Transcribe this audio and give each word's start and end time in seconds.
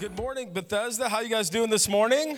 Good 0.00 0.16
morning, 0.16 0.52
Bethesda. 0.52 1.08
How 1.08 1.20
you 1.20 1.28
guys 1.28 1.48
doing 1.48 1.70
this 1.70 1.88
morning? 1.88 2.36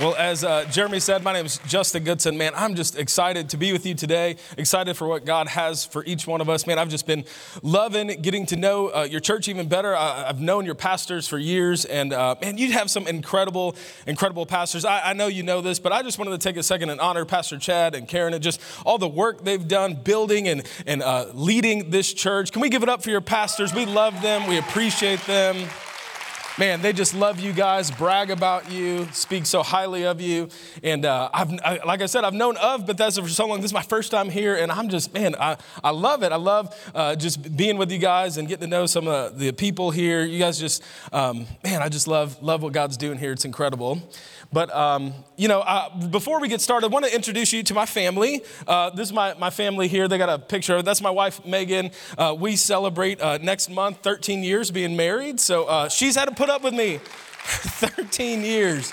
Well, 0.00 0.14
as 0.14 0.44
uh, 0.44 0.64
Jeremy 0.70 0.98
said, 0.98 1.22
my 1.22 1.34
name 1.34 1.44
is 1.44 1.60
Justin 1.66 2.04
Goodson. 2.04 2.38
Man, 2.38 2.52
I'm 2.56 2.74
just 2.74 2.98
excited 2.98 3.50
to 3.50 3.58
be 3.58 3.70
with 3.70 3.84
you 3.84 3.94
today, 3.94 4.36
excited 4.56 4.96
for 4.96 5.06
what 5.06 5.26
God 5.26 5.46
has 5.46 5.84
for 5.84 6.02
each 6.06 6.26
one 6.26 6.40
of 6.40 6.48
us. 6.48 6.66
Man, 6.66 6.78
I've 6.78 6.88
just 6.88 7.06
been 7.06 7.26
loving 7.62 8.06
getting 8.22 8.46
to 8.46 8.56
know 8.56 8.88
uh, 8.88 9.02
your 9.02 9.20
church 9.20 9.46
even 9.46 9.68
better. 9.68 9.94
I, 9.94 10.28
have 10.28 10.40
known 10.40 10.64
your 10.64 10.74
pastors 10.74 11.28
for 11.28 11.36
years, 11.36 11.84
and 11.84 12.14
uh, 12.14 12.34
man, 12.40 12.56
you 12.56 12.72
have 12.72 12.90
some 12.90 13.06
incredible, 13.06 13.76
incredible 14.06 14.46
pastors. 14.46 14.86
I, 14.86 15.10
I, 15.10 15.12
know 15.12 15.26
you 15.26 15.42
know 15.42 15.60
this, 15.60 15.78
but 15.78 15.92
I 15.92 16.02
just 16.02 16.18
wanted 16.18 16.30
to 16.30 16.38
take 16.38 16.56
a 16.56 16.62
second 16.62 16.88
and 16.88 16.98
honor 16.98 17.26
Pastor 17.26 17.58
Chad 17.58 17.94
and 17.94 18.08
Karen 18.08 18.32
and 18.32 18.42
just 18.42 18.58
all 18.86 18.96
the 18.96 19.06
work 19.06 19.44
they've 19.44 19.68
done 19.68 19.96
building 19.96 20.48
and, 20.48 20.66
and 20.86 21.02
uh, 21.02 21.26
leading 21.34 21.90
this 21.90 22.10
church. 22.14 22.52
Can 22.52 22.62
we 22.62 22.70
give 22.70 22.82
it 22.82 22.88
up 22.88 23.02
for 23.02 23.10
your 23.10 23.20
pastors? 23.20 23.74
We 23.74 23.84
love 23.84 24.22
them, 24.22 24.46
we 24.46 24.56
appreciate 24.56 25.20
them 25.26 25.68
man, 26.60 26.82
they 26.82 26.92
just 26.92 27.14
love 27.14 27.40
you 27.40 27.54
guys, 27.54 27.90
brag 27.90 28.30
about 28.30 28.70
you, 28.70 29.08
speak 29.12 29.46
so 29.46 29.62
highly 29.62 30.04
of 30.04 30.20
you. 30.20 30.46
And 30.82 31.06
uh, 31.06 31.30
I've, 31.32 31.50
I, 31.64 31.80
like 31.86 32.02
I 32.02 32.06
said, 32.06 32.22
I've 32.22 32.34
known 32.34 32.58
of 32.58 32.84
Bethesda 32.84 33.22
for 33.22 33.30
so 33.30 33.46
long. 33.46 33.62
This 33.62 33.70
is 33.70 33.72
my 33.72 33.80
first 33.80 34.10
time 34.10 34.28
here, 34.28 34.56
and 34.56 34.70
I'm 34.70 34.90
just, 34.90 35.14
man, 35.14 35.34
I, 35.40 35.56
I 35.82 35.88
love 35.88 36.22
it. 36.22 36.32
I 36.32 36.36
love 36.36 36.78
uh, 36.94 37.16
just 37.16 37.56
being 37.56 37.78
with 37.78 37.90
you 37.90 37.96
guys 37.96 38.36
and 38.36 38.46
getting 38.46 38.64
to 38.64 38.66
know 38.66 38.84
some 38.84 39.08
of 39.08 39.38
the 39.38 39.52
people 39.52 39.90
here. 39.90 40.22
You 40.22 40.38
guys 40.38 40.60
just, 40.60 40.82
um, 41.14 41.46
man, 41.64 41.80
I 41.80 41.88
just 41.88 42.06
love, 42.06 42.42
love 42.42 42.62
what 42.62 42.74
God's 42.74 42.98
doing 42.98 43.16
here. 43.16 43.32
It's 43.32 43.46
incredible. 43.46 44.02
But, 44.52 44.74
um, 44.74 45.14
you 45.36 45.46
know, 45.46 45.60
uh, 45.60 46.08
before 46.08 46.40
we 46.40 46.48
get 46.48 46.60
started, 46.60 46.86
I 46.86 46.88
want 46.88 47.04
to 47.04 47.14
introduce 47.14 47.52
you 47.52 47.62
to 47.64 47.74
my 47.74 47.86
family. 47.86 48.42
Uh, 48.66 48.90
this 48.90 49.08
is 49.08 49.12
my, 49.12 49.34
my 49.34 49.50
family 49.50 49.86
here. 49.86 50.08
They 50.08 50.18
got 50.18 50.28
a 50.28 50.38
picture. 50.38 50.76
Of 50.76 50.84
that's 50.84 51.00
my 51.00 51.10
wife, 51.10 51.44
Megan. 51.46 51.92
Uh, 52.18 52.34
we 52.38 52.56
celebrate 52.56 53.20
uh, 53.20 53.38
next 53.38 53.70
month 53.70 53.98
13 54.02 54.42
years 54.42 54.70
being 54.70 54.96
married. 54.96 55.38
So 55.38 55.64
uh, 55.66 55.88
she's 55.88 56.16
had 56.16 56.28
to 56.28 56.34
put 56.34 56.50
up 56.50 56.62
with 56.62 56.74
me 56.74 56.98
13 57.02 58.42
years. 58.42 58.92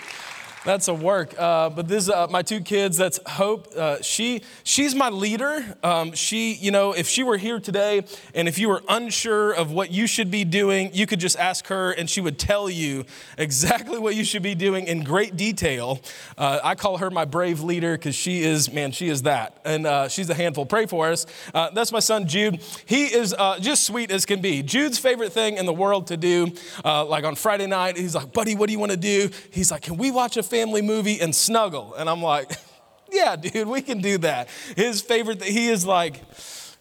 That's 0.67 0.89
a 0.89 0.93
work. 0.93 1.33
Uh, 1.39 1.69
but 1.69 1.87
this, 1.87 2.09
uh, 2.09 2.27
my 2.29 2.41
two 2.41 2.59
kids. 2.59 2.97
That's 2.97 3.21
Hope. 3.25 3.69
Uh, 3.73 4.01
she, 4.01 4.41
she's 4.65 4.93
my 4.93 5.07
leader. 5.07 5.63
Um, 5.81 6.11
she, 6.11 6.55
you 6.55 6.71
know, 6.71 6.91
if 6.91 7.07
she 7.07 7.23
were 7.23 7.37
here 7.37 7.61
today, 7.61 8.03
and 8.35 8.49
if 8.49 8.59
you 8.59 8.67
were 8.67 8.83
unsure 8.89 9.53
of 9.53 9.71
what 9.71 9.91
you 9.91 10.07
should 10.07 10.29
be 10.29 10.43
doing, 10.43 10.89
you 10.93 11.07
could 11.07 11.21
just 11.21 11.39
ask 11.39 11.67
her, 11.67 11.91
and 11.91 12.09
she 12.09 12.19
would 12.19 12.37
tell 12.37 12.69
you 12.69 13.05
exactly 13.37 13.97
what 13.97 14.15
you 14.15 14.25
should 14.25 14.43
be 14.43 14.55
doing 14.55 14.87
in 14.87 15.05
great 15.05 15.37
detail. 15.37 16.01
Uh, 16.37 16.59
I 16.61 16.75
call 16.75 16.97
her 16.97 17.09
my 17.09 17.23
brave 17.23 17.61
leader 17.61 17.93
because 17.93 18.15
she 18.15 18.41
is, 18.41 18.69
man, 18.69 18.91
she 18.91 19.07
is 19.07 19.21
that, 19.21 19.61
and 19.63 19.87
uh, 19.87 20.09
she's 20.09 20.29
a 20.29 20.33
handful. 20.33 20.65
Pray 20.65 20.85
for 20.85 21.07
us. 21.07 21.25
Uh, 21.53 21.69
that's 21.69 21.93
my 21.93 21.99
son 21.99 22.27
Jude. 22.27 22.61
He 22.85 23.05
is 23.05 23.33
just 23.61 23.85
sweet 23.85 24.11
as 24.11 24.25
can 24.25 24.41
be. 24.41 24.63
Jude's 24.63 24.99
favorite 24.99 25.31
thing 25.31 25.55
in 25.55 25.65
the 25.65 25.71
world 25.71 26.07
to 26.07 26.17
do, 26.17 26.51
like 26.83 27.23
on 27.23 27.35
Friday 27.35 27.67
night, 27.67 27.95
he's 27.95 28.15
like, 28.15 28.33
"Buddy, 28.33 28.53
what 28.53 28.65
do 28.65 28.73
you 28.73 28.79
want 28.79 28.91
to 28.91 28.97
do?" 28.97 29.29
He's 29.49 29.71
like, 29.71 29.83
"Can 29.83 29.95
we 29.95 30.11
watch 30.11 30.35
a?" 30.35 30.56
Family 30.57 30.81
movie 30.81 31.21
and 31.21 31.35
snuggle. 31.35 31.93
And 31.93 32.09
I'm 32.09 32.21
like, 32.23 32.51
yeah, 33.11 33.35
dude, 33.35 33.67
we 33.67 33.81
can 33.81 34.01
do 34.01 34.17
that. 34.19 34.49
His 34.75 35.01
favorite, 35.01 35.43
he 35.43 35.67
is 35.67 35.85
like, 35.85 36.23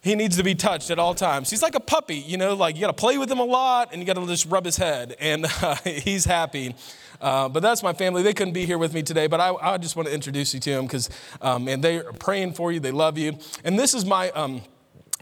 he 0.03 0.15
needs 0.15 0.39
to 0.39 0.43
be 0.43 0.55
touched 0.55 0.91
at 0.91 0.99
all 0.99 1.15
times. 1.15 1.51
He's 1.51 1.63
like 1.63 1.75
a 1.75 1.81
puppy, 1.81 2.17
you 2.17 2.39
know, 2.39 2.55
like 2.55 2.75
you 2.77 2.81
got 2.81 2.87
to 2.87 2.95
play 2.95 3.19
with 3.19 3.31
him 3.31 3.39
a 3.39 3.45
lot 3.45 3.91
and 3.93 4.01
you 4.01 4.07
got 4.07 4.15
to 4.15 4.27
just 4.27 4.47
rub 4.47 4.65
his 4.65 4.77
head, 4.77 5.17
and 5.21 5.47
uh, 5.63 5.75
he's 5.85 6.25
happy. 6.25 6.75
Uh, 7.21 7.49
but 7.49 7.61
that's 7.61 7.83
my 7.83 7.93
family. 7.93 8.23
They 8.23 8.33
couldn't 8.33 8.55
be 8.55 8.65
here 8.65 8.79
with 8.79 8.95
me 8.95 9.03
today, 9.03 9.27
but 9.27 9.41
I, 9.41 9.53
I 9.55 9.79
just 9.79 9.97
want 9.97 10.09
to 10.09 10.15
introduce 10.15 10.55
you 10.55 10.61
to 10.61 10.71
them 10.71 10.87
because, 10.87 11.11
um, 11.43 11.69
and 11.69 11.83
they 11.83 11.99
are 11.99 12.13
praying 12.13 12.53
for 12.55 12.73
you. 12.73 12.81
They 12.81 12.93
love 12.93 13.19
you. 13.19 13.39
And 13.65 13.79
this 13.79 13.93
is 13.95 14.05
my. 14.07 14.31
Um, 14.31 14.63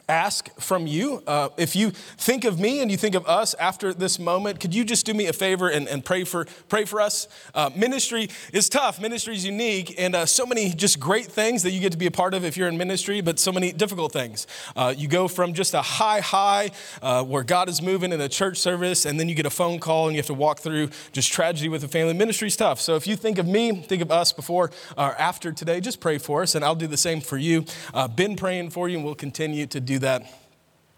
ask 0.09 0.51
from 0.61 0.87
you. 0.87 1.23
Uh, 1.27 1.49
if 1.57 1.75
you 1.75 1.91
think 1.91 2.45
of 2.45 2.61
me 2.61 2.81
and 2.81 2.91
you 2.91 2.97
think 2.97 3.15
of 3.15 3.27
us 3.27 3.55
after 3.55 3.95
this 3.95 4.19
moment, 4.19 4.61
could 4.61 4.75
you 4.75 4.85
just 4.85 5.07
do 5.07 5.15
me 5.15 5.27
a 5.27 5.33
favor 5.33 5.69
and, 5.69 5.89
and 5.89 6.05
pray, 6.05 6.25
for, 6.25 6.47
pray 6.69 6.85
for 6.85 7.01
us? 7.01 7.29
Uh, 7.55 7.71
ministry 7.75 8.29
is 8.53 8.69
tough, 8.69 9.01
ministry 9.01 9.35
is 9.35 9.45
unique, 9.45 9.95
and 9.99 10.15
uh, 10.15 10.27
so 10.27 10.45
many 10.47 10.71
just 10.71 11.01
great 11.01 11.27
things 11.27 11.63
that 11.63 11.71
you 11.71 11.81
get 11.81 11.93
to 11.93 11.99
be 11.99 12.07
a 12.07 12.11
part 12.11 12.35
of 12.35 12.45
if 12.45 12.57
you're 12.57 12.69
in 12.69 12.77
ministry, 12.77 13.21
but 13.21 13.39
so 13.39 13.53
many 13.53 13.73
difficult 13.73 14.13
things. 14.13 14.47
Uh, 14.77 14.95
you 14.97 15.09
go 15.09 15.29
from 15.29 15.55
just 15.55 15.75
a 15.75 15.83
high, 15.83 16.21
high 16.21 16.71
uh, 17.03 17.23
where 17.25 17.43
God 17.43 17.69
is 17.69 17.81
moving 17.81 18.13
in 18.13 18.21
a 18.21 18.29
church 18.29 18.59
service, 18.59 19.07
and 19.07 19.19
then 19.19 19.29
you 19.29 19.35
get 19.35 19.47
a 19.47 19.51
phone 19.51 19.79
call 19.79 20.07
and 20.07 20.15
you 20.15 20.19
have 20.19 20.27
to 20.27 20.35
walk 20.35 20.61
through 20.61 20.91
just 21.13 21.33
tragedy 21.33 21.69
with 21.69 21.85
a 21.85 21.89
family. 21.89 22.15
Ministry 22.15 22.49
is 22.49 22.57
tough. 22.57 22.81
So 22.81 22.97
if 22.97 23.07
you 23.07 23.17
think 23.17 23.39
of 23.39 23.47
me, 23.47 23.73
think 23.83 24.03
of 24.03 24.11
us 24.11 24.33
before 24.33 24.71
or 24.97 25.15
after 25.17 25.53
today, 25.53 25.81
just 25.81 26.01
pray 26.01 26.19
for 26.19 26.43
us, 26.43 26.55
and 26.55 26.65
I'll 26.65 26.75
do 26.75 26.87
the 26.87 26.97
same 26.97 27.21
for 27.21 27.37
you. 27.37 27.65
Uh, 27.93 28.09
been 28.09 28.37
praying 28.37 28.71
for 28.71 28.89
you, 28.89 28.97
and 28.97 29.05
we'll 29.05 29.15
continue 29.15 29.67
to 29.67 29.81
do 29.81 29.94
do 29.95 29.99
that 30.01 30.23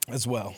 as 0.08 0.26
well. 0.26 0.54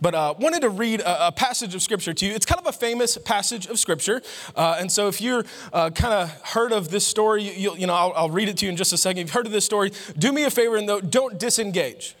But 0.00 0.14
uh, 0.14 0.34
wanted 0.38 0.62
to 0.62 0.68
read 0.68 1.00
a, 1.00 1.28
a, 1.28 1.32
passage 1.32 1.74
of 1.74 1.82
scripture 1.82 2.12
to 2.12 2.26
you. 2.26 2.32
It's 2.32 2.46
kind 2.46 2.60
of 2.60 2.66
a 2.66 2.72
famous 2.72 3.16
passage 3.16 3.66
of 3.66 3.78
scripture, 3.78 4.22
uh, 4.54 4.76
and 4.78 4.90
so 4.90 5.08
if 5.08 5.20
you're 5.20 5.44
uh, 5.72 5.90
kind 5.90 6.14
of 6.14 6.30
heard 6.42 6.72
of 6.72 6.90
this 6.90 7.06
story, 7.06 7.42
you, 7.42 7.74
you 7.76 7.86
know 7.86 7.94
I'll, 7.94 8.12
I'll, 8.14 8.30
read 8.30 8.48
it 8.48 8.56
to 8.58 8.66
you 8.66 8.70
in 8.70 8.76
just 8.76 8.92
a 8.92 8.98
second. 8.98 9.20
If 9.20 9.26
you've 9.28 9.34
heard 9.34 9.46
of 9.46 9.52
this 9.52 9.64
story, 9.64 9.92
do 10.18 10.32
me 10.32 10.44
a 10.44 10.50
favor 10.50 10.76
and 10.76 10.88
though, 10.88 11.00
don't 11.00 11.38
disengage. 11.38 12.16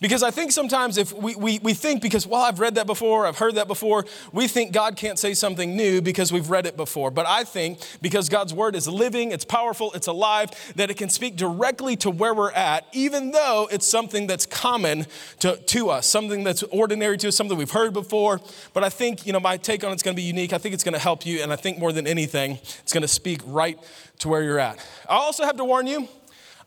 Because 0.00 0.22
I 0.22 0.30
think 0.30 0.52
sometimes 0.52 0.98
if 0.98 1.12
we, 1.12 1.34
we, 1.36 1.58
we 1.60 1.74
think, 1.74 2.02
because, 2.02 2.26
well, 2.26 2.42
I've 2.42 2.60
read 2.60 2.76
that 2.76 2.86
before, 2.86 3.26
I've 3.26 3.38
heard 3.38 3.54
that 3.56 3.68
before, 3.68 4.04
we 4.32 4.48
think 4.48 4.72
God 4.72 4.96
can't 4.96 5.18
say 5.18 5.34
something 5.34 5.76
new 5.76 6.00
because 6.00 6.32
we've 6.32 6.50
read 6.50 6.66
it 6.66 6.76
before. 6.76 7.10
But 7.10 7.26
I 7.26 7.44
think 7.44 7.80
because 8.00 8.28
God's 8.28 8.54
word 8.54 8.76
is 8.76 8.88
living, 8.88 9.32
it's 9.32 9.44
powerful, 9.44 9.92
it's 9.92 10.06
alive, 10.06 10.50
that 10.76 10.90
it 10.90 10.96
can 10.96 11.08
speak 11.08 11.36
directly 11.36 11.96
to 11.96 12.10
where 12.10 12.34
we're 12.34 12.52
at, 12.52 12.86
even 12.92 13.32
though 13.32 13.68
it's 13.70 13.86
something 13.86 14.26
that's 14.26 14.46
common 14.46 15.06
to, 15.40 15.56
to 15.56 15.90
us, 15.90 16.06
something 16.06 16.44
that's 16.44 16.62
ordinary 16.64 17.18
to 17.18 17.28
us, 17.28 17.36
something 17.36 17.56
we've 17.56 17.70
heard 17.70 17.92
before. 17.92 18.40
But 18.72 18.84
I 18.84 18.88
think, 18.88 19.26
you 19.26 19.32
know, 19.32 19.40
my 19.40 19.56
take 19.56 19.84
on 19.84 19.92
it's 19.92 20.02
going 20.02 20.14
to 20.14 20.20
be 20.20 20.26
unique. 20.26 20.52
I 20.52 20.58
think 20.58 20.74
it's 20.74 20.84
going 20.84 20.94
to 20.94 20.98
help 20.98 21.26
you. 21.26 21.42
And 21.42 21.52
I 21.52 21.56
think 21.56 21.78
more 21.78 21.92
than 21.92 22.06
anything, 22.06 22.58
it's 22.80 22.92
going 22.92 23.02
to 23.02 23.08
speak 23.08 23.40
right 23.44 23.78
to 24.18 24.28
where 24.28 24.42
you're 24.42 24.58
at. 24.58 24.78
I 25.08 25.16
also 25.16 25.44
have 25.44 25.56
to 25.56 25.64
warn 25.64 25.86
you, 25.86 26.08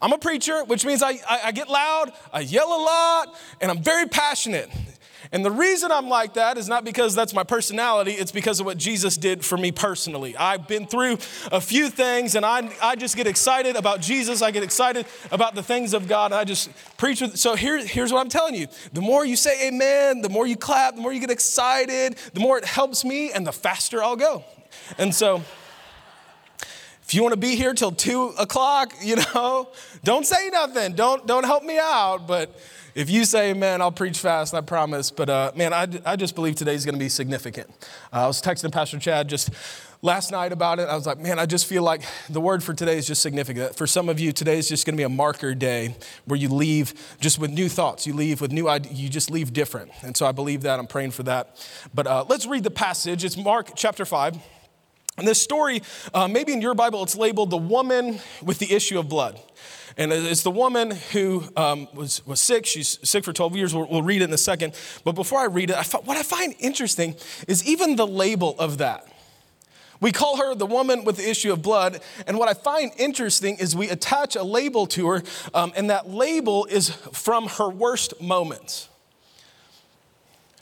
I'm 0.01 0.13
a 0.13 0.17
preacher, 0.17 0.63
which 0.63 0.85
means 0.85 1.03
I, 1.03 1.11
I, 1.29 1.41
I, 1.45 1.51
get 1.51 1.69
loud, 1.69 2.11
I 2.33 2.39
yell 2.41 2.67
a 2.67 2.81
lot, 2.81 3.35
and 3.59 3.69
I'm 3.69 3.83
very 3.83 4.07
passionate. 4.07 4.69
And 5.31 5.45
the 5.45 5.51
reason 5.51 5.91
I'm 5.91 6.09
like 6.09 6.33
that 6.33 6.57
is 6.57 6.67
not 6.67 6.83
because 6.83 7.15
that's 7.15 7.33
my 7.33 7.43
personality, 7.43 8.11
it's 8.11 8.33
because 8.33 8.59
of 8.59 8.65
what 8.65 8.77
Jesus 8.77 9.15
did 9.15 9.45
for 9.45 9.57
me 9.57 9.71
personally. 9.71 10.35
I've 10.35 10.67
been 10.67 10.87
through 10.87 11.19
a 11.51 11.61
few 11.61 11.89
things 11.89 12.35
and 12.35 12.45
I, 12.45 12.69
I 12.81 12.95
just 12.95 13.15
get 13.15 13.27
excited 13.27 13.77
about 13.77 14.01
Jesus. 14.01 14.41
I 14.41 14.51
get 14.51 14.63
excited 14.63 15.05
about 15.31 15.55
the 15.55 15.63
things 15.63 15.93
of 15.93 16.07
God. 16.07 16.33
I 16.33 16.43
just 16.43 16.69
preach 16.97 17.21
with. 17.21 17.37
So 17.37 17.55
here, 17.55 17.77
here's 17.85 18.11
what 18.11 18.19
I'm 18.19 18.29
telling 18.29 18.55
you 18.55 18.67
the 18.91 19.01
more 19.01 19.25
you 19.25 19.37
say 19.37 19.69
amen, 19.69 20.21
the 20.21 20.29
more 20.29 20.45
you 20.45 20.57
clap, 20.57 20.95
the 20.95 21.01
more 21.01 21.13
you 21.13 21.21
get 21.21 21.31
excited, 21.31 22.17
the 22.33 22.39
more 22.41 22.57
it 22.57 22.65
helps 22.65 23.05
me, 23.05 23.31
and 23.31 23.47
the 23.47 23.53
faster 23.53 24.03
I'll 24.03 24.17
go. 24.17 24.43
And 24.97 25.15
so, 25.15 25.43
if 27.11 27.15
you 27.15 27.23
want 27.23 27.33
to 27.33 27.39
be 27.39 27.57
here 27.57 27.73
till 27.73 27.91
two 27.91 28.27
o'clock, 28.39 28.93
you 29.01 29.17
know, 29.17 29.67
don't 30.01 30.25
say 30.25 30.47
nothing. 30.49 30.93
Don't, 30.93 31.27
don't 31.27 31.43
help 31.43 31.61
me 31.61 31.77
out. 31.77 32.19
But 32.25 32.57
if 32.95 33.09
you 33.09 33.25
say, 33.25 33.51
man, 33.51 33.81
I'll 33.81 33.91
preach 33.91 34.17
fast, 34.17 34.53
I 34.53 34.61
promise. 34.61 35.11
But 35.11 35.29
uh, 35.29 35.51
man, 35.53 35.73
I, 35.73 35.87
I 36.05 36.15
just 36.15 36.35
believe 36.35 36.55
today 36.55 36.73
is 36.73 36.85
going 36.85 36.95
to 36.95 36.99
be 36.99 37.09
significant. 37.09 37.69
Uh, 38.13 38.23
I 38.23 38.27
was 38.27 38.41
texting 38.41 38.71
Pastor 38.71 38.97
Chad 38.97 39.27
just 39.27 39.49
last 40.01 40.31
night 40.31 40.53
about 40.53 40.79
it. 40.79 40.87
I 40.87 40.95
was 40.95 41.05
like, 41.05 41.19
man, 41.19 41.37
I 41.37 41.45
just 41.45 41.65
feel 41.65 41.83
like 41.83 42.01
the 42.29 42.39
word 42.39 42.63
for 42.63 42.73
today 42.73 42.97
is 42.97 43.07
just 43.07 43.21
significant. 43.21 43.75
For 43.75 43.87
some 43.87 44.07
of 44.07 44.17
you, 44.17 44.31
today 44.31 44.57
is 44.57 44.69
just 44.69 44.85
going 44.85 44.93
to 44.93 44.97
be 44.97 45.03
a 45.03 45.09
marker 45.09 45.53
day 45.53 45.97
where 46.23 46.39
you 46.39 46.47
leave 46.47 46.93
just 47.19 47.39
with 47.39 47.51
new 47.51 47.67
thoughts. 47.67 48.07
You 48.07 48.13
leave 48.13 48.39
with 48.39 48.53
new 48.53 48.69
ideas. 48.69 49.01
You 49.01 49.09
just 49.09 49.29
leave 49.29 49.51
different. 49.51 49.91
And 50.01 50.15
so 50.15 50.25
I 50.25 50.31
believe 50.31 50.61
that. 50.61 50.79
I'm 50.79 50.87
praying 50.87 51.11
for 51.11 51.23
that. 51.23 51.57
But 51.93 52.07
uh, 52.07 52.23
let's 52.29 52.45
read 52.45 52.63
the 52.63 52.71
passage. 52.71 53.25
It's 53.25 53.35
Mark 53.35 53.71
chapter 53.75 54.05
5. 54.05 54.60
And 55.17 55.27
this 55.27 55.41
story, 55.41 55.81
uh, 56.13 56.27
maybe 56.27 56.53
in 56.53 56.61
your 56.61 56.73
Bible, 56.73 57.03
it's 57.03 57.15
labeled 57.15 57.49
the 57.49 57.57
woman 57.57 58.19
with 58.41 58.59
the 58.59 58.73
issue 58.73 58.97
of 58.97 59.09
blood. 59.09 59.39
And 59.97 60.11
it's 60.13 60.43
the 60.43 60.51
woman 60.51 60.91
who 61.11 61.43
um, 61.57 61.87
was, 61.93 62.25
was 62.25 62.39
sick. 62.39 62.65
She's 62.65 62.97
sick 63.07 63.25
for 63.25 63.33
12 63.33 63.55
years. 63.55 63.75
We'll, 63.75 63.87
we'll, 63.87 64.01
read 64.01 64.21
it 64.21 64.25
in 64.25 64.33
a 64.33 64.37
second. 64.37 64.73
But 65.03 65.13
before 65.13 65.39
I 65.39 65.45
read 65.45 65.69
it, 65.69 65.75
I 65.75 65.83
what 65.99 66.17
I 66.17 66.23
find 66.23 66.55
interesting 66.59 67.15
is 67.47 67.67
even 67.67 67.97
the 67.97 68.07
label 68.07 68.55
of 68.57 68.77
that. 68.77 69.05
We 69.99 70.11
call 70.11 70.37
her 70.37 70.55
the 70.55 70.65
woman 70.65 71.03
with 71.03 71.17
the 71.17 71.29
issue 71.29 71.53
of 71.53 71.61
blood. 71.61 71.99
And 72.25 72.39
what 72.39 72.49
I 72.49 72.53
find 72.53 72.91
interesting 72.97 73.57
is 73.57 73.75
we 73.75 73.89
attach 73.89 74.35
a 74.35 74.43
label 74.43 74.87
to 74.87 75.07
her, 75.09 75.23
um, 75.53 75.73
and 75.75 75.89
that 75.91 76.09
label 76.09 76.65
is 76.65 76.89
from 76.89 77.47
her 77.47 77.69
worst 77.69 78.19
moments. 78.19 78.89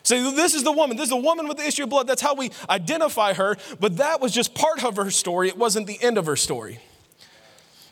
Say, 0.09 0.33
this 0.33 0.55
is 0.55 0.63
the 0.63 0.71
woman. 0.71 0.97
This 0.97 1.03
is 1.03 1.09
the 1.11 1.17
woman 1.17 1.47
with 1.47 1.57
the 1.57 1.67
issue 1.67 1.83
of 1.83 1.91
blood. 1.91 2.07
That's 2.07 2.23
how 2.23 2.33
we 2.33 2.49
identify 2.67 3.33
her. 3.33 3.57
But 3.79 3.97
that 3.97 4.19
was 4.19 4.31
just 4.31 4.55
part 4.55 4.83
of 4.83 4.95
her 4.95 5.11
story. 5.11 5.49
It 5.49 5.55
wasn't 5.55 5.85
the 5.85 6.01
end 6.01 6.17
of 6.17 6.25
her 6.25 6.35
story. 6.35 6.79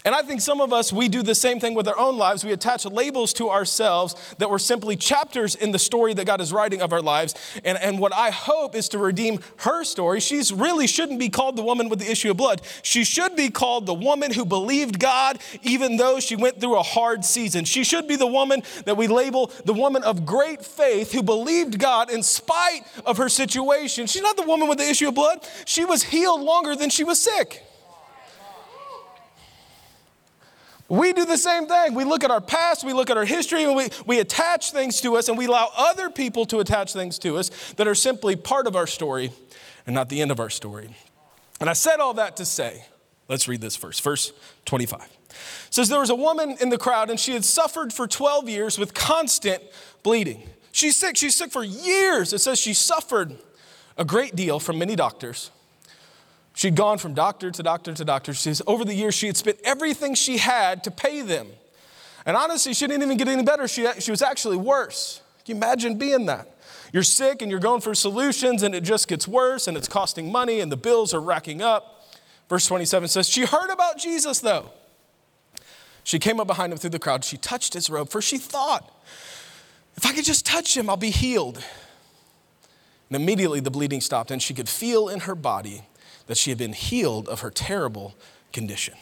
And 0.08 0.16
I 0.16 0.22
think 0.22 0.40
some 0.40 0.62
of 0.62 0.72
us, 0.72 0.94
we 0.94 1.10
do 1.10 1.22
the 1.22 1.36
same 1.36 1.60
thing 1.60 1.74
with 1.74 1.86
our 1.86 2.00
own 2.00 2.18
lives. 2.18 2.46
We 2.46 2.54
attach 2.54 2.86
labels 2.86 3.34
to 3.34 3.50
ourselves 3.50 4.16
that 4.38 4.50
were 4.50 4.58
simply 4.58 4.96
chapters 4.96 5.54
in 5.54 5.74
the 5.74 5.80
story 5.80 6.14
that 6.14 6.26
God 6.26 6.40
is 6.40 6.54
writing 6.54 6.82
of 6.82 6.94
our 6.94 7.02
lives. 7.02 7.36
And, 7.66 7.78
and 7.78 8.00
what 8.00 8.14
I 8.14 8.30
hope 8.30 8.74
is 8.74 8.88
to 8.88 9.00
redeem 9.00 9.42
her 9.58 9.84
story. 9.84 10.22
She 10.22 10.42
really 10.54 10.88
shouldn't 10.88 11.20
be 11.20 11.28
called 11.28 11.58
the 11.58 11.62
woman 11.62 11.90
with 11.90 12.00
the 12.00 12.10
issue 12.10 12.32
of 12.32 12.38
blood. 12.38 12.62
She 12.84 13.04
should 13.04 13.36
be 13.36 13.50
called 13.50 13.86
the 13.86 13.94
woman 13.94 14.32
who 14.32 14.46
believed 14.46 14.98
God 14.98 15.40
even 15.62 15.98
though 15.98 16.22
she 16.22 16.38
went 16.38 16.62
through 16.62 16.78
a 16.78 16.84
hard 16.84 17.26
season. 17.26 17.66
She 17.66 17.84
should 17.84 18.08
be 18.08 18.16
the 18.16 18.28
woman 18.28 18.64
that 18.86 18.96
we 18.96 19.08
label 19.08 19.52
the 19.66 19.74
woman 19.74 20.04
of 20.04 20.26
great 20.26 20.64
faith 20.64 21.12
who 21.12 21.22
believed 21.22 21.80
God 21.80 22.10
in 22.10 22.24
spite 22.24 22.84
of 23.06 23.18
her 23.18 23.28
situation. 23.28 24.08
She's 24.08 24.22
not 24.22 24.38
the 24.38 24.48
woman 24.48 24.70
with 24.70 24.78
the 24.78 24.90
issue 24.90 25.10
of 25.10 25.16
blood. 25.16 25.46
She 25.66 25.84
was 25.84 26.02
healed 26.04 26.40
longer 26.40 26.78
than 26.78 26.90
she 26.90 27.04
was 27.04 27.20
sick. 27.20 27.67
We 30.90 31.12
do 31.12 31.26
the 31.26 31.38
same 31.38 31.68
thing. 31.68 31.94
We 31.94 32.06
look 32.06 32.24
at 32.24 32.32
our 32.32 32.40
past, 32.40 32.84
we 32.86 32.94
look 32.94 33.10
at 33.10 33.18
our 33.18 33.26
history, 33.26 33.64
and 33.64 33.76
we, 33.76 33.90
we 34.06 34.20
attach 34.20 34.72
things 34.72 35.02
to 35.02 35.18
us, 35.18 35.28
and 35.28 35.38
we 35.38 35.48
allow 35.48 35.70
other 35.76 36.10
people 36.10 36.46
to 36.46 36.60
attach 36.60 36.94
things 36.94 37.20
to 37.20 37.38
us 37.38 37.50
that 37.74 37.88
are 37.88 37.96
simply 37.96 38.36
part 38.36 38.68
of 38.68 38.76
our 38.76 38.88
story 38.88 39.32
and 39.86 39.94
not 39.94 40.10
the 40.10 40.22
end 40.22 40.32
of 40.32 40.40
our 40.40 40.50
story. 40.50 40.90
And 41.60 41.70
I 41.70 41.74
said 41.74 42.00
all 42.00 42.14
that 42.16 42.38
to 42.38 42.46
say, 42.46 42.86
let's 43.28 43.48
read 43.48 43.62
this 43.62 43.76
first. 43.76 44.02
Verse 44.02 44.32
25 44.66 45.02
it 45.02 45.74
says, 45.74 45.90
There 45.90 46.00
was 46.00 46.10
a 46.10 46.16
woman 46.16 46.56
in 46.62 46.70
the 46.70 46.78
crowd, 46.78 47.10
and 47.10 47.20
she 47.20 47.34
had 47.34 47.44
suffered 47.44 47.92
for 47.92 48.08
12 48.08 48.48
years 48.50 48.80
with 48.80 48.94
constant 48.94 49.62
bleeding. 50.04 50.44
She's 50.72 50.96
sick, 50.96 51.18
she's 51.18 51.36
sick 51.36 51.52
for 51.52 51.64
years. 51.64 52.34
It 52.34 52.40
says 52.40 52.60
she 52.60 52.74
suffered 52.74 53.36
a 53.98 54.06
great 54.06 54.36
deal 54.36 54.60
from 54.60 54.78
many 54.78 54.96
doctors 54.96 55.52
She'd 56.58 56.74
gone 56.74 56.98
from 56.98 57.14
doctor 57.14 57.52
to 57.52 57.62
doctor 57.62 57.94
to 57.94 58.04
doctor. 58.04 58.34
She 58.34 58.42
says, 58.42 58.64
over 58.66 58.84
the 58.84 58.96
years, 58.96 59.14
she 59.14 59.28
had 59.28 59.38
spent 59.38 59.60
everything 59.64 60.16
she 60.16 60.38
had 60.38 60.84
to 60.86 60.92
pay 60.92 61.22
them. 61.22 61.50
And 62.26 62.36
honestly, 62.36 62.74
she 62.74 62.88
didn't 62.88 63.04
even 63.04 63.16
get 63.16 63.28
any 63.28 63.44
better. 63.44 63.68
She, 63.68 63.88
she 64.00 64.10
was 64.10 64.24
actually 64.24 64.58
worse. 64.58 65.22
Can 65.46 65.56
you 65.56 65.62
imagine 65.62 66.00
being 66.00 66.26
that? 66.26 66.58
You're 66.92 67.04
sick 67.04 67.44
and 67.44 67.52
you're 67.52 67.60
going 67.60 67.82
for 67.82 67.94
solutions, 67.94 68.64
and 68.64 68.74
it 68.74 68.82
just 68.82 69.08
gets 69.08 69.28
worse, 69.28 69.68
and 69.68 69.78
it's 69.78 69.88
costing 69.88 70.32
money, 70.32 70.60
and 70.60 70.72
the 70.72 70.78
bills 70.78 71.14
are 71.14 71.22
racking 71.22 71.62
up. 71.62 72.08
Verse 72.50 72.66
27 72.66 73.08
says, 73.08 73.30
She 73.30 73.46
heard 73.46 73.70
about 73.70 74.00
Jesus, 74.00 74.40
though. 74.40 74.72
She 76.04 76.18
came 76.18 76.40
up 76.40 76.48
behind 76.48 76.74
him 76.74 76.80
through 76.80 76.90
the 76.90 76.98
crowd. 76.98 77.24
She 77.24 77.38
touched 77.38 77.76
his 77.76 77.88
robe, 77.88 78.10
for 78.10 78.20
she 78.20 78.40
thought, 78.40 78.92
if 79.96 80.08
I 80.08 80.12
could 80.12 80.26
just 80.26 80.44
touch 80.44 80.76
him, 80.76 80.90
I'll 80.90 80.98
be 80.98 81.12
healed. 81.12 81.64
And 83.10 83.16
immediately 83.16 83.60
the 83.60 83.70
bleeding 83.70 84.02
stopped, 84.02 84.32
and 84.32 84.42
she 84.42 84.56
could 84.56 84.68
feel 84.68 85.08
in 85.08 85.20
her 85.20 85.36
body 85.36 85.84
that 86.28 86.38
she 86.38 86.52
had 86.52 86.58
been 86.58 86.74
healed 86.74 87.28
of 87.28 87.42
her 87.42 87.50
terrible 87.50 88.16
condition. 88.54 88.94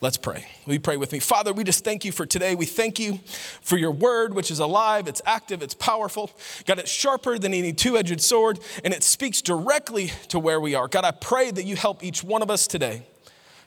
Let's 0.00 0.16
pray. 0.18 0.46
You 0.66 0.80
pray 0.80 0.96
with 0.98 1.12
me? 1.12 1.18
Father, 1.18 1.52
we 1.52 1.64
just 1.64 1.82
thank 1.82 2.04
you 2.04 2.12
for 2.12 2.26
today. 2.26 2.54
We 2.54 2.66
thank 2.66 2.98
you 2.98 3.20
for 3.62 3.78
your 3.78 3.90
word, 3.90 4.34
which 4.34 4.50
is 4.50 4.58
alive, 4.58 5.08
it's 5.08 5.22
active, 5.24 5.62
it's 5.62 5.72
powerful. 5.72 6.30
God, 6.66 6.78
it's 6.78 6.90
sharper 6.90 7.38
than 7.38 7.54
any 7.54 7.72
two 7.72 7.96
edged 7.96 8.20
sword, 8.20 8.58
and 8.84 8.92
it 8.92 9.02
speaks 9.02 9.40
directly 9.40 10.12
to 10.28 10.38
where 10.38 10.60
we 10.60 10.74
are. 10.74 10.88
God, 10.88 11.04
I 11.04 11.12
pray 11.12 11.50
that 11.50 11.64
you 11.64 11.76
help 11.76 12.04
each 12.04 12.22
one 12.22 12.42
of 12.42 12.50
us 12.50 12.66
today 12.66 13.06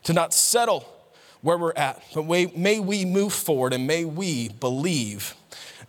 to 0.03 0.13
not 0.13 0.33
settle 0.33 0.87
where 1.41 1.57
we're 1.57 1.73
at, 1.75 2.03
but 2.13 2.25
may 2.27 2.79
we 2.79 3.05
move 3.05 3.33
forward 3.33 3.73
and 3.73 3.87
may 3.87 4.05
we 4.05 4.49
believe 4.49 5.33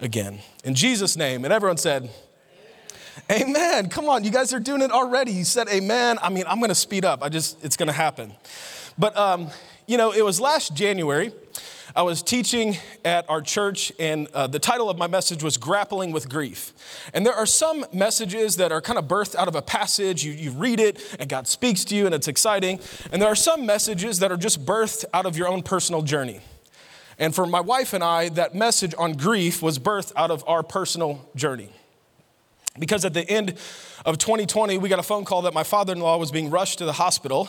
again. 0.00 0.38
In 0.64 0.74
Jesus' 0.74 1.16
name, 1.16 1.44
and 1.44 1.52
everyone 1.52 1.76
said, 1.76 2.08
Amen. 3.30 3.88
Come 3.88 4.08
on, 4.08 4.24
you 4.24 4.30
guys 4.30 4.52
are 4.52 4.60
doing 4.60 4.82
it 4.82 4.90
already. 4.90 5.32
You 5.32 5.44
said 5.44 5.68
amen. 5.68 6.18
I 6.22 6.30
mean, 6.30 6.44
I'm 6.46 6.58
going 6.58 6.68
to 6.70 6.74
speed 6.74 7.04
up. 7.04 7.22
I 7.22 7.28
just, 7.28 7.62
it's 7.64 7.76
going 7.76 7.86
to 7.88 7.92
happen. 7.92 8.32
But, 8.96 9.16
um, 9.16 9.48
you 9.86 9.96
know, 9.96 10.12
it 10.12 10.24
was 10.24 10.40
last 10.40 10.74
January. 10.74 11.32
I 11.96 12.02
was 12.02 12.22
teaching 12.22 12.76
at 13.04 13.28
our 13.30 13.40
church, 13.40 13.92
and 13.98 14.28
uh, 14.28 14.46
the 14.46 14.58
title 14.58 14.90
of 14.90 14.98
my 14.98 15.06
message 15.06 15.42
was 15.42 15.56
Grappling 15.56 16.12
with 16.12 16.28
Grief. 16.28 16.72
And 17.14 17.24
there 17.24 17.34
are 17.34 17.46
some 17.46 17.84
messages 17.92 18.56
that 18.56 18.70
are 18.70 18.80
kind 18.80 18.98
of 18.98 19.06
birthed 19.06 19.34
out 19.34 19.48
of 19.48 19.54
a 19.54 19.62
passage. 19.62 20.22
You, 20.22 20.32
you 20.32 20.50
read 20.52 20.80
it, 20.80 21.16
and 21.18 21.28
God 21.28 21.48
speaks 21.48 21.84
to 21.86 21.96
you, 21.96 22.06
and 22.06 22.14
it's 22.14 22.28
exciting. 22.28 22.78
And 23.10 23.20
there 23.20 23.28
are 23.28 23.34
some 23.34 23.66
messages 23.66 24.18
that 24.18 24.30
are 24.30 24.36
just 24.36 24.64
birthed 24.64 25.06
out 25.14 25.26
of 25.26 25.36
your 25.36 25.48
own 25.48 25.62
personal 25.62 26.02
journey. 26.02 26.40
And 27.18 27.34
for 27.34 27.46
my 27.46 27.60
wife 27.60 27.94
and 27.94 28.04
I, 28.04 28.28
that 28.30 28.54
message 28.54 28.94
on 28.96 29.14
grief 29.14 29.60
was 29.62 29.78
birthed 29.78 30.12
out 30.14 30.30
of 30.30 30.44
our 30.46 30.62
personal 30.62 31.28
journey. 31.34 31.70
Because 32.78 33.04
at 33.04 33.14
the 33.14 33.28
end 33.28 33.54
of 34.04 34.18
2020, 34.18 34.78
we 34.78 34.88
got 34.88 34.98
a 34.98 35.02
phone 35.02 35.24
call 35.24 35.42
that 35.42 35.54
my 35.54 35.64
father 35.64 35.92
in 35.92 36.00
law 36.00 36.16
was 36.16 36.30
being 36.30 36.50
rushed 36.50 36.78
to 36.78 36.84
the 36.84 36.92
hospital, 36.92 37.48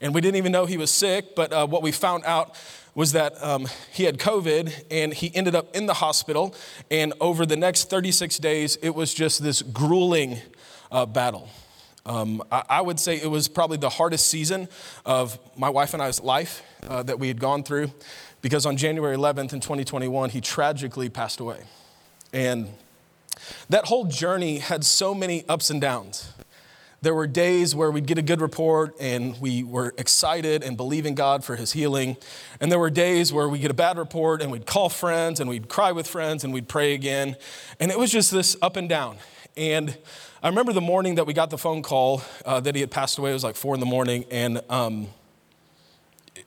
and 0.00 0.14
we 0.14 0.20
didn't 0.20 0.36
even 0.36 0.52
know 0.52 0.66
he 0.66 0.76
was 0.76 0.90
sick. 0.90 1.34
But 1.34 1.52
uh, 1.52 1.66
what 1.66 1.82
we 1.82 1.92
found 1.92 2.24
out 2.24 2.56
was 2.94 3.12
that 3.12 3.42
um, 3.42 3.68
he 3.92 4.04
had 4.04 4.18
COVID 4.18 4.84
and 4.90 5.14
he 5.14 5.34
ended 5.34 5.54
up 5.54 5.74
in 5.76 5.86
the 5.86 5.94
hospital. 5.94 6.54
And 6.90 7.12
over 7.20 7.46
the 7.46 7.56
next 7.56 7.88
36 7.88 8.38
days, 8.38 8.76
it 8.82 8.94
was 8.94 9.14
just 9.14 9.42
this 9.42 9.62
grueling 9.62 10.38
uh, 10.90 11.06
battle. 11.06 11.48
Um, 12.06 12.42
I, 12.50 12.62
I, 12.68 12.80
would 12.80 12.98
say 12.98 13.16
it 13.16 13.30
was 13.30 13.46
probably 13.46 13.76
the 13.76 13.90
hardest 13.90 14.26
season 14.28 14.68
of 15.04 15.38
my 15.56 15.68
wife 15.68 15.92
and 15.92 16.02
I's 16.02 16.20
life 16.20 16.62
uh, 16.88 17.02
that 17.02 17.18
we 17.18 17.28
had 17.28 17.38
gone 17.38 17.62
through 17.62 17.92
because 18.42 18.64
on 18.64 18.78
January 18.78 19.16
11th 19.16 19.52
in 19.52 19.60
2021, 19.60 20.30
he 20.30 20.40
tragically 20.40 21.10
passed 21.10 21.40
away. 21.40 21.62
And 22.32 22.68
that 23.68 23.86
whole 23.86 24.04
journey 24.04 24.58
had 24.58 24.84
so 24.84 25.14
many 25.14 25.44
ups 25.48 25.70
and 25.70 25.80
downs. 25.80 26.32
There 27.02 27.14
were 27.14 27.26
days 27.26 27.74
where 27.74 27.90
we'd 27.90 28.06
get 28.06 28.18
a 28.18 28.22
good 28.22 28.42
report 28.42 28.94
and 29.00 29.40
we 29.40 29.62
were 29.62 29.94
excited 29.96 30.62
and 30.62 30.76
believing 30.76 31.14
God 31.14 31.42
for 31.42 31.56
his 31.56 31.72
healing. 31.72 32.18
And 32.60 32.70
there 32.70 32.78
were 32.78 32.90
days 32.90 33.32
where 33.32 33.48
we'd 33.48 33.62
get 33.62 33.70
a 33.70 33.74
bad 33.74 33.96
report 33.96 34.42
and 34.42 34.52
we'd 34.52 34.66
call 34.66 34.90
friends 34.90 35.40
and 35.40 35.48
we'd 35.48 35.68
cry 35.68 35.92
with 35.92 36.06
friends 36.06 36.44
and 36.44 36.52
we'd 36.52 36.68
pray 36.68 36.92
again. 36.92 37.36
And 37.78 37.90
it 37.90 37.98
was 37.98 38.12
just 38.12 38.30
this 38.30 38.54
up 38.60 38.76
and 38.76 38.86
down. 38.86 39.16
And 39.56 39.96
I 40.42 40.48
remember 40.48 40.74
the 40.74 40.82
morning 40.82 41.14
that 41.14 41.26
we 41.26 41.32
got 41.32 41.48
the 41.48 41.56
phone 41.56 41.82
call 41.82 42.22
uh, 42.44 42.60
that 42.60 42.74
he 42.74 42.82
had 42.82 42.90
passed 42.90 43.16
away. 43.16 43.30
It 43.30 43.34
was 43.34 43.44
like 43.44 43.56
four 43.56 43.72
in 43.72 43.80
the 43.80 43.86
morning. 43.86 44.26
And 44.30 44.60
um, 44.68 45.06
it, 46.36 46.44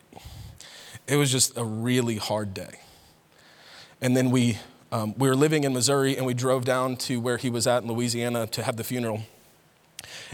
it 1.07 1.15
was 1.15 1.31
just 1.31 1.57
a 1.57 1.63
really 1.63 2.17
hard 2.17 2.53
day. 2.53 2.79
And 4.01 4.15
then 4.15 4.29
we 4.29 4.59
um, 4.93 5.15
we 5.17 5.27
were 5.27 5.35
living 5.35 5.63
in 5.63 5.73
Missouri 5.73 6.15
and 6.15 6.23
we 6.23 6.35
drove 6.35 6.65
down 6.65 6.97
to 6.97 7.19
where 7.19 7.37
he 7.37 7.49
was 7.49 7.65
at 7.65 7.81
in 7.81 7.91
Louisiana 7.91 8.45
to 8.45 8.61
have 8.61 8.77
the 8.77 8.83
funeral. 8.83 9.23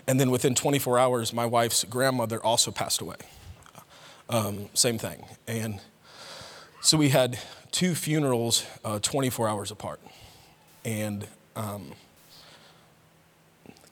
And 0.05 0.19
then 0.19 0.31
within 0.31 0.53
24 0.53 0.99
hours, 0.99 1.31
my 1.31 1.45
wife's 1.45 1.85
grandmother 1.85 2.43
also 2.43 2.69
passed 2.69 2.99
away. 2.99 3.15
Um, 4.29 4.67
same 4.73 4.97
thing. 4.97 5.23
And 5.47 5.79
so 6.81 6.97
we 6.97 7.07
had 7.07 7.39
two 7.71 7.95
funerals 7.95 8.65
uh, 8.83 8.99
24 8.99 9.47
hours 9.47 9.71
apart. 9.71 10.01
And 10.83 11.25
um, 11.55 11.93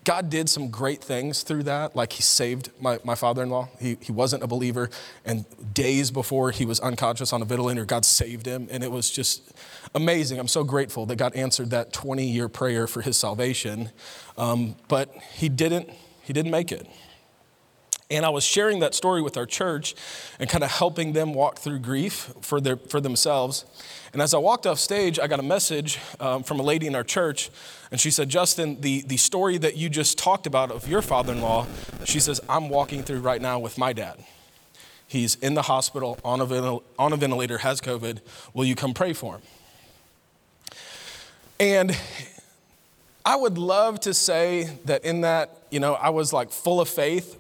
God 0.04 0.30
did 0.30 0.50
some 0.50 0.70
great 0.70 1.02
things 1.02 1.44
through 1.44 1.64
that. 1.64 1.96
Like 1.96 2.12
he 2.12 2.22
saved 2.22 2.72
my, 2.80 3.00
my 3.06 3.16
father 3.16 3.42
in 3.42 3.50
law. 3.50 3.70
He, 3.80 3.98
he 4.02 4.12
wasn't 4.12 4.44
a 4.44 4.48
believer. 4.48 4.90
And 5.24 5.46
days 5.74 6.12
before 6.12 6.52
he 6.52 6.66
was 6.66 6.82
unconscious 6.82 7.32
on 7.32 7.42
a 7.42 7.46
ventilator, 7.46 7.86
God 7.86 8.04
saved 8.04 8.46
him. 8.46 8.68
And 8.70 8.84
it 8.84 8.92
was 8.92 9.10
just 9.10 9.54
amazing. 9.96 10.40
I'm 10.40 10.48
so 10.48 10.64
grateful 10.64 11.06
that 11.08 11.16
God 11.18 11.36
answered 11.36 11.72
that 11.72 11.94
20 11.94 12.26
year 12.26 12.48
prayer 12.50 12.88
for 12.88 13.02
his 13.02 13.18
salvation. 13.18 13.92
Um, 14.38 14.76
but 14.88 15.14
he 15.34 15.50
didn't, 15.50 15.90
he 16.24 16.34
didn't 16.34 16.52
make 16.52 16.72
it. 16.72 16.88
And 18.10 18.26
I 18.26 18.30
was 18.30 18.46
sharing 18.46 18.80
that 18.80 18.96
story 18.96 19.22
with 19.22 19.36
our 19.36 19.46
church 19.46 19.94
and 20.40 20.50
kind 20.50 20.64
of 20.64 20.72
helping 20.72 21.12
them 21.12 21.34
walk 21.34 21.60
through 21.60 21.80
grief 21.80 22.34
for, 22.42 22.62
their, 22.62 22.78
for 22.78 23.02
themselves. 23.02 23.66
And 24.14 24.22
as 24.22 24.34
I 24.34 24.38
walked 24.38 24.66
off 24.66 24.80
stage, 24.80 25.20
I 25.20 25.28
got 25.28 25.42
a 25.42 25.44
message 25.44 26.00
um, 26.22 26.44
from 26.44 26.60
a 26.62 26.64
lady 26.64 26.88
in 26.88 26.96
our 26.96 27.04
church. 27.04 27.50
And 27.92 28.00
she 28.00 28.10
said, 28.10 28.30
Justin, 28.30 28.80
the, 28.80 29.02
the 29.02 29.18
story 29.18 29.58
that 29.58 29.76
you 29.76 29.90
just 29.90 30.18
talked 30.18 30.48
about 30.48 30.72
of 30.72 30.88
your 30.88 31.02
father 31.02 31.34
in 31.34 31.42
law, 31.42 31.68
she 32.06 32.22
says, 32.22 32.40
I'm 32.48 32.70
walking 32.70 33.04
through 33.04 33.20
right 33.20 33.42
now 33.42 33.60
with 33.60 33.78
my 33.78 33.92
dad. 33.92 34.24
He's 35.06 35.36
in 35.36 35.54
the 35.54 35.64
hospital 35.64 36.18
on 36.24 36.40
a, 36.40 36.46
ventil- 36.46 36.84
on 36.98 37.12
a 37.12 37.18
ventilator, 37.18 37.60
has 37.60 37.82
COVID. 37.82 38.20
Will 38.54 38.66
you 38.66 38.76
come 38.76 38.94
pray 38.94 39.12
for 39.12 39.36
him? 39.36 39.42
And 41.60 41.98
I 43.26 43.36
would 43.36 43.58
love 43.58 44.00
to 44.02 44.14
say 44.14 44.78
that 44.86 45.04
in 45.04 45.22
that, 45.22 45.58
you 45.72 45.80
know, 45.80 45.94
I 45.96 46.10
was 46.10 46.32
like 46.32 46.52
full 46.52 46.80
of 46.80 46.88
faith 46.88 47.38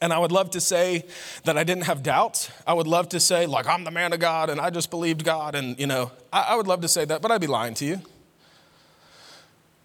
and 0.00 0.12
I 0.12 0.18
would 0.18 0.32
love 0.32 0.50
to 0.50 0.60
say 0.60 1.04
that 1.44 1.56
I 1.56 1.64
didn't 1.64 1.84
have 1.84 2.02
doubts. 2.02 2.50
I 2.66 2.74
would 2.74 2.86
love 2.86 3.08
to 3.10 3.20
say, 3.20 3.46
like, 3.46 3.66
I'm 3.66 3.84
the 3.84 3.90
man 3.90 4.12
of 4.12 4.20
God 4.20 4.50
and 4.50 4.60
I 4.60 4.70
just 4.70 4.90
believed 4.90 5.24
God. 5.24 5.54
And, 5.54 5.78
you 5.80 5.86
know, 5.86 6.12
I, 6.32 6.48
I 6.50 6.54
would 6.56 6.66
love 6.66 6.82
to 6.82 6.88
say 6.88 7.04
that, 7.06 7.22
but 7.22 7.30
I'd 7.30 7.40
be 7.40 7.46
lying 7.46 7.74
to 7.74 7.84
you. 7.86 8.00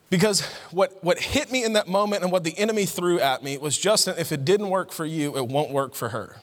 Because 0.10 0.42
what, 0.72 1.02
what 1.02 1.18
hit 1.18 1.50
me 1.52 1.64
in 1.64 1.74
that 1.74 1.88
moment 1.88 2.24
and 2.24 2.32
what 2.34 2.44
the 2.44 2.58
enemy 2.60 2.86
threw 2.86 3.22
at 3.22 3.42
me 3.44 3.58
was 3.58 3.78
Justin, 3.78 4.16
if 4.18 4.34
it 4.34 4.44
didn't 4.44 4.70
work 4.70 4.92
for 4.92 5.06
you, 5.06 5.38
it 5.38 5.48
won't 5.48 5.72
work 5.72 5.96
for 5.96 6.10
her. 6.10 6.42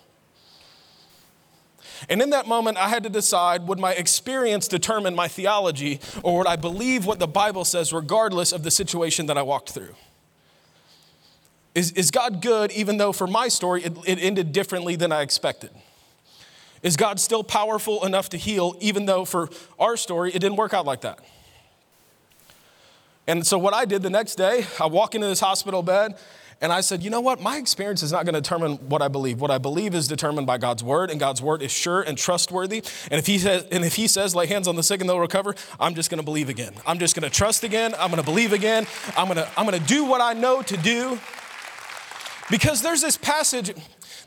And 2.09 2.23
in 2.23 2.31
that 2.31 2.47
moment, 2.47 2.77
I 2.77 2.89
had 2.89 3.03
to 3.05 3.09
decide 3.09 3.67
would 3.67 3.79
my 3.79 3.93
experience 3.93 4.69
determine 4.69 5.15
my 5.15 5.29
theology, 5.29 6.01
or 6.23 6.39
would 6.39 6.47
I 6.47 6.57
believe 6.57 7.07
what 7.07 7.19
the 7.19 7.27
Bible 7.27 7.65
says, 7.65 7.93
regardless 7.93 8.53
of 8.53 8.63
the 8.63 8.71
situation 8.71 9.27
that 9.27 9.39
I 9.39 9.43
walked 9.43 9.71
through? 9.71 9.95
Is, 11.75 11.93
is 11.93 12.11
God 12.11 12.43
good, 12.43 12.73
even 12.73 12.97
though 12.97 13.13
for 13.13 13.27
my 13.27 13.49
story 13.49 13.85
it, 13.85 13.97
it 14.07 14.19
ended 14.21 14.53
differently 14.53 14.97
than 14.97 15.13
I 15.13 15.23
expected? 15.23 15.71
Is 16.83 16.97
God 16.97 17.19
still 17.19 17.43
powerful 17.43 18.05
enough 18.05 18.29
to 18.31 18.37
heal, 18.37 18.77
even 18.81 19.07
though 19.07 19.25
for 19.25 19.49
our 19.79 19.97
story 19.97 20.31
it 20.31 20.39
didn't 20.39 20.57
work 20.57 20.75
out 20.75 20.87
like 20.87 21.01
that? 21.03 21.21
And 23.27 23.47
so, 23.47 23.59
what 23.59 23.75
I 23.75 23.85
did 23.85 24.03
the 24.03 24.11
next 24.11 24.37
day, 24.37 24.65
I 24.81 24.87
walk 24.87 25.15
into 25.15 25.27
this 25.27 25.41
hospital 25.41 25.83
bed 25.83 26.17
and 26.61 26.73
I 26.73 26.81
said, 26.81 27.05
you 27.05 27.11
know 27.11 27.21
what? 27.21 27.41
My 27.41 27.57
experience 27.57 28.03
is 28.03 28.11
not 28.11 28.25
going 28.25 28.35
to 28.35 28.41
determine 28.41 28.77
what 28.89 29.01
I 29.01 29.09
believe. 29.09 29.41
What 29.41 29.51
I 29.51 29.59
believe 29.59 29.95
is 29.95 30.09
determined 30.09 30.47
by 30.47 30.59
God's 30.59 30.83
word, 30.83 31.11
and 31.11 31.21
God's 31.21 31.41
word 31.41 31.63
is 31.63 31.71
sure 31.71 32.03
and 32.03 32.19
trustworthy. 32.19 32.83
And 33.11 33.19
if 33.19 33.27
He 33.27 33.39
says, 33.39 33.67
and 33.71 33.85
if 33.85 33.95
He 33.95 34.09
says, 34.09 34.35
lay 34.35 34.47
hands 34.47 34.67
on 34.67 34.75
the 34.75 34.83
sick 34.83 35.01
and 35.01 35.09
they'll 35.09 35.21
recover, 35.21 35.55
I'm 35.79 35.95
just 35.95 36.11
going 36.11 36.19
to 36.19 36.25
believe 36.25 36.49
again. 36.49 36.75
I'm 36.85 36.99
just 36.99 37.15
going 37.15 37.29
to 37.29 37.35
trust 37.35 37.63
again. 37.63 37.95
I'm 37.95 38.11
going 38.11 38.23
to 38.23 38.29
believe 38.29 38.53
again. 38.53 38.87
I'm 39.17 39.27
going 39.27 39.37
to 39.37 39.49
I'm 39.57 39.67
going 39.67 39.81
to 39.81 39.87
do 39.87 40.05
what 40.05 40.21
I 40.21 40.33
know 40.33 40.63
to 40.63 40.77
do. 40.77 41.19
Because 42.51 42.83
there's 42.83 43.03
this 43.03 43.17
passage 43.17 43.75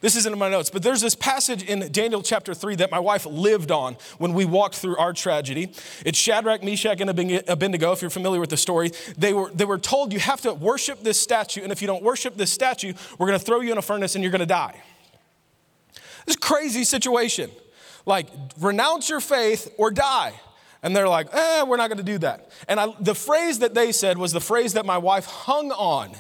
this 0.02 0.16
isn't 0.16 0.34
in 0.34 0.40
my 0.40 0.50
notes, 0.50 0.72
but 0.72 0.82
there's 0.82 1.02
this 1.02 1.14
passage 1.14 1.64
in 1.64 1.92
Daniel 1.92 2.24
chapter 2.24 2.56
3 2.56 2.76
that 2.78 2.90
my 2.92 3.00
wife 3.00 3.26
lived 3.26 3.72
on 3.72 3.96
when 4.18 4.34
we 4.34 4.46
walked 4.46 4.76
through 4.76 4.98
our 4.98 5.14
tragedy. 5.14 5.72
It's 6.04 6.18
Shadrach, 6.18 6.64
Meshach, 6.64 7.00
and 7.00 7.10
Abednego, 7.10 7.92
if 7.92 8.02
you're 8.02 8.10
familiar 8.10 8.40
with 8.40 8.50
the 8.50 8.58
story. 8.58 8.92
They 9.16 9.32
were, 9.34 9.52
they 9.52 9.66
were 9.66 9.78
told 9.78 10.12
you 10.12 10.20
have 10.20 10.42
to 10.42 10.56
worship 10.56 11.04
this 11.04 11.22
statue, 11.22 11.62
and 11.62 11.72
if 11.72 11.82
you 11.82 11.88
don't 11.88 12.04
worship 12.04 12.36
this 12.36 12.52
statue, 12.52 12.94
we're 13.20 13.28
going 13.28 13.40
to 13.40 13.46
throw 13.46 13.62
you 13.62 13.72
in 13.72 13.78
a 13.78 13.84
furnace 13.84 14.16
and 14.16 14.24
you're 14.24 14.32
going 14.32 14.40
to 14.40 14.46
die. 14.48 14.82
This 16.26 16.36
crazy 16.36 16.84
situation. 16.84 17.52
Like, 18.06 18.28
renounce 18.60 19.10
your 19.10 19.20
faith 19.20 19.72
or 19.78 19.92
die. 19.92 20.34
And 20.84 20.96
they're 20.96 21.08
like, 21.08 21.28
eh, 21.32 21.64
we're 21.64 21.78
not 21.78 21.90
going 21.90 22.00
to 22.00 22.04
do 22.04 22.18
that. 22.20 22.50
And 22.68 22.80
I, 22.80 22.88
the 23.00 23.14
phrase 23.14 23.60
that 23.60 23.76
they 23.76 23.92
said 23.92 24.18
was 24.18 24.32
the 24.32 24.42
phrase 24.42 24.74
that 24.74 24.86
my 24.86 24.98
wife 24.98 25.26
hung 25.26 25.72
on 25.72 26.12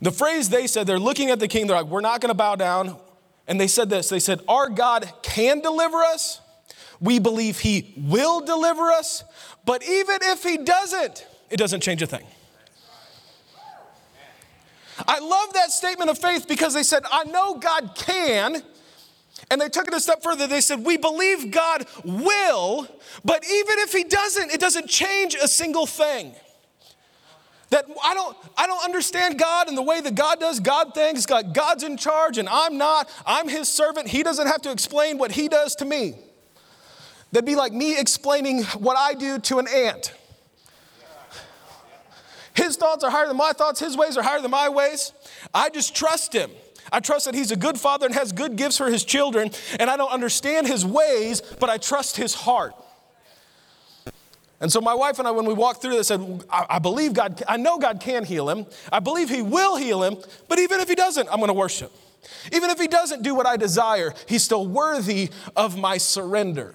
the 0.00 0.12
phrase 0.12 0.48
they 0.48 0.66
said, 0.66 0.86
they're 0.86 0.98
looking 0.98 1.30
at 1.30 1.40
the 1.40 1.48
king, 1.48 1.66
they're 1.66 1.76
like, 1.76 1.86
we're 1.86 2.00
not 2.00 2.20
going 2.20 2.30
to 2.30 2.34
bow 2.34 2.54
down. 2.54 2.96
And 3.46 3.58
they 3.58 3.66
said 3.66 3.88
this 3.88 4.08
they 4.10 4.20
said, 4.20 4.40
Our 4.46 4.68
God 4.68 5.10
can 5.22 5.60
deliver 5.60 5.98
us. 5.98 6.40
We 7.00 7.18
believe 7.18 7.60
he 7.60 7.94
will 7.96 8.40
deliver 8.40 8.90
us. 8.90 9.24
But 9.64 9.82
even 9.82 10.18
if 10.22 10.42
he 10.42 10.58
doesn't, 10.58 11.26
it 11.50 11.56
doesn't 11.56 11.80
change 11.80 12.02
a 12.02 12.06
thing. 12.06 12.26
I 15.06 15.20
love 15.20 15.54
that 15.54 15.70
statement 15.70 16.10
of 16.10 16.18
faith 16.18 16.48
because 16.48 16.74
they 16.74 16.82
said, 16.82 17.04
I 17.10 17.24
know 17.24 17.54
God 17.54 17.92
can. 17.94 18.62
And 19.50 19.60
they 19.60 19.68
took 19.68 19.86
it 19.86 19.94
a 19.94 20.00
step 20.00 20.22
further. 20.22 20.46
They 20.46 20.60
said, 20.60 20.84
We 20.84 20.96
believe 20.96 21.50
God 21.50 21.86
will, 22.04 22.86
but 23.24 23.44
even 23.44 23.78
if 23.78 23.92
He 23.92 24.04
doesn't, 24.04 24.50
it 24.50 24.60
doesn't 24.60 24.88
change 24.88 25.36
a 25.36 25.48
single 25.48 25.86
thing. 25.86 26.34
That 27.70 27.84
I 28.02 28.14
don't, 28.14 28.36
I 28.56 28.66
don't 28.66 28.82
understand 28.84 29.38
God 29.38 29.68
and 29.68 29.76
the 29.76 29.82
way 29.82 30.00
that 30.00 30.14
God 30.14 30.40
does 30.40 30.58
God 30.58 30.94
things. 30.94 31.26
God, 31.26 31.52
God's 31.52 31.82
in 31.82 31.96
charge 31.96 32.38
and 32.38 32.48
I'm 32.48 32.78
not. 32.78 33.10
I'm 33.26 33.48
his 33.48 33.68
servant. 33.68 34.08
He 34.08 34.22
doesn't 34.22 34.46
have 34.46 34.62
to 34.62 34.72
explain 34.72 35.18
what 35.18 35.32
he 35.32 35.48
does 35.48 35.74
to 35.76 35.84
me. 35.84 36.14
That'd 37.32 37.44
be 37.44 37.56
like 37.56 37.72
me 37.72 37.98
explaining 37.98 38.64
what 38.64 38.96
I 38.96 39.14
do 39.14 39.38
to 39.38 39.58
an 39.58 39.68
ant. 39.68 40.14
His 42.54 42.76
thoughts 42.76 43.04
are 43.04 43.10
higher 43.10 43.28
than 43.28 43.36
my 43.36 43.52
thoughts, 43.52 43.78
his 43.78 43.96
ways 43.96 44.16
are 44.16 44.22
higher 44.22 44.40
than 44.40 44.50
my 44.50 44.68
ways. 44.68 45.12
I 45.54 45.70
just 45.70 45.94
trust 45.94 46.32
him. 46.32 46.50
I 46.90 47.00
trust 47.00 47.26
that 47.26 47.34
he's 47.34 47.50
a 47.50 47.56
good 47.56 47.78
father 47.78 48.06
and 48.06 48.14
has 48.14 48.32
good 48.32 48.56
gifts 48.56 48.78
for 48.78 48.90
his 48.90 49.04
children, 49.04 49.50
and 49.78 49.90
I 49.90 49.96
don't 49.96 50.10
understand 50.10 50.66
his 50.66 50.84
ways, 50.84 51.40
but 51.60 51.68
I 51.68 51.76
trust 51.76 52.16
his 52.16 52.34
heart. 52.34 52.74
And 54.60 54.72
so 54.72 54.80
my 54.80 54.94
wife 54.94 55.18
and 55.18 55.28
I, 55.28 55.30
when 55.30 55.46
we 55.46 55.54
walked 55.54 55.82
through 55.82 55.96
this, 55.96 56.08
said, 56.08 56.44
I, 56.50 56.66
I 56.70 56.78
believe 56.78 57.12
God, 57.12 57.42
I 57.46 57.56
know 57.56 57.78
God 57.78 58.00
can 58.00 58.24
heal 58.24 58.50
him. 58.50 58.66
I 58.90 58.98
believe 58.98 59.28
he 59.28 59.40
will 59.40 59.76
heal 59.76 60.02
him, 60.02 60.16
but 60.48 60.58
even 60.58 60.80
if 60.80 60.88
he 60.88 60.96
doesn't, 60.96 61.28
I'm 61.30 61.38
gonna 61.38 61.52
worship. 61.52 61.92
Even 62.52 62.70
if 62.70 62.80
he 62.80 62.88
doesn't 62.88 63.22
do 63.22 63.34
what 63.34 63.46
I 63.46 63.56
desire, 63.56 64.12
he's 64.26 64.42
still 64.42 64.66
worthy 64.66 65.30
of 65.54 65.78
my 65.78 65.98
surrender. 65.98 66.74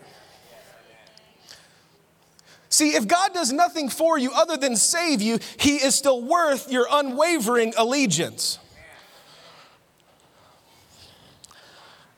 See, 2.70 2.96
if 2.96 3.08
God 3.08 3.34
does 3.34 3.52
nothing 3.52 3.90
for 3.90 4.18
you 4.18 4.32
other 4.32 4.58
than 4.58 4.76
save 4.76 5.22
you, 5.22 5.38
he 5.60 5.76
is 5.76 5.94
still 5.94 6.24
worth 6.24 6.72
your 6.72 6.88
unwavering 6.90 7.74
allegiance. 7.78 8.58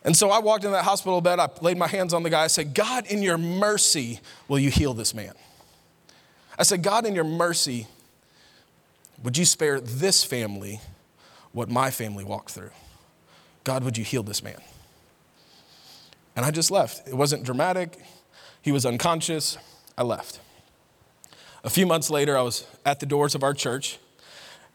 And 0.03 0.15
so 0.15 0.29
I 0.29 0.39
walked 0.39 0.63
in 0.63 0.72
that 0.72 0.86
hospital 0.86 1.19
bed, 1.19 1.39
I 1.39 1.50
laid 1.62 1.77
my 1.77 1.88
hands 1.88 2.13
on 2.13 2.22
the 2.22 2.29
guy, 2.29 2.43
I 2.43 2.48
said, 2.48 2.75
God, 2.75 3.07
in 3.07 3.24
your 3.24 3.39
mercy, 3.39 4.19
will 4.48 4.60
you 4.60 4.69
heal 4.69 4.93
this 4.93 5.13
man? 5.15 5.34
I 6.57 6.63
said, 6.63 6.83
God, 6.83 7.05
in 7.05 7.15
your 7.15 7.24
mercy, 7.24 7.88
would 9.24 9.38
you 9.38 9.45
spare 9.45 9.79
this 9.79 10.24
family 10.24 10.79
what 11.51 11.69
my 11.69 11.91
family 11.91 12.24
walked 12.24 12.51
through? 12.51 12.71
God, 13.63 13.83
would 13.83 13.97
you 13.97 14.03
heal 14.03 14.24
this 14.24 14.43
man? 14.43 14.62
And 16.35 16.45
I 16.45 16.51
just 16.51 16.69
left. 16.69 17.07
It 17.07 17.15
wasn't 17.15 17.43
dramatic. 17.43 17.97
He 18.62 18.71
was 18.71 18.85
unconscious. 18.85 19.57
I 19.97 20.03
left. 20.03 20.39
A 21.63 21.69
few 21.69 21.85
months 21.85 22.09
later, 22.09 22.38
I 22.38 22.41
was 22.41 22.67
at 22.85 23.00
the 23.00 23.05
doors 23.05 23.33
of 23.33 23.43
our 23.43 23.53
church, 23.53 23.97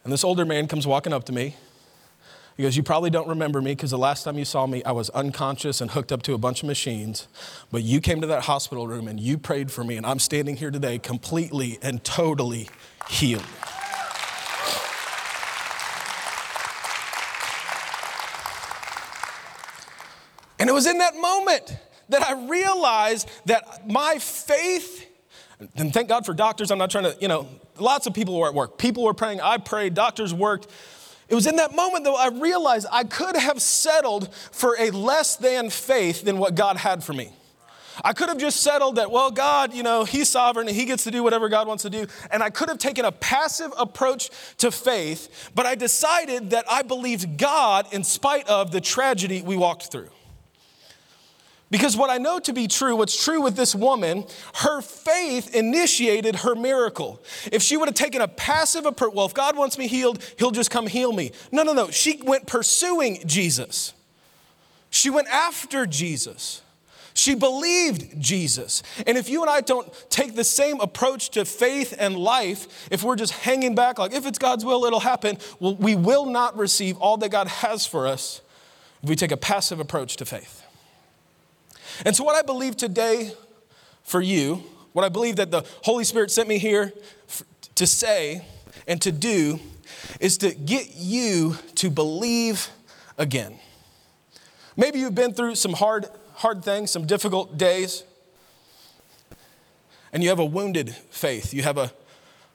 and 0.03 0.13
this 0.13 0.25
older 0.25 0.45
man 0.45 0.67
comes 0.67 0.87
walking 0.87 1.13
up 1.13 1.25
to 1.25 1.33
me. 1.33 1.55
He 2.61 2.63
goes, 2.63 2.77
You 2.77 2.83
probably 2.83 3.09
don't 3.09 3.27
remember 3.27 3.63
me 3.63 3.73
because 3.73 3.91
the 3.91 3.97
last 3.97 4.23
time 4.23 4.37
you 4.37 4.45
saw 4.45 4.67
me, 4.67 4.85
I 4.85 4.93
was 4.93 5.09
unconscious 5.09 5.81
and 5.81 5.93
hooked 5.93 6.13
up 6.13 6.21
to 6.25 6.35
a 6.35 6.39
bunch 6.39 6.63
of 6.63 6.67
machines. 6.67 7.27
But 7.73 7.85
you 7.85 8.03
came 8.03 8.21
to 8.21 8.27
that 8.27 8.43
hospital 8.43 8.87
room 8.87 9.09
and 9.09 9.19
you 9.19 9.39
prayed 9.39 9.73
for 9.73 9.83
me, 9.83 9.97
and 9.97 10.05
I'm 10.05 10.19
standing 10.19 10.57
here 10.57 10.71
today 10.71 10.99
completely 10.99 11.79
and 11.81 12.05
totally 12.05 12.69
healed. 13.09 13.47
And 20.59 20.69
it 20.69 20.75
was 20.75 20.87
in 20.87 20.99
that 20.99 21.17
moment 21.17 21.79
that 22.11 22.23
I 22.23 22.47
realized 22.47 23.27
that 23.47 23.89
my 23.89 24.19
faith, 24.19 25.09
and 25.77 25.95
thank 25.95 26.11
God 26.11 26.27
for 26.27 26.35
doctors, 26.35 26.71
I'm 26.71 26.77
not 26.77 26.91
trying 26.91 27.05
to, 27.05 27.17
you 27.23 27.29
know, 27.29 27.49
lots 27.79 28.07
of 28.07 28.13
people 28.13 28.39
were 28.39 28.49
at 28.49 28.55
work. 28.55 28.77
People 28.77 29.05
were 29.05 29.15
praying, 29.15 29.41
I 29.41 29.57
prayed, 29.57 29.95
doctors 29.95 30.35
worked. 30.35 30.71
It 31.31 31.37
was 31.37 31.47
in 31.47 31.57
that 31.57 31.75
moment, 31.77 32.05
though, 32.05 32.17
I 32.17 32.29
realized 32.29 32.89
I 32.91 33.05
could 33.05 33.37
have 33.37 33.63
settled 33.63 34.35
for 34.35 34.77
a 34.79 34.91
less 34.91 35.37
than 35.37 35.71
faith 35.71 36.25
than 36.25 36.39
what 36.39 36.57
God 36.57 36.77
had 36.77 37.05
for 37.05 37.13
me. 37.13 37.31
I 38.03 38.15
could 38.15 38.29
have 38.29 38.39
just 38.39 38.61
settled 38.61 38.97
that, 38.97 39.13
well, 39.13 39.31
God, 39.31 39.73
you 39.73 39.85
know, 39.85 40.05
He's 40.05 40.29
sovereign 40.29 40.67
and 40.67 40.77
He 40.77 40.87
gets 40.87 41.05
to 41.05 41.13
do 41.13 41.23
whatever 41.23 41.49
God 41.49 41.69
wants 41.69 41.85
to 41.85 41.91
do. 41.91 42.07
And 42.33 42.43
I 42.43 42.51
could 42.51 42.69
have 42.69 42.79
taken 42.79 43.05
a 43.05 43.13
passive 43.13 43.73
approach 43.79 44.31
to 44.59 44.73
faith, 44.73 45.51
but 45.55 45.67
I 45.67 45.77
decided 45.77 46.51
that 46.51 46.65
I 46.69 46.83
believed 46.83 47.39
God 47.39 47.87
in 47.93 48.03
spite 48.03 48.49
of 48.49 48.73
the 48.73 48.81
tragedy 48.81 49.43
we 49.43 49.57
walked 49.57 49.93
through. 49.93 50.09
Because 51.71 51.97
what 51.97 52.11
I 52.11 52.19
know 52.19 52.41
to 52.41 52.53
be 52.53 52.67
true, 52.67 52.97
what's 52.97 53.23
true 53.23 53.41
with 53.41 53.55
this 53.55 53.75
woman, 53.75 54.25
her 54.55 54.81
faith 54.81 55.55
initiated 55.55 56.37
her 56.37 56.57
miracle. 56.57 57.23
If 57.53 57.63
she 57.63 57.77
would 57.77 57.89
have 57.89 57.95
taken 57.95 58.21
a 58.21 58.29
passive 58.29 58.87
approach, 58.87 59.15
well, 59.15 59.27
if 59.27 59.35
God 59.35 59.57
wants 59.57 59.79
me 59.79 59.87
healed, 59.87 60.23
he'll 60.39 60.51
just 60.51 60.71
come 60.71 60.89
heal 60.89 61.13
me. 61.13 61.31
No, 61.53 61.63
no, 61.63 61.73
no. 61.73 61.91
She 61.91 62.21
went 62.25 62.47
pursuing 62.47 63.23
Jesus. 63.25 63.95
She 64.91 65.11
went 65.11 65.29
after 65.29 65.87
Jesus. 65.87 66.63
She 67.15 67.37
believed 67.37 68.21
Jesus. 68.21 68.83
And 69.07 69.17
if 69.17 69.29
you 69.29 69.43
and 69.43 69.51
I 69.51 69.61
don't 69.61 69.93
take 70.11 70.35
the 70.35 70.45
same 70.45 70.81
approach 70.81 71.31
to 71.31 71.45
faith 71.45 71.95
and 71.99 72.17
life, 72.17 72.89
if 72.91 73.05
we're 73.05 73.17
just 73.17 73.33
hanging 73.33 73.77
back, 73.77 73.99
like 73.99 74.13
if 74.13 74.27
it's 74.27 74.39
God's 74.39 74.65
will, 74.65 74.85
it'll 74.85 75.01
happen, 75.01 75.39
well, 75.61 75.77
we 75.77 75.95
will 75.95 76.27
not 76.27 76.57
receive 76.57 76.97
all 76.99 77.17
that 77.19 77.31
God 77.31 77.47
has 77.47 77.87
for 77.87 78.09
us 78.09 78.41
if 79.03 79.09
we 79.09 79.15
take 79.15 79.33
a 79.33 79.37
passive 79.37 79.79
approach 79.79 80.17
to 80.17 80.25
faith. 80.25 80.60
And 82.05 82.17
so, 82.17 82.25
what 82.25 82.37
I 82.37 82.43
believe 82.43 82.77
today 82.77 83.33
for 84.03 84.21
you, 84.21 84.63
what 84.93 85.05
I 85.05 85.09
believe 85.09 85.37
that 85.37 85.51
the 85.51 85.65
Holy 85.83 86.05
Spirit 86.05 86.31
sent 86.31 86.49
me 86.49 86.59
here 86.59 86.93
to 87.75 87.87
say 87.87 88.45
and 88.87 89.01
to 89.03 89.13
do, 89.13 89.61
is 90.19 90.39
to 90.39 90.55
get 90.55 90.95
you 90.97 91.57
to 91.77 91.91
believe 91.91 92.69
again. 93.19 93.59
Maybe 94.77 94.99
you've 94.99 95.15
been 95.15 95.35
through 95.35 95.57
some 95.57 95.75
hard, 95.75 96.07
hard 96.35 96.65
things, 96.65 96.91
some 96.91 97.07
difficult 97.07 97.59
days, 97.59 98.05
and 100.13 100.23
you 100.23 100.29
have 100.31 100.39
a 100.39 100.45
wounded 100.45 100.95
faith. 101.11 101.53
You 101.53 101.63
have 101.63 101.79
a 101.79 101.93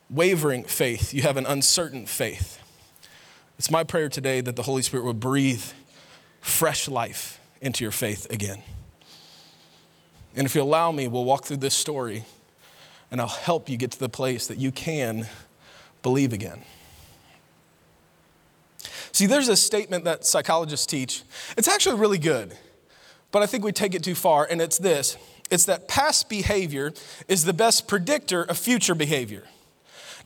wavering 0.09 0.63
faith. 0.63 1.13
You 1.13 1.21
have 1.21 1.37
an 1.37 1.45
uncertain 1.45 2.05
faith. 2.05 2.59
It's 3.57 3.71
my 3.71 3.83
prayer 3.83 4.09
today 4.09 4.41
that 4.41 4.55
the 4.55 4.63
Holy 4.63 4.81
Spirit 4.81 5.05
would 5.05 5.19
breathe 5.19 5.63
fresh 6.41 6.87
life 6.87 7.39
into 7.61 7.83
your 7.83 7.91
faith 7.91 8.27
again. 8.29 8.61
And 10.35 10.45
if 10.45 10.53
you 10.55 10.61
allow 10.61 10.91
me, 10.91 11.07
we'll 11.07 11.25
walk 11.25 11.45
through 11.45 11.57
this 11.57 11.73
story 11.73 12.25
and 13.11 13.21
I'll 13.21 13.27
help 13.27 13.69
you 13.69 13.77
get 13.77 13.91
to 13.91 13.99
the 13.99 14.09
place 14.09 14.47
that 14.47 14.57
you 14.57 14.71
can 14.71 15.27
believe 16.03 16.33
again. 16.33 16.61
See, 19.11 19.25
there's 19.25 19.47
a 19.47 19.55
statement 19.55 20.03
that 20.03 20.25
psychologists 20.25 20.85
teach. 20.85 21.23
It's 21.57 21.69
actually 21.69 21.97
really 21.97 22.17
good, 22.17 22.57
but 23.31 23.41
I 23.41 23.45
think 23.45 23.63
we 23.63 23.71
take 23.71 23.95
it 23.95 24.03
too 24.03 24.15
far, 24.15 24.45
and 24.49 24.61
it's 24.61 24.77
this 24.77 25.17
it's 25.49 25.65
that 25.65 25.87
past 25.87 26.27
behavior 26.27 26.91
is 27.27 27.45
the 27.45 27.53
best 27.53 27.87
predictor 27.87 28.43
of 28.43 28.57
future 28.57 28.95
behavior. 28.95 29.43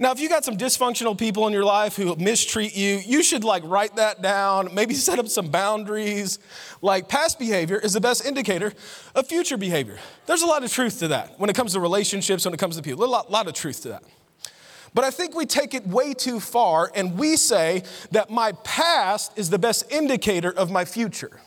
Now, 0.01 0.11
if 0.11 0.21
you 0.21 0.29
got 0.29 0.45
some 0.45 0.55
dysfunctional 0.55 1.17
people 1.17 1.45
in 1.45 1.51
your 1.51 1.65
life 1.65 1.97
who 1.97 2.15
mistreat 2.15 2.73
you, 2.73 3.01
you 3.05 3.21
should 3.21 3.43
like 3.43 3.63
write 3.65 3.97
that 3.97 4.21
down, 4.21 4.73
maybe 4.73 4.93
set 4.93 5.19
up 5.19 5.27
some 5.27 5.49
boundaries. 5.49 6.39
Like 6.81 7.09
past 7.09 7.37
behavior 7.37 7.77
is 7.77 7.91
the 7.91 7.99
best 7.99 8.25
indicator 8.25 8.71
of 9.13 9.27
future 9.27 9.57
behavior. 9.57 9.99
There's 10.25 10.41
a 10.41 10.47
lot 10.47 10.63
of 10.63 10.71
truth 10.71 10.99
to 10.99 11.09
that 11.09 11.37
when 11.37 11.49
it 11.49 11.55
comes 11.55 11.73
to 11.73 11.81
relationships, 11.81 12.45
when 12.45 12.53
it 12.53 12.57
comes 12.57 12.77
to 12.77 12.81
people. 12.81 13.03
A 13.03 13.07
lot, 13.07 13.29
lot 13.29 13.47
of 13.47 13.53
truth 13.53 13.81
to 13.81 13.89
that. 13.89 14.03
But 14.93 15.03
I 15.03 15.11
think 15.11 15.35
we 15.35 15.45
take 15.45 15.73
it 15.73 15.85
way 15.85 16.13
too 16.13 16.39
far 16.39 16.89
and 16.95 17.17
we 17.17 17.35
say 17.35 17.83
that 18.11 18.29
my 18.29 18.53
past 18.63 19.37
is 19.37 19.49
the 19.49 19.59
best 19.59 19.91
indicator 19.91 20.49
of 20.49 20.71
my 20.71 20.85
future. 20.85 21.41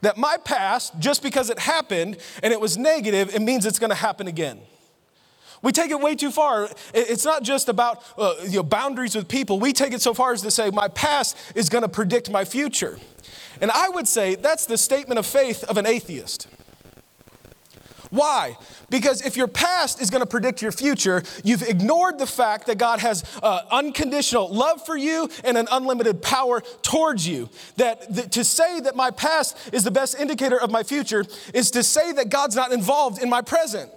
That 0.00 0.16
my 0.16 0.38
past, 0.38 0.98
just 0.98 1.22
because 1.22 1.50
it 1.50 1.58
happened 1.58 2.16
and 2.42 2.50
it 2.50 2.60
was 2.60 2.78
negative, 2.78 3.34
it 3.34 3.42
means 3.42 3.66
it's 3.66 3.78
gonna 3.78 3.94
happen 3.94 4.26
again. 4.26 4.60
We 5.62 5.72
take 5.72 5.90
it 5.90 6.00
way 6.00 6.14
too 6.14 6.30
far. 6.30 6.68
It's 6.94 7.24
not 7.24 7.42
just 7.42 7.68
about 7.68 8.02
uh, 8.16 8.34
you 8.42 8.56
know, 8.56 8.62
boundaries 8.62 9.14
with 9.14 9.28
people. 9.28 9.58
We 9.58 9.72
take 9.72 9.92
it 9.92 10.02
so 10.02 10.14
far 10.14 10.32
as 10.32 10.42
to 10.42 10.50
say, 10.50 10.70
my 10.70 10.88
past 10.88 11.36
is 11.54 11.68
going 11.68 11.82
to 11.82 11.88
predict 11.88 12.30
my 12.30 12.44
future. 12.44 12.98
And 13.60 13.70
I 13.70 13.88
would 13.88 14.06
say 14.06 14.34
that's 14.34 14.66
the 14.66 14.76
statement 14.76 15.18
of 15.18 15.26
faith 15.26 15.64
of 15.64 15.76
an 15.76 15.86
atheist. 15.86 16.48
Why? 18.10 18.56
Because 18.88 19.24
if 19.24 19.36
your 19.36 19.48
past 19.48 20.00
is 20.00 20.10
going 20.10 20.20
to 20.20 20.26
predict 20.26 20.62
your 20.62 20.72
future, 20.72 21.22
you've 21.42 21.62
ignored 21.62 22.18
the 22.18 22.26
fact 22.26 22.66
that 22.68 22.78
God 22.78 23.00
has 23.00 23.24
uh, 23.42 23.62
unconditional 23.70 24.48
love 24.48 24.84
for 24.86 24.96
you 24.96 25.28
and 25.44 25.56
an 25.56 25.66
unlimited 25.70 26.22
power 26.22 26.62
towards 26.82 27.26
you. 27.26 27.48
That, 27.76 28.14
that 28.14 28.32
to 28.32 28.44
say 28.44 28.80
that 28.80 28.94
my 28.94 29.10
past 29.10 29.56
is 29.72 29.84
the 29.84 29.90
best 29.90 30.18
indicator 30.18 30.60
of 30.60 30.70
my 30.70 30.82
future 30.82 31.24
is 31.52 31.70
to 31.72 31.82
say 31.82 32.12
that 32.12 32.28
God's 32.28 32.54
not 32.54 32.72
involved 32.72 33.20
in 33.20 33.28
my 33.28 33.42
present. 33.42 33.90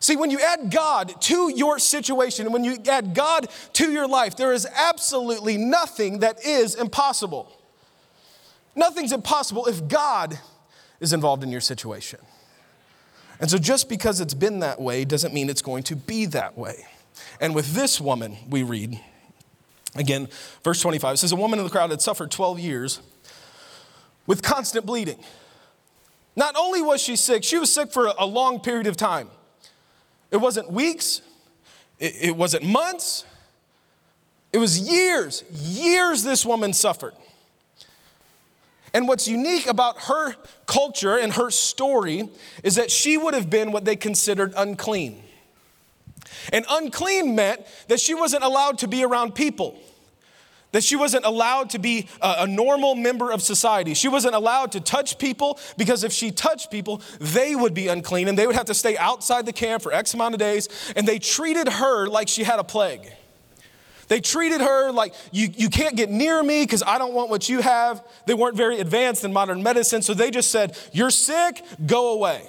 See, 0.00 0.16
when 0.16 0.30
you 0.30 0.40
add 0.40 0.70
God 0.70 1.20
to 1.22 1.52
your 1.54 1.78
situation, 1.78 2.52
when 2.52 2.64
you 2.64 2.78
add 2.88 3.14
God 3.14 3.48
to 3.74 3.90
your 3.90 4.06
life, 4.06 4.36
there 4.36 4.52
is 4.52 4.66
absolutely 4.66 5.56
nothing 5.56 6.20
that 6.20 6.44
is 6.44 6.74
impossible. 6.76 7.52
Nothing's 8.76 9.12
impossible 9.12 9.66
if 9.66 9.88
God 9.88 10.38
is 11.00 11.12
involved 11.12 11.42
in 11.42 11.50
your 11.50 11.60
situation. 11.60 12.20
And 13.40 13.50
so 13.50 13.58
just 13.58 13.88
because 13.88 14.20
it's 14.20 14.34
been 14.34 14.60
that 14.60 14.80
way 14.80 15.04
doesn't 15.04 15.34
mean 15.34 15.50
it's 15.50 15.62
going 15.62 15.82
to 15.84 15.96
be 15.96 16.26
that 16.26 16.56
way. 16.56 16.86
And 17.40 17.54
with 17.54 17.74
this 17.74 18.00
woman, 18.00 18.36
we 18.48 18.62
read, 18.62 19.00
again, 19.96 20.28
verse 20.62 20.80
25, 20.80 21.14
it 21.14 21.16
says, 21.18 21.32
A 21.32 21.36
woman 21.36 21.58
in 21.58 21.64
the 21.64 21.70
crowd 21.70 21.90
had 21.90 22.00
suffered 22.00 22.30
12 22.30 22.60
years 22.60 23.00
with 24.26 24.42
constant 24.42 24.86
bleeding. 24.86 25.18
Not 26.36 26.54
only 26.56 26.82
was 26.82 27.02
she 27.02 27.16
sick, 27.16 27.42
she 27.42 27.58
was 27.58 27.72
sick 27.72 27.92
for 27.92 28.12
a 28.16 28.26
long 28.26 28.60
period 28.60 28.86
of 28.86 28.96
time. 28.96 29.28
It 30.30 30.36
wasn't 30.36 30.70
weeks, 30.70 31.22
it, 31.98 32.14
it 32.20 32.36
wasn't 32.36 32.64
months, 32.64 33.24
it 34.52 34.58
was 34.58 34.78
years. 34.78 35.44
Years 35.50 36.22
this 36.22 36.44
woman 36.44 36.72
suffered. 36.72 37.14
And 38.94 39.06
what's 39.06 39.28
unique 39.28 39.66
about 39.66 40.02
her 40.02 40.34
culture 40.66 41.18
and 41.18 41.34
her 41.34 41.50
story 41.50 42.28
is 42.62 42.76
that 42.76 42.90
she 42.90 43.18
would 43.18 43.34
have 43.34 43.50
been 43.50 43.70
what 43.70 43.84
they 43.84 43.96
considered 43.96 44.54
unclean. 44.56 45.22
And 46.52 46.64
unclean 46.70 47.34
meant 47.34 47.66
that 47.88 48.00
she 48.00 48.14
wasn't 48.14 48.44
allowed 48.44 48.78
to 48.78 48.88
be 48.88 49.04
around 49.04 49.34
people 49.34 49.78
that 50.72 50.84
she 50.84 50.96
wasn't 50.96 51.24
allowed 51.24 51.70
to 51.70 51.78
be 51.78 52.08
a, 52.20 52.46
normal 52.46 52.94
member 52.94 53.30
of 53.30 53.42
society. 53.42 53.94
She 53.94 54.08
wasn't 54.08 54.34
allowed 54.34 54.72
to 54.72 54.80
touch 54.80 55.18
people 55.18 55.58
because 55.76 56.04
if 56.04 56.12
she 56.12 56.30
touched 56.30 56.70
people, 56.70 57.02
they 57.20 57.54
would 57.54 57.74
be 57.74 57.88
unclean 57.88 58.28
and 58.28 58.38
they 58.38 58.46
would 58.46 58.56
have 58.56 58.66
to 58.66 58.74
stay 58.74 58.96
outside 58.96 59.46
the 59.46 59.52
camp 59.52 59.82
for 59.82 59.92
X 59.92 60.14
amount 60.14 60.34
of 60.34 60.38
days. 60.38 60.68
And 60.96 61.06
they 61.06 61.18
treated 61.18 61.68
her 61.68 62.06
like 62.06 62.28
she 62.28 62.44
had 62.44 62.58
a 62.58 62.64
plague. 62.64 63.10
They 64.08 64.20
treated 64.20 64.60
her 64.60 64.90
like, 64.90 65.14
you, 65.32 65.48
you 65.54 65.68
can't 65.68 65.94
get 65.94 66.10
near 66.10 66.42
me 66.42 66.64
because 66.64 66.82
I 66.82 66.98
don't 66.98 67.12
want 67.12 67.30
what 67.30 67.48
you 67.48 67.60
have. 67.60 68.02
They 68.26 68.34
weren't 68.34 68.56
very 68.56 68.80
advanced 68.80 69.24
in 69.24 69.32
modern 69.32 69.62
medicine, 69.62 70.02
so 70.02 70.14
they 70.14 70.30
just 70.30 70.50
said, 70.50 70.76
You're 70.92 71.10
sick, 71.10 71.62
go 71.84 72.14
away. 72.14 72.42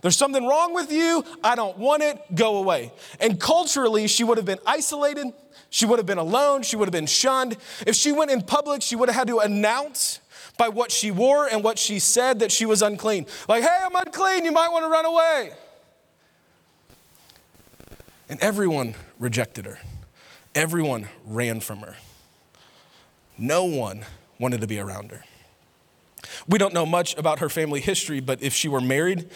There's 0.00 0.16
something 0.16 0.46
wrong 0.46 0.74
with 0.74 0.92
you, 0.92 1.24
I 1.42 1.56
don't 1.56 1.76
want 1.76 2.02
it, 2.02 2.18
go 2.34 2.56
away. 2.58 2.92
And 3.20 3.38
culturally, 3.38 4.06
she 4.06 4.24
would 4.24 4.38
have 4.38 4.46
been 4.46 4.60
isolated 4.66 5.26
she 5.70 5.86
would 5.86 5.98
have 5.98 6.06
been 6.06 6.18
alone. 6.18 6.62
She 6.62 6.76
would 6.76 6.86
have 6.86 6.92
been 6.92 7.06
shunned. 7.06 7.56
If 7.86 7.94
she 7.94 8.12
went 8.12 8.30
in 8.30 8.42
public, 8.42 8.82
she 8.82 8.96
would 8.96 9.08
have 9.08 9.16
had 9.16 9.28
to 9.28 9.38
announce 9.38 10.20
by 10.56 10.68
what 10.68 10.90
she 10.90 11.10
wore 11.10 11.46
and 11.46 11.62
what 11.62 11.78
she 11.78 11.98
said 11.98 12.40
that 12.40 12.50
she 12.50 12.66
was 12.66 12.82
unclean. 12.82 13.26
Like, 13.48 13.62
hey, 13.62 13.78
I'm 13.84 13.94
unclean. 13.94 14.44
You 14.44 14.52
might 14.52 14.68
want 14.70 14.84
to 14.84 14.90
run 14.90 15.04
away. 15.04 15.52
And 18.28 18.40
everyone 18.40 18.94
rejected 19.18 19.64
her, 19.64 19.78
everyone 20.54 21.08
ran 21.24 21.60
from 21.60 21.78
her. 21.78 21.96
No 23.38 23.64
one 23.64 24.04
wanted 24.38 24.60
to 24.60 24.66
be 24.66 24.78
around 24.78 25.10
her. 25.12 25.24
We 26.48 26.58
don't 26.58 26.74
know 26.74 26.84
much 26.84 27.16
about 27.16 27.38
her 27.38 27.48
family 27.48 27.80
history, 27.80 28.20
but 28.20 28.42
if 28.42 28.52
she 28.52 28.68
were 28.68 28.80
married, 28.80 29.30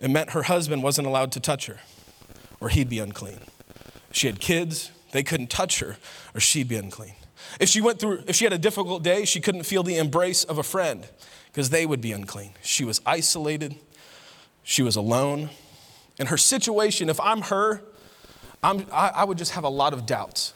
it 0.00 0.10
meant 0.10 0.30
her 0.30 0.44
husband 0.44 0.82
wasn't 0.82 1.08
allowed 1.08 1.32
to 1.32 1.40
touch 1.40 1.66
her, 1.66 1.80
or 2.60 2.68
he'd 2.68 2.88
be 2.88 3.00
unclean. 3.00 3.40
She 4.12 4.28
had 4.28 4.40
kids, 4.40 4.90
they 5.12 5.22
couldn't 5.22 5.50
touch 5.50 5.80
her 5.80 5.96
or 6.34 6.40
she'd 6.40 6.68
be 6.68 6.76
unclean. 6.76 7.14
If 7.60 7.68
she 7.68 7.80
went 7.80 7.98
through 7.98 8.24
if 8.26 8.36
she 8.36 8.44
had 8.44 8.52
a 8.52 8.58
difficult 8.58 9.02
day, 9.02 9.24
she 9.24 9.40
couldn't 9.40 9.64
feel 9.64 9.82
the 9.82 9.96
embrace 9.96 10.44
of 10.44 10.58
a 10.58 10.62
friend 10.62 11.06
because 11.46 11.70
they 11.70 11.86
would 11.86 12.00
be 12.00 12.12
unclean. 12.12 12.52
She 12.62 12.84
was 12.84 13.00
isolated. 13.06 13.76
She 14.62 14.82
was 14.82 14.96
alone. 14.96 15.50
And 16.18 16.28
her 16.28 16.36
situation, 16.36 17.08
if 17.08 17.20
I'm 17.20 17.42
her, 17.42 17.82
I'm, 18.62 18.86
I, 18.92 19.08
I 19.08 19.24
would 19.24 19.38
just 19.38 19.52
have 19.52 19.64
a 19.64 19.68
lot 19.68 19.92
of 19.92 20.04
doubts. 20.04 20.52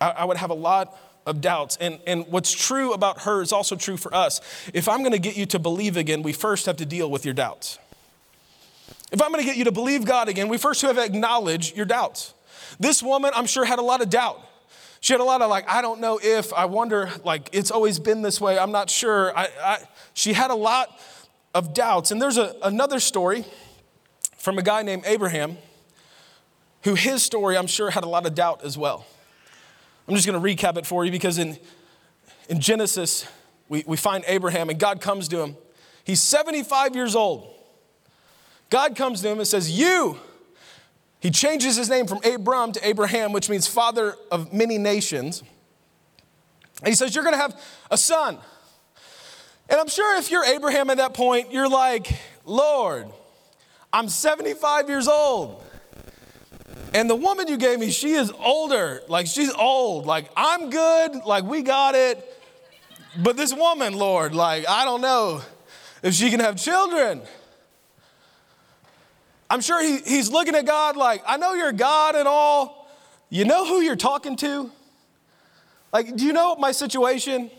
I, 0.00 0.10
I 0.10 0.24
would 0.24 0.36
have 0.36 0.50
a 0.50 0.54
lot 0.54 0.98
of 1.24 1.40
doubts. 1.40 1.76
And, 1.80 1.98
and 2.06 2.26
what's 2.28 2.52
true 2.52 2.92
about 2.92 3.22
her 3.22 3.42
is 3.42 3.52
also 3.52 3.76
true 3.76 3.96
for 3.96 4.14
us. 4.14 4.40
If 4.74 4.88
I'm 4.88 5.00
going 5.00 5.12
to 5.12 5.18
get 5.18 5.36
you 5.36 5.46
to 5.46 5.58
believe 5.58 5.96
again, 5.96 6.22
we 6.22 6.32
first 6.32 6.66
have 6.66 6.76
to 6.78 6.86
deal 6.86 7.10
with 7.10 7.24
your 7.24 7.34
doubts. 7.34 7.78
If 9.12 9.22
I'm 9.22 9.30
going 9.30 9.42
to 9.42 9.46
get 9.46 9.56
you 9.56 9.64
to 9.64 9.72
believe 9.72 10.04
God 10.04 10.28
again, 10.28 10.48
we 10.48 10.58
first 10.58 10.82
have 10.82 10.96
to 10.96 11.04
acknowledge 11.04 11.74
your 11.74 11.86
doubts. 11.86 12.34
This 12.80 13.02
woman, 13.02 13.30
I'm 13.34 13.46
sure, 13.46 13.64
had 13.64 13.78
a 13.78 13.82
lot 13.82 14.02
of 14.02 14.10
doubt. 14.10 14.40
She 15.00 15.12
had 15.12 15.20
a 15.20 15.24
lot 15.24 15.42
of 15.42 15.50
like, 15.50 15.68
I 15.68 15.82
don't 15.82 16.00
know 16.00 16.18
if, 16.22 16.52
I 16.52 16.64
wonder, 16.64 17.10
like, 17.24 17.50
it's 17.52 17.70
always 17.70 17.98
been 17.98 18.22
this 18.22 18.40
way, 18.40 18.58
I'm 18.58 18.72
not 18.72 18.90
sure. 18.90 19.36
I, 19.36 19.48
I, 19.62 19.78
she 20.14 20.32
had 20.32 20.50
a 20.50 20.54
lot 20.54 20.98
of 21.54 21.74
doubts. 21.74 22.10
And 22.10 22.20
there's 22.20 22.38
a, 22.38 22.56
another 22.62 22.98
story 22.98 23.44
from 24.36 24.58
a 24.58 24.62
guy 24.62 24.82
named 24.82 25.04
Abraham, 25.06 25.58
who 26.82 26.94
his 26.94 27.22
story, 27.22 27.56
I'm 27.56 27.66
sure, 27.66 27.90
had 27.90 28.04
a 28.04 28.08
lot 28.08 28.26
of 28.26 28.34
doubt 28.34 28.64
as 28.64 28.76
well. 28.76 29.06
I'm 30.08 30.14
just 30.14 30.26
going 30.26 30.40
to 30.40 30.56
recap 30.56 30.76
it 30.76 30.86
for 30.86 31.04
you 31.04 31.10
because 31.10 31.38
in, 31.38 31.58
in 32.48 32.60
Genesis, 32.60 33.26
we, 33.68 33.84
we 33.86 33.96
find 33.96 34.24
Abraham 34.26 34.70
and 34.70 34.78
God 34.78 35.00
comes 35.00 35.28
to 35.28 35.40
him. 35.40 35.56
He's 36.04 36.20
75 36.20 36.94
years 36.94 37.16
old. 37.16 37.55
God 38.70 38.96
comes 38.96 39.22
to 39.22 39.28
him 39.28 39.38
and 39.38 39.46
says, 39.46 39.70
You. 39.70 40.18
He 41.20 41.30
changes 41.30 41.76
his 41.76 41.88
name 41.88 42.06
from 42.06 42.20
Abram 42.24 42.72
to 42.72 42.86
Abraham, 42.86 43.32
which 43.32 43.48
means 43.48 43.66
father 43.66 44.14
of 44.30 44.52
many 44.52 44.78
nations. 44.78 45.42
And 46.80 46.88
he 46.88 46.94
says, 46.94 47.14
You're 47.14 47.24
going 47.24 47.34
to 47.34 47.40
have 47.40 47.60
a 47.90 47.98
son. 47.98 48.38
And 49.68 49.80
I'm 49.80 49.88
sure 49.88 50.18
if 50.18 50.30
you're 50.30 50.44
Abraham 50.44 50.90
at 50.90 50.98
that 50.98 51.14
point, 51.14 51.52
you're 51.52 51.68
like, 51.68 52.08
Lord, 52.44 53.08
I'm 53.92 54.08
75 54.08 54.88
years 54.88 55.08
old. 55.08 55.62
And 56.94 57.10
the 57.10 57.16
woman 57.16 57.48
you 57.48 57.56
gave 57.56 57.80
me, 57.80 57.90
she 57.90 58.12
is 58.12 58.32
older. 58.38 59.02
Like, 59.08 59.26
she's 59.26 59.52
old. 59.52 60.06
Like, 60.06 60.30
I'm 60.36 60.70
good. 60.70 61.24
Like, 61.24 61.44
we 61.44 61.62
got 61.62 61.94
it. 61.94 62.24
But 63.18 63.36
this 63.36 63.52
woman, 63.52 63.94
Lord, 63.94 64.34
like, 64.34 64.68
I 64.68 64.84
don't 64.84 65.00
know 65.00 65.42
if 66.02 66.14
she 66.14 66.30
can 66.30 66.40
have 66.40 66.56
children. 66.56 67.22
I'm 69.48 69.60
sure 69.60 69.82
he, 69.82 69.98
he's 69.98 70.30
looking 70.30 70.54
at 70.54 70.66
God 70.66 70.96
like, 70.96 71.22
I 71.26 71.36
know 71.36 71.54
you're 71.54 71.72
God 71.72 72.14
and 72.14 72.26
all. 72.26 72.88
You 73.30 73.44
know 73.44 73.64
who 73.64 73.80
you're 73.80 73.96
talking 73.96 74.36
to? 74.36 74.70
Like, 75.92 76.16
do 76.16 76.24
you 76.24 76.32
know 76.32 76.56
my 76.56 76.72
situation? 76.72 77.50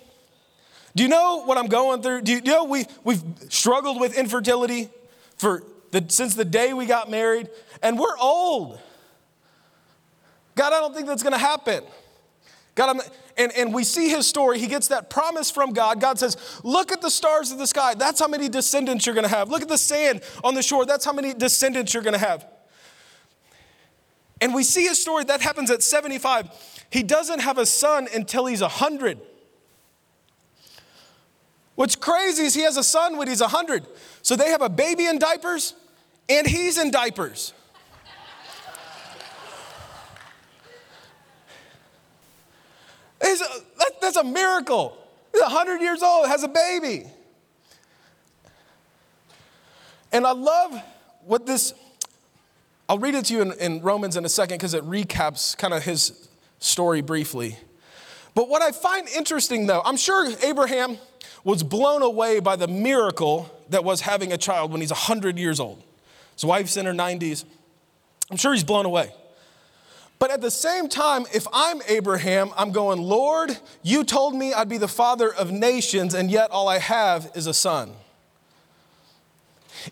Do 0.96 1.04
you 1.04 1.10
know 1.10 1.44
what 1.46 1.58
I'm 1.58 1.68
going 1.68 2.02
through? 2.02 2.22
Do 2.22 2.32
you, 2.32 2.42
do 2.42 2.52
you 2.52 2.58
know 2.58 2.64
we, 2.66 2.86
we've 3.04 3.24
struggled 3.50 4.00
with 4.00 4.18
infertility 4.18 4.90
for 5.38 5.64
the, 5.92 6.06
since 6.08 6.36
the 6.36 6.46
day 6.46 6.74
we 6.74 6.86
got 6.86 7.10
married, 7.10 7.50
and 7.82 7.98
we're 7.98 8.18
old. 8.20 8.80
God, 10.56 10.74
I 10.74 10.80
don't 10.80 10.94
think 10.94 11.08
that's 11.08 11.24
gonna 11.24 11.38
happen. 11.38 11.84
God, 12.76 12.90
I'm, 12.90 13.02
and, 13.38 13.52
and 13.54 13.74
we 13.74 13.84
see 13.84 14.10
his 14.10 14.28
story. 14.28 14.60
He 14.60 14.68
gets 14.68 14.88
that 14.88 15.10
promise 15.10 15.52
from 15.52 15.72
God. 15.72 16.02
God 16.02 16.18
says, 16.18 16.38
Look 16.64 16.92
at 16.92 17.02
the 17.02 17.10
stars 17.10 17.52
of 17.52 17.58
the 17.58 17.68
sky. 17.68 17.94
That's 17.94 18.20
how 18.20 18.28
many 18.28 18.50
descendants 18.50 19.06
you're 19.06 19.16
going 19.16 19.28
to 19.28 19.36
have. 19.36 19.50
Look 19.50 19.62
at 19.62 19.70
the 19.70 19.78
sand 19.78 20.22
on 20.44 20.56
the 20.56 20.64
shore. 20.64 20.86
That's 20.86 21.06
how 21.06 21.14
many 21.14 21.34
descendants 21.34 21.94
you're 21.94 22.04
going 22.04 22.14
to 22.14 22.20
have. 22.20 22.46
And 24.42 24.54
we 24.54 24.64
see 24.64 24.88
his 24.88 25.02
story. 25.02 25.24
That 25.24 25.42
happens 25.42 25.72
at 25.72 25.84
75. 25.84 26.50
He 26.90 27.04
doesn't 27.04 27.40
have 27.40 27.58
a 27.58 27.66
son 27.66 28.08
until 28.14 28.46
he's 28.46 28.62
100. 28.62 29.20
What's 31.76 31.96
crazy 31.96 32.44
is 32.44 32.56
he 32.56 32.64
has 32.64 32.78
a 32.78 32.84
son 32.84 33.18
when 33.18 33.28
he's 33.28 33.42
100. 33.42 33.86
So 34.24 34.36
they 34.36 34.50
have 34.50 34.62
a 34.62 34.70
baby 34.70 35.06
in 35.06 35.20
diapers 35.20 35.76
and 36.28 36.48
he's 36.48 36.78
in 36.78 36.92
diapers. 36.92 37.54
A, 43.22 43.26
that, 43.78 44.02
that's 44.02 44.18
a 44.18 44.24
miracle. 44.24 44.98
He's 45.32 45.42
100 45.42 45.82
years 45.82 46.02
old, 46.02 46.28
has 46.28 46.44
a 46.44 46.48
baby. 46.48 47.06
And 50.12 50.26
I 50.26 50.32
love 50.32 50.82
what 51.26 51.46
this, 51.46 51.74
I'll 52.88 53.00
read 53.00 53.16
it 53.16 53.26
to 53.26 53.34
you 53.34 53.42
in, 53.42 53.52
in 53.54 53.82
Romans 53.82 54.16
in 54.16 54.26
a 54.26 54.30
second 54.30 54.58
because 54.58 54.74
it 54.74 54.84
recaps 54.84 55.58
kind 55.58 55.74
of 55.74 55.84
his 55.84 56.30
story 56.60 57.02
briefly. 57.02 57.58
But 58.34 58.50
what 58.50 58.62
I 58.62 58.72
find 58.72 59.08
interesting 59.10 59.68
though, 59.68 59.82
I'm 59.84 59.98
sure 59.98 60.32
Abraham 60.44 60.98
was 61.44 61.64
blown 61.64 62.02
away 62.02 62.40
by 62.40 62.56
the 62.56 62.68
miracle 62.68 63.50
that 63.70 63.84
was 63.84 64.02
having 64.02 64.32
a 64.32 64.38
child 64.38 64.72
when 64.72 64.82
he's 64.82 64.92
100 64.92 65.38
years 65.38 65.60
old. 65.60 65.84
His 66.34 66.46
wife's 66.46 66.78
in 66.78 66.86
her 66.86 66.94
90s. 66.94 67.46
I'm 68.30 68.38
sure 68.38 68.54
he's 68.54 68.64
blown 68.64 68.86
away. 68.86 69.12
But 70.20 70.32
at 70.32 70.42
the 70.42 70.50
same 70.52 70.90
time, 70.90 71.26
if 71.34 71.46
I'm 71.54 71.82
Abraham, 71.88 72.50
I'm 72.58 72.72
going, 72.72 73.02
Lord, 73.02 73.58
you 73.84 74.04
told 74.04 74.34
me 74.34 74.54
I'd 74.54 74.70
be 74.70 74.78
the 74.78 74.88
father 74.88 75.32
of 75.32 75.52
nations, 75.52 76.14
and 76.14 76.32
yet 76.32 76.50
all 76.50 76.68
I 76.68 76.80
have 76.80 77.32
is 77.36 77.46
a 77.46 77.54
son. 77.54 77.92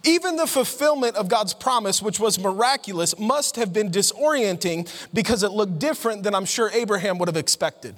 Even 0.04 0.36
the 0.36 0.48
fulfillment 0.48 1.16
of 1.16 1.28
God's 1.28 1.54
promise, 1.54 2.02
which 2.02 2.20
was 2.20 2.40
miraculous, 2.40 3.18
must 3.20 3.56
have 3.56 3.72
been 3.72 3.92
disorienting 3.92 4.90
because 5.14 5.44
it 5.44 5.52
looked 5.52 5.78
different 5.78 6.24
than 6.24 6.34
I'm 6.34 6.46
sure 6.46 6.72
Abraham 6.74 7.20
would 7.20 7.28
have 7.28 7.38
expected. 7.38 7.96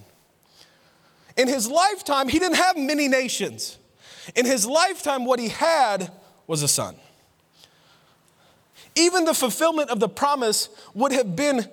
In 1.37 1.47
his 1.47 1.69
lifetime, 1.69 2.27
he 2.27 2.39
didn't 2.39 2.57
have 2.57 2.77
many 2.77 3.07
nations. 3.07 3.77
In 4.35 4.45
his 4.45 4.65
lifetime, 4.65 5.23
what 5.23 5.39
he 5.39 5.47
had 5.47 6.11
was 6.45 6.61
a 6.61 6.67
son. 6.67 6.95
Even 8.95 9.25
the 9.25 9.33
fulfillment 9.33 9.89
of 9.91 9.99
the 9.99 10.09
promise 10.09 10.69
would 10.95 11.11
have 11.11 11.35
been 11.35 11.67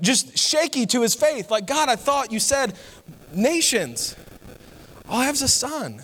just 0.00 0.38
shaky 0.38 0.86
to 0.86 1.02
his 1.02 1.14
faith. 1.14 1.50
Like, 1.50 1.66
God, 1.66 1.88
I 1.88 1.96
thought 1.96 2.32
you 2.32 2.40
said 2.40 2.74
nations. 3.32 4.16
All 5.08 5.20
I 5.20 5.24
have 5.24 5.34
is 5.34 5.42
a 5.42 5.48
son. 5.48 6.02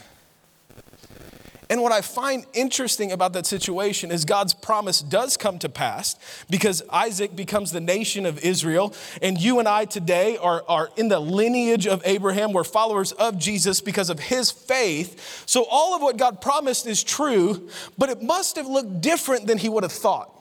And 1.69 1.83
what 1.83 1.91
I 1.91 2.01
find 2.01 2.47
interesting 2.53 3.11
about 3.11 3.33
that 3.33 3.45
situation 3.45 4.13
is 4.13 4.25
God's 4.25 4.55
promise 4.55 5.01
does 5.01 5.37
come 5.37 5.59
to 5.59 5.69
pass 5.69 6.15
because 6.49 6.83
Isaac 6.93 7.35
becomes 7.35 7.73
the 7.73 7.81
nation 7.81 8.25
of 8.25 8.39
Israel. 8.45 8.95
And 9.21 9.37
you 9.37 9.59
and 9.59 9.67
I 9.67 9.85
today 9.85 10.37
are, 10.37 10.63
are 10.69 10.91
in 10.97 11.09
the 11.09 11.19
lineage 11.19 11.89
of 11.89 12.03
Abraham. 12.05 12.53
We're 12.53 12.63
followers 12.63 13.11
of 13.13 13.39
Jesus 13.39 13.81
because 13.81 14.11
of 14.11 14.21
his 14.21 14.51
faith. 14.51 15.45
So 15.47 15.67
all 15.69 15.97
of 15.97 16.03
what 16.03 16.17
God 16.17 16.41
promised 16.41 16.87
is 16.87 17.03
true, 17.03 17.69
but 17.99 18.11
it 18.11 18.23
must 18.23 18.55
have 18.55 18.69
looked 18.69 19.01
different 19.01 19.49
than 19.49 19.59
he 19.59 19.69
would 19.69 19.83
have 19.83 19.93
thought. 19.93 20.36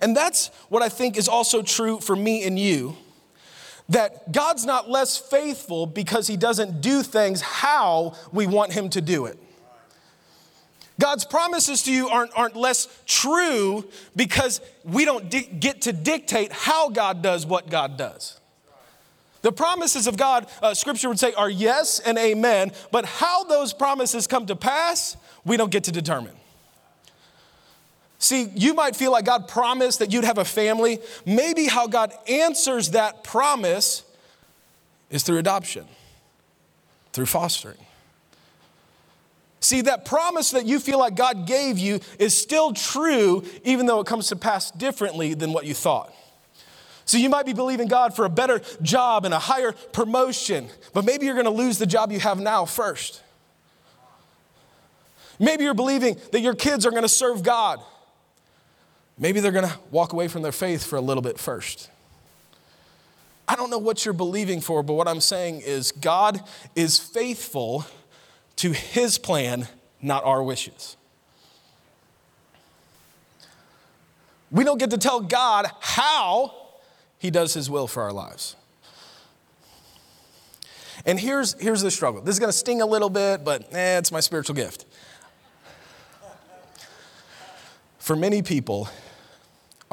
And 0.00 0.16
that's 0.16 0.48
what 0.68 0.82
I 0.82 0.88
think 0.88 1.16
is 1.16 1.28
also 1.28 1.62
true 1.62 2.00
for 2.00 2.16
me 2.16 2.44
and 2.44 2.58
you 2.58 2.96
that 3.88 4.32
God's 4.32 4.64
not 4.64 4.88
less 4.88 5.18
faithful 5.18 5.86
because 5.86 6.26
he 6.26 6.36
doesn't 6.36 6.80
do 6.80 7.02
things 7.02 7.40
how 7.42 8.14
we 8.32 8.46
want 8.46 8.72
him 8.72 8.88
to 8.90 9.00
do 9.00 9.26
it. 9.26 9.38
God's 10.98 11.24
promises 11.24 11.82
to 11.82 11.92
you 11.92 12.08
aren't, 12.08 12.30
aren't 12.36 12.56
less 12.56 12.86
true 13.04 13.84
because 14.14 14.60
we 14.84 15.04
don't 15.04 15.28
di- 15.28 15.42
get 15.42 15.82
to 15.82 15.92
dictate 15.92 16.52
how 16.52 16.88
God 16.88 17.20
does 17.20 17.44
what 17.44 17.68
God 17.68 17.96
does. 17.96 18.40
The 19.42 19.52
promises 19.52 20.06
of 20.06 20.16
God, 20.16 20.46
uh, 20.62 20.72
scripture 20.72 21.08
would 21.08 21.18
say, 21.18 21.34
are 21.34 21.50
yes 21.50 21.98
and 21.98 22.16
amen, 22.16 22.72
but 22.90 23.04
how 23.04 23.44
those 23.44 23.74
promises 23.74 24.26
come 24.26 24.46
to 24.46 24.56
pass, 24.56 25.16
we 25.44 25.56
don't 25.56 25.70
get 25.70 25.84
to 25.84 25.92
determine. 25.92 26.34
See, 28.24 28.50
you 28.54 28.72
might 28.72 28.96
feel 28.96 29.12
like 29.12 29.26
God 29.26 29.48
promised 29.48 29.98
that 29.98 30.10
you'd 30.10 30.24
have 30.24 30.38
a 30.38 30.46
family. 30.46 30.98
Maybe 31.26 31.66
how 31.66 31.86
God 31.86 32.10
answers 32.26 32.92
that 32.92 33.22
promise 33.22 34.02
is 35.10 35.22
through 35.24 35.36
adoption, 35.36 35.84
through 37.12 37.26
fostering. 37.26 37.76
See, 39.60 39.82
that 39.82 40.06
promise 40.06 40.52
that 40.52 40.64
you 40.64 40.80
feel 40.80 40.98
like 40.98 41.16
God 41.16 41.46
gave 41.46 41.78
you 41.78 42.00
is 42.18 42.34
still 42.34 42.72
true, 42.72 43.44
even 43.62 43.84
though 43.84 44.00
it 44.00 44.06
comes 44.06 44.28
to 44.28 44.36
pass 44.36 44.70
differently 44.70 45.34
than 45.34 45.52
what 45.52 45.66
you 45.66 45.74
thought. 45.74 46.10
So 47.04 47.18
you 47.18 47.28
might 47.28 47.44
be 47.44 47.52
believing 47.52 47.88
God 47.88 48.16
for 48.16 48.24
a 48.24 48.30
better 48.30 48.62
job 48.80 49.26
and 49.26 49.34
a 49.34 49.38
higher 49.38 49.72
promotion, 49.92 50.70
but 50.94 51.04
maybe 51.04 51.26
you're 51.26 51.34
going 51.34 51.44
to 51.44 51.50
lose 51.50 51.76
the 51.76 51.84
job 51.84 52.10
you 52.10 52.20
have 52.20 52.40
now 52.40 52.64
first. 52.64 53.22
Maybe 55.38 55.64
you're 55.64 55.74
believing 55.74 56.16
that 56.32 56.40
your 56.40 56.54
kids 56.54 56.86
are 56.86 56.90
going 56.90 57.02
to 57.02 57.08
serve 57.08 57.42
God. 57.42 57.80
Maybe 59.18 59.40
they're 59.40 59.52
going 59.52 59.68
to 59.68 59.78
walk 59.90 60.12
away 60.12 60.28
from 60.28 60.42
their 60.42 60.52
faith 60.52 60.84
for 60.84 60.96
a 60.96 61.00
little 61.00 61.22
bit 61.22 61.38
first. 61.38 61.90
I 63.46 63.56
don't 63.56 63.70
know 63.70 63.78
what 63.78 64.04
you're 64.04 64.14
believing 64.14 64.60
for, 64.60 64.82
but 64.82 64.94
what 64.94 65.06
I'm 65.06 65.20
saying 65.20 65.60
is 65.60 65.92
God 65.92 66.42
is 66.74 66.98
faithful 66.98 67.86
to 68.56 68.72
his 68.72 69.18
plan, 69.18 69.68
not 70.00 70.24
our 70.24 70.42
wishes. 70.42 70.96
We 74.50 74.64
don't 74.64 74.78
get 74.78 74.90
to 74.90 74.98
tell 74.98 75.20
God 75.20 75.66
how 75.80 76.54
he 77.18 77.30
does 77.30 77.54
his 77.54 77.68
will 77.68 77.86
for 77.86 78.02
our 78.02 78.12
lives. 78.12 78.56
And 81.06 81.20
here's, 81.20 81.54
here's 81.60 81.82
the 81.82 81.90
struggle. 81.90 82.22
This 82.22 82.36
is 82.36 82.38
going 82.38 82.52
to 82.52 82.56
sting 82.56 82.80
a 82.80 82.86
little 82.86 83.10
bit, 83.10 83.44
but 83.44 83.72
eh, 83.74 83.98
it's 83.98 84.10
my 84.10 84.20
spiritual 84.20 84.54
gift. 84.54 84.86
For 87.98 88.16
many 88.16 88.42
people, 88.42 88.88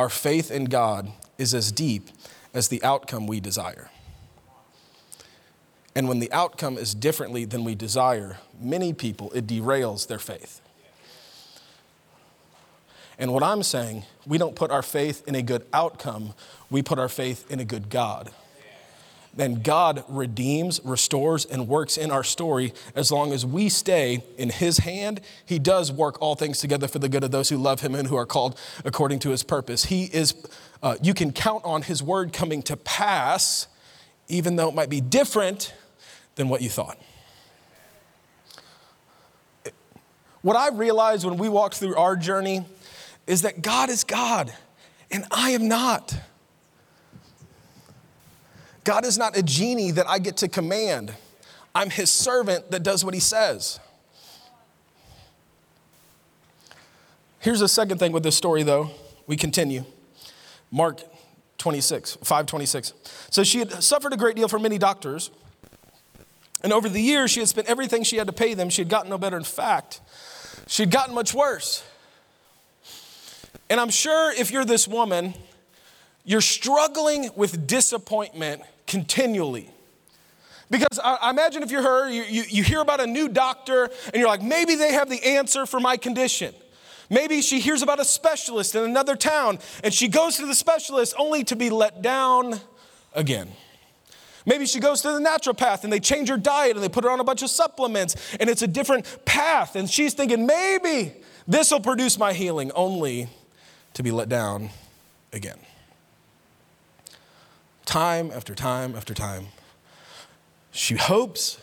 our 0.02 0.10
faith 0.10 0.50
in 0.50 0.66
God 0.66 1.12
is 1.38 1.54
as 1.54 1.72
deep 1.72 2.10
as 2.56 2.70
the 2.70 2.82
outcome 2.82 3.28
we 3.28 3.40
desire. 3.40 3.92
And 5.96 6.10
when 6.10 6.18
the 6.18 6.32
outcome 6.32 6.80
is 6.80 6.96
differently 6.96 7.46
than 7.46 7.64
we 7.64 7.76
desire, 7.76 8.38
many 8.60 8.94
people, 8.94 9.32
it 9.34 9.46
derails 9.46 10.08
their 10.08 10.18
faith. 10.18 10.60
And 13.20 13.32
what 13.32 13.44
I'm 13.44 13.62
saying, 13.62 14.06
we 14.26 14.40
don't 14.40 14.56
put 14.56 14.72
our 14.72 14.82
faith 14.82 15.22
in 15.28 15.36
a 15.36 15.44
good 15.44 15.68
outcome, 15.72 16.34
we 16.72 16.82
put 16.82 16.98
our 16.98 17.10
faith 17.10 17.46
in 17.52 17.60
a 17.60 17.66
good 17.66 17.92
God. 17.92 18.32
Then 19.34 19.62
God 19.62 20.04
redeems, 20.10 20.82
restores, 20.84 21.46
and 21.46 21.68
works 21.68 21.96
in 21.96 22.12
our 22.12 22.24
story 22.24 22.74
as 22.96 23.12
long 23.12 23.32
as 23.32 23.46
we 23.46 23.70
stay 23.70 24.24
in 24.38 24.50
His 24.50 24.80
hand. 24.80 25.22
He 25.46 25.58
does 25.58 25.92
work 25.92 26.22
all 26.22 26.36
things 26.36 26.60
together 26.60 26.88
for 26.88 27.00
the 27.00 27.08
good 27.08 27.24
of 27.24 27.32
those 27.32 27.50
who 27.50 27.58
love 27.58 27.80
Him 27.80 27.96
and 27.96 28.08
who 28.10 28.18
are 28.18 28.26
called 28.26 28.60
according 28.84 29.20
to 29.20 29.30
His 29.30 29.44
purpose. 29.44 29.86
He 29.86 30.06
is, 30.06 30.34
uh, 30.84 30.98
you 31.02 31.14
can 31.14 31.32
count 31.32 31.64
on 31.64 31.84
His 31.84 32.04
word 32.04 32.34
coming 32.34 32.62
to 32.64 32.76
pass, 32.76 33.68
even 34.28 34.58
though 34.58 34.68
it 34.68 34.76
might 34.76 34.90
be 34.90 35.00
different 35.00 35.74
than 36.36 36.50
what 36.50 36.62
you 36.62 36.70
thought. 36.70 36.98
What 40.42 40.58
I 40.58 40.70
realized 40.70 41.24
when 41.24 41.38
we 41.38 41.48
walked 41.48 41.76
through 41.76 41.96
our 41.96 42.16
journey 42.16 42.66
is 43.28 43.44
that 43.44 43.62
God 43.62 43.90
is 43.90 44.04
God 44.04 44.52
and 45.12 45.26
I 45.32 45.52
am 45.52 45.68
not. 45.68 46.16
God 48.84 49.06
is 49.06 49.18
not 49.18 49.38
a 49.38 49.44
genie 49.44 49.92
that 49.92 50.08
I 50.08 50.20
get 50.20 50.38
to 50.38 50.48
command. 50.48 51.14
I'm 51.74 51.90
his 51.90 52.10
servant 52.10 52.72
that 52.72 52.84
does 52.84 53.06
what 53.06 53.14
he 53.14 53.20
says. 53.20 53.80
Here's 57.40 57.60
the 57.60 57.68
second 57.68 57.98
thing 57.98 58.12
with 58.12 58.24
this 58.24 58.36
story, 58.36 58.64
though. 58.64 58.92
We 59.28 59.36
continue. 59.36 59.86
Mark 60.72 61.02
26, 61.58 62.18
526. 62.18 62.94
So 63.30 63.44
she 63.44 63.60
had 63.60 63.84
suffered 63.84 64.14
a 64.14 64.18
great 64.18 64.36
deal 64.36 64.48
from 64.48 64.62
many 64.62 64.78
doctors 64.78 65.32
and 66.64 66.72
over 66.72 66.88
the 66.88 67.02
years, 67.02 67.32
she 67.32 67.40
had 67.40 67.50
spent 67.50 67.68
everything 67.68 68.04
she 68.04 68.18
had 68.18 68.28
to 68.28 68.34
pay 68.34 68.54
them. 68.54 68.70
She 68.70 68.82
had 68.82 68.90
gotten 68.90 69.10
no 69.10 69.18
better. 69.18 69.38
In 69.38 69.44
fact, 69.44 70.02
she 70.68 70.84
had 70.84 70.92
gotten 70.92 71.16
much 71.16 71.34
worse. 71.34 71.84
And 73.70 73.80
I'm 73.80 73.90
sure 73.90 74.32
if 74.34 74.52
you're 74.52 74.66
this 74.66 74.88
woman, 74.88 75.34
you're 76.24 76.42
struggling 76.42 77.32
with 77.36 77.66
disappointment 77.66 78.62
continually. 78.92 79.70
Because 80.70 81.00
I, 81.02 81.30
imagine 81.30 81.64
if 81.64 81.72
you're 81.72 81.82
her, 81.82 82.10
you, 82.10 82.24
you, 82.24 82.44
you 82.50 82.64
hear 82.64 82.82
about 82.82 83.00
a 83.00 83.08
new 83.08 83.30
doctor 83.30 83.86
and 84.06 84.16
you're 84.16 84.28
like, 84.28 84.42
maybe 84.42 84.76
they 84.76 84.92
have 84.92 85.10
the 85.10 85.24
answer 85.26 85.66
for 85.66 85.80
my 85.80 85.96
condition. 85.96 86.54
Maybe 87.10 87.42
she 87.42 87.62
hears 87.62 87.82
about 87.82 88.02
a 88.02 88.06
specialist 88.06 88.76
in 88.76 88.84
another 88.84 89.16
town 89.16 89.60
and 89.84 89.94
she 89.94 90.10
goes 90.10 90.36
to 90.38 90.46
the 90.46 90.56
specialist 90.56 91.14
only 91.18 91.46
to 91.46 91.56
be 91.56 91.70
let 91.70 92.02
down 92.02 92.60
again. 93.14 93.50
Maybe 94.46 94.66
she 94.66 94.80
goes 94.80 95.02
to 95.04 95.12
the 95.12 95.20
naturopath 95.20 95.86
and 95.86 95.94
they 95.94 96.00
change 96.00 96.28
her 96.28 96.38
diet 96.38 96.76
and 96.76 96.84
they 96.84 96.90
put 96.90 97.06
her 97.06 97.10
on 97.12 97.22
a 97.22 97.24
bunch 97.24 97.44
of 97.44 97.50
supplements 97.50 98.16
and 98.40 98.50
it's 98.50 98.62
a 98.62 98.68
different 98.68 99.26
path. 99.26 99.76
And 99.76 99.90
she's 99.90 100.14
thinking, 100.14 100.46
maybe 100.46 101.14
this 101.48 101.72
will 101.72 101.80
produce 101.80 102.18
my 102.18 102.34
healing, 102.34 102.72
only 102.74 103.30
to 103.94 104.04
be 104.04 104.12
let 104.12 104.28
down 104.28 104.70
again. 105.32 105.60
Time 107.92 108.32
after 108.34 108.56
time 108.56 108.96
after 108.96 109.14
time. 109.14 109.48
She 110.72 110.96
hopes, 110.96 111.60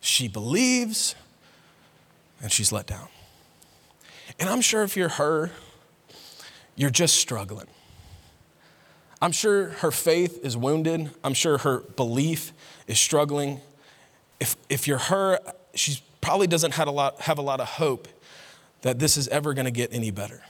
she 0.00 0.28
believes, 0.28 1.16
and 2.40 2.52
she's 2.52 2.70
let 2.70 2.86
down. 2.86 3.08
And 4.38 4.48
I'm 4.48 4.60
sure 4.60 4.84
if 4.84 4.96
you're 4.96 5.08
her, 5.08 5.50
you're 6.76 6.90
just 6.90 7.16
struggling. 7.16 7.66
I'm 9.20 9.32
sure 9.32 9.70
her 9.70 9.90
faith 9.90 10.38
is 10.44 10.56
wounded. 10.56 11.10
I'm 11.24 11.34
sure 11.34 11.58
her 11.58 11.80
belief 11.80 12.52
is 12.86 13.00
struggling. 13.00 13.60
If, 14.38 14.54
if 14.68 14.86
you're 14.86 14.98
her, 14.98 15.40
she 15.74 16.00
probably 16.20 16.46
doesn't 16.46 16.74
have 16.74 16.86
a, 16.86 16.92
lot, 16.92 17.22
have 17.22 17.38
a 17.38 17.42
lot 17.42 17.58
of 17.58 17.66
hope 17.66 18.06
that 18.82 19.00
this 19.00 19.16
is 19.16 19.26
ever 19.26 19.52
going 19.54 19.64
to 19.64 19.72
get 19.72 19.92
any 19.92 20.12
better. 20.12 20.40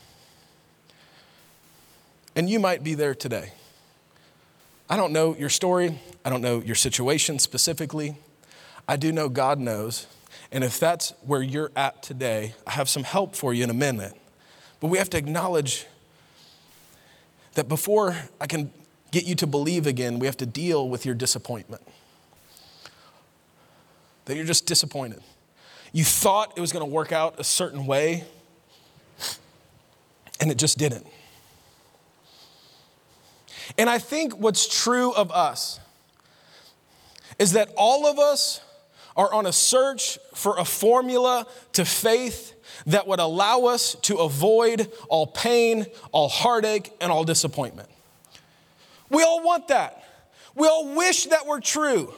And 2.36 2.50
you 2.50 2.60
might 2.60 2.84
be 2.84 2.92
there 2.92 3.14
today. 3.14 3.52
I 4.88 4.96
don't 4.96 5.12
know 5.12 5.34
your 5.36 5.48
story, 5.48 5.98
I 6.24 6.30
don't 6.30 6.42
know 6.42 6.60
your 6.60 6.74
situation 6.74 7.38
specifically. 7.38 8.16
I 8.86 8.96
do 8.96 9.12
know 9.12 9.28
God 9.28 9.58
knows. 9.58 10.06
And 10.52 10.62
if 10.62 10.78
that's 10.78 11.14
where 11.22 11.42
you're 11.42 11.72
at 11.74 12.02
today, 12.02 12.54
I 12.66 12.72
have 12.72 12.88
some 12.88 13.02
help 13.02 13.34
for 13.34 13.54
you 13.54 13.64
in 13.64 13.70
a 13.70 13.74
minute. 13.74 14.12
But 14.80 14.88
we 14.88 14.98
have 14.98 15.08
to 15.10 15.16
acknowledge 15.16 15.86
that 17.54 17.68
before 17.68 18.16
I 18.40 18.46
can 18.46 18.72
get 19.10 19.24
you 19.24 19.34
to 19.36 19.46
believe 19.46 19.86
again, 19.86 20.18
we 20.18 20.26
have 20.26 20.36
to 20.38 20.46
deal 20.46 20.88
with 20.88 21.06
your 21.06 21.14
disappointment. 21.14 21.82
That 24.26 24.36
you're 24.36 24.44
just 24.44 24.66
disappointed. 24.66 25.22
You 25.92 26.04
thought 26.04 26.52
it 26.56 26.60
was 26.60 26.72
going 26.72 26.84
to 26.84 26.90
work 26.90 27.12
out 27.12 27.38
a 27.38 27.44
certain 27.44 27.86
way, 27.86 28.24
and 30.40 30.50
it 30.50 30.58
just 30.58 30.78
didn't. 30.78 31.06
And 33.78 33.88
I 33.88 33.98
think 33.98 34.38
what's 34.38 34.68
true 34.68 35.12
of 35.12 35.30
us 35.30 35.80
is 37.38 37.52
that 37.52 37.70
all 37.76 38.06
of 38.06 38.18
us 38.18 38.60
are 39.16 39.32
on 39.32 39.46
a 39.46 39.52
search 39.52 40.18
for 40.34 40.58
a 40.58 40.64
formula 40.64 41.46
to 41.72 41.84
faith 41.84 42.54
that 42.86 43.06
would 43.06 43.20
allow 43.20 43.64
us 43.66 43.94
to 44.02 44.16
avoid 44.16 44.90
all 45.08 45.26
pain, 45.26 45.86
all 46.12 46.28
heartache, 46.28 46.92
and 47.00 47.12
all 47.12 47.24
disappointment. 47.24 47.88
We 49.10 49.22
all 49.22 49.42
want 49.42 49.68
that. 49.68 50.02
We 50.54 50.66
all 50.66 50.94
wish 50.94 51.26
that 51.26 51.46
were 51.46 51.60
true. 51.60 52.12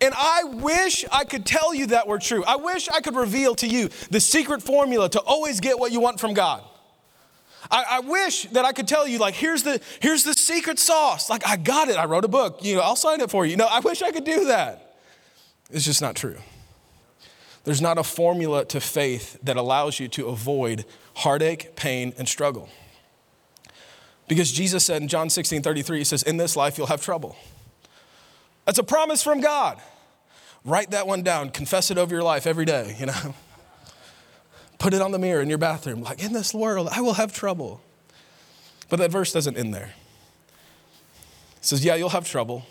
And 0.00 0.14
I 0.16 0.44
wish 0.44 1.04
I 1.10 1.24
could 1.24 1.44
tell 1.44 1.74
you 1.74 1.86
that 1.86 2.06
were 2.06 2.18
true. 2.18 2.44
I 2.44 2.56
wish 2.56 2.88
I 2.88 3.00
could 3.00 3.16
reveal 3.16 3.54
to 3.56 3.66
you 3.66 3.88
the 4.10 4.20
secret 4.20 4.62
formula 4.62 5.08
to 5.10 5.20
always 5.20 5.60
get 5.60 5.78
what 5.78 5.92
you 5.92 6.00
want 6.00 6.20
from 6.20 6.34
God. 6.34 6.62
I, 7.70 7.84
I, 7.90 8.00
wish 8.00 8.44
that 8.46 8.64
I 8.64 8.72
could 8.72 8.88
tell 8.88 9.06
you, 9.06 9.18
like, 9.18 9.34
here's 9.34 9.62
the 9.62 9.80
here's 10.00 10.24
the 10.24 10.34
secret 10.34 10.78
sauce. 10.78 11.28
Like, 11.28 11.46
I 11.46 11.56
got 11.56 11.88
it. 11.88 11.96
I 11.96 12.04
wrote 12.04 12.24
a 12.24 12.28
book. 12.28 12.64
You 12.64 12.76
know, 12.76 12.82
I'll 12.82 12.96
sign 12.96 13.20
it 13.20 13.30
for 13.30 13.44
you. 13.44 13.56
No, 13.56 13.66
I 13.66 13.80
wish 13.80 14.00
I 14.02 14.10
could 14.10 14.24
do 14.24 14.46
that. 14.46 14.96
It's 15.70 15.84
just 15.84 16.00
not 16.00 16.14
true. 16.14 16.38
There's 17.64 17.82
not 17.82 17.98
a 17.98 18.04
formula 18.04 18.64
to 18.66 18.80
faith 18.80 19.38
that 19.42 19.56
allows 19.56 20.00
you 20.00 20.08
to 20.08 20.28
avoid 20.28 20.84
heartache, 21.16 21.76
pain, 21.76 22.14
and 22.16 22.28
struggle. 22.28 22.68
Because 24.28 24.52
Jesus 24.52 24.84
said 24.84 25.02
in 25.02 25.08
John 25.08 25.28
16 25.28 25.62
33, 25.62 25.98
He 25.98 26.04
says, 26.04 26.22
In 26.22 26.36
this 26.36 26.56
life 26.56 26.78
you'll 26.78 26.86
have 26.86 27.02
trouble. 27.02 27.36
That's 28.64 28.78
a 28.78 28.84
promise 28.84 29.22
from 29.22 29.40
God. 29.40 29.80
Write 30.64 30.90
that 30.90 31.06
one 31.06 31.22
down, 31.22 31.50
confess 31.50 31.90
it 31.90 31.98
over 31.98 32.14
your 32.14 32.22
life 32.22 32.46
every 32.46 32.64
day, 32.64 32.96
you 32.98 33.06
know. 33.06 33.34
Put 34.78 34.94
it 34.94 35.02
on 35.02 35.10
the 35.10 35.18
mirror 35.18 35.42
in 35.42 35.48
your 35.48 35.58
bathroom, 35.58 36.02
like, 36.02 36.22
in 36.22 36.32
this 36.32 36.54
world, 36.54 36.88
I 36.92 37.00
will 37.00 37.14
have 37.14 37.32
trouble. 37.32 37.80
But 38.88 38.98
that 39.00 39.10
verse 39.10 39.32
doesn't 39.32 39.56
end 39.56 39.74
there. 39.74 39.92
It 41.56 41.64
says, 41.64 41.84
Yeah, 41.84 41.96
you'll 41.96 42.08
have 42.10 42.26
trouble, 42.26 42.64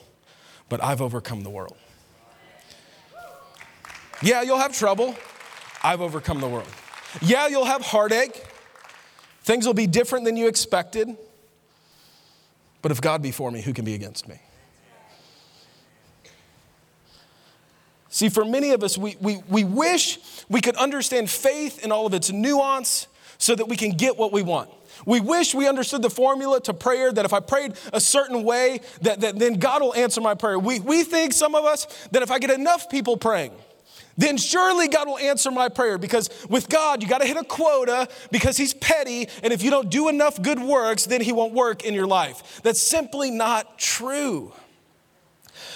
but 0.70 0.84
I've 0.84 1.02
overcome 1.02 1.44
the 1.44 1.50
world. 1.50 1.78
Yeah, 4.22 4.42
you'll 4.42 4.58
have 4.58 4.76
trouble. 4.76 5.16
I've 5.84 6.02
overcome 6.02 6.42
the 6.42 6.48
world. 6.48 6.68
Yeah, 7.22 7.48
you'll 7.48 7.66
have 7.66 7.82
heartache. 7.82 8.44
Things 9.44 9.66
will 9.66 9.74
be 9.74 9.88
different 9.88 10.26
than 10.26 10.36
you 10.36 10.48
expected. 10.48 11.16
But 12.82 12.92
if 12.92 13.02
God 13.02 13.22
be 13.22 13.32
for 13.32 13.52
me, 13.52 13.62
who 13.62 13.74
can 13.74 13.86
be 13.86 13.94
against 13.94 14.28
me? 14.28 14.40
See, 18.10 18.30
for 18.30 18.46
many 18.46 18.72
of 18.72 18.84
us, 18.84 18.98
we, 18.98 19.18
we, 19.20 19.38
we 19.50 19.64
wish 19.64 20.20
we 20.50 20.62
could 20.62 20.76
understand 20.76 21.30
faith 21.30 21.84
in 21.84 21.92
all 21.92 22.06
of 22.06 22.14
its 22.14 22.32
nuance 22.32 23.08
so 23.38 23.54
that 23.54 23.68
we 23.68 23.76
can 23.76 23.92
get 23.92 24.18
what 24.18 24.32
we 24.32 24.42
want. 24.42 24.70
We 25.06 25.20
wish 25.20 25.54
we 25.54 25.68
understood 25.68 26.02
the 26.02 26.10
formula 26.10 26.60
to 26.62 26.74
prayer 26.74 27.12
that 27.12 27.26
if 27.26 27.34
I 27.34 27.40
prayed 27.40 27.74
a 27.94 28.00
certain 28.00 28.44
way, 28.44 28.82
that, 29.02 29.22
that 29.22 29.38
then 29.38 29.56
God 29.56 29.82
will 29.82 29.94
answer 29.94 30.22
my 30.22 30.34
prayer. 30.34 30.58
We, 30.58 30.80
we 30.80 31.04
think, 31.04 31.34
some 31.34 31.54
of 31.54 31.66
us, 31.66 31.86
that 32.12 32.24
if 32.24 32.32
I 32.32 32.40
get 32.40 32.50
enough 32.50 32.90
people 32.90 33.16
praying, 33.18 33.52
then 34.18 34.38
surely 34.38 34.88
God 34.88 35.08
will 35.08 35.20
answer 35.20 35.52
my 35.52 35.70
prayer 35.70 36.00
because 36.00 36.30
with 36.50 36.70
God, 36.70 37.04
you 37.04 37.10
got 37.10 37.20
to 37.20 37.28
hit 37.28 37.38
a 37.38 37.44
quota 37.44 38.08
because 38.32 38.58
He's 38.58 38.74
petty. 38.74 39.28
And 39.44 39.54
if 39.54 39.62
you 39.62 39.70
don't 39.70 39.90
do 39.90 40.10
enough 40.10 40.42
good 40.42 40.60
works, 40.60 41.06
then 41.06 41.22
He 41.22 41.32
won't 41.32 41.54
work 41.54 41.86
in 41.86 41.94
your 41.94 42.08
life. 42.08 42.62
That's 42.64 42.82
simply 42.82 43.30
not 43.30 43.78
true. 43.78 44.52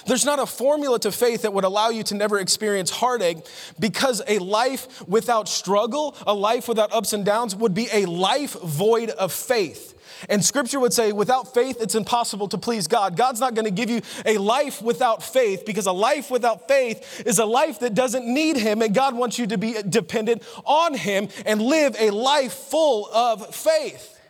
There's 0.05 0.25
not 0.25 0.39
a 0.39 0.45
formula 0.45 0.99
to 0.99 1.11
faith 1.11 1.43
that 1.43 1.53
would 1.53 1.63
allow 1.63 1.89
you 1.89 2.03
to 2.03 2.15
never 2.15 2.39
experience 2.39 2.89
heartache 2.89 3.37
because 3.79 4.21
a 4.27 4.39
life 4.39 5.07
without 5.07 5.47
struggle, 5.47 6.15
a 6.25 6.33
life 6.33 6.67
without 6.67 6.91
ups 6.93 7.13
and 7.13 7.25
downs, 7.25 7.55
would 7.55 7.73
be 7.73 7.87
a 7.91 8.05
life 8.05 8.53
void 8.61 9.09
of 9.11 9.31
faith. 9.31 9.97
And 10.29 10.43
scripture 10.43 10.79
would 10.79 10.93
say, 10.93 11.11
without 11.11 11.53
faith, 11.53 11.77
it's 11.81 11.95
impossible 11.95 12.47
to 12.49 12.57
please 12.57 12.87
God. 12.87 13.17
God's 13.17 13.39
not 13.39 13.55
going 13.55 13.65
to 13.65 13.71
give 13.71 13.89
you 13.89 14.01
a 14.25 14.37
life 14.37 14.81
without 14.81 15.23
faith 15.23 15.65
because 15.65 15.87
a 15.87 15.91
life 15.91 16.29
without 16.29 16.67
faith 16.67 17.23
is 17.25 17.39
a 17.39 17.45
life 17.45 17.79
that 17.79 17.93
doesn't 17.93 18.25
need 18.25 18.57
Him. 18.57 18.81
And 18.81 18.93
God 18.93 19.15
wants 19.15 19.39
you 19.39 19.47
to 19.47 19.57
be 19.57 19.75
dependent 19.87 20.43
on 20.65 20.93
Him 20.93 21.29
and 21.45 21.61
live 21.61 21.95
a 21.99 22.11
life 22.11 22.53
full 22.53 23.07
of 23.13 23.55
faith. 23.55 24.20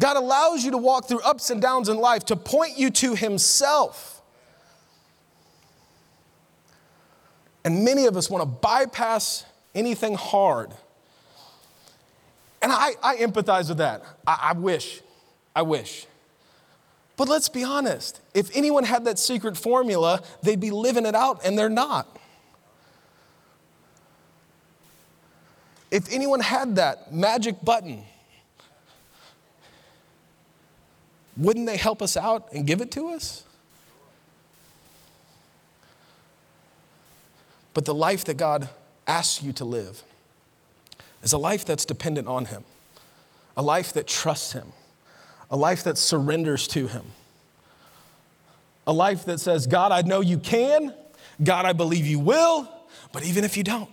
God 0.00 0.16
allows 0.16 0.64
you 0.64 0.70
to 0.70 0.78
walk 0.78 1.08
through 1.08 1.20
ups 1.20 1.50
and 1.50 1.60
downs 1.60 1.88
in 1.88 1.96
life 1.96 2.24
to 2.26 2.36
point 2.36 2.78
you 2.78 2.90
to 2.90 3.14
Himself. 3.14 4.22
And 7.64 7.84
many 7.84 8.06
of 8.06 8.16
us 8.16 8.30
want 8.30 8.42
to 8.42 8.46
bypass 8.46 9.44
anything 9.74 10.14
hard 10.14 10.72
and 12.60 12.72
I, 12.72 12.92
I 13.02 13.16
empathize 13.16 13.68
with 13.68 13.78
that. 13.78 14.02
I, 14.26 14.50
I 14.50 14.52
wish, 14.52 15.00
I 15.54 15.62
wish. 15.62 16.06
But 17.16 17.28
let's 17.28 17.48
be 17.48 17.64
honest 17.64 18.20
if 18.34 18.54
anyone 18.56 18.84
had 18.84 19.04
that 19.04 19.18
secret 19.18 19.56
formula, 19.56 20.22
they'd 20.42 20.60
be 20.60 20.70
living 20.70 21.06
it 21.06 21.14
out, 21.14 21.44
and 21.44 21.58
they're 21.58 21.68
not. 21.68 22.16
If 25.90 26.12
anyone 26.12 26.40
had 26.40 26.76
that 26.76 27.12
magic 27.14 27.64
button, 27.64 28.02
wouldn't 31.38 31.66
they 31.66 31.76
help 31.76 32.02
us 32.02 32.16
out 32.16 32.52
and 32.52 32.66
give 32.66 32.80
it 32.80 32.90
to 32.92 33.08
us? 33.10 33.44
But 37.72 37.84
the 37.84 37.94
life 37.94 38.24
that 38.24 38.36
God 38.36 38.68
asks 39.06 39.42
you 39.42 39.52
to 39.54 39.64
live 39.64 40.02
is 41.22 41.32
a 41.32 41.38
life 41.38 41.64
that's 41.64 41.84
dependent 41.84 42.26
on 42.26 42.46
Him, 42.46 42.64
a 43.56 43.62
life 43.62 43.92
that 43.92 44.08
trusts 44.08 44.52
Him, 44.52 44.72
a 45.50 45.56
life 45.56 45.84
that 45.84 45.96
surrenders 45.96 46.66
to 46.68 46.88
Him, 46.88 47.04
a 48.86 48.92
life 48.92 49.24
that 49.26 49.38
says, 49.38 49.66
God, 49.68 49.92
I 49.92 50.02
know 50.02 50.20
you 50.20 50.38
can, 50.38 50.92
God, 51.42 51.66
I 51.66 51.72
believe 51.72 52.06
you 52.06 52.18
will, 52.18 52.68
but 53.12 53.24
even 53.24 53.44
if 53.44 53.56
you 53.56 53.62
don't, 53.62 53.90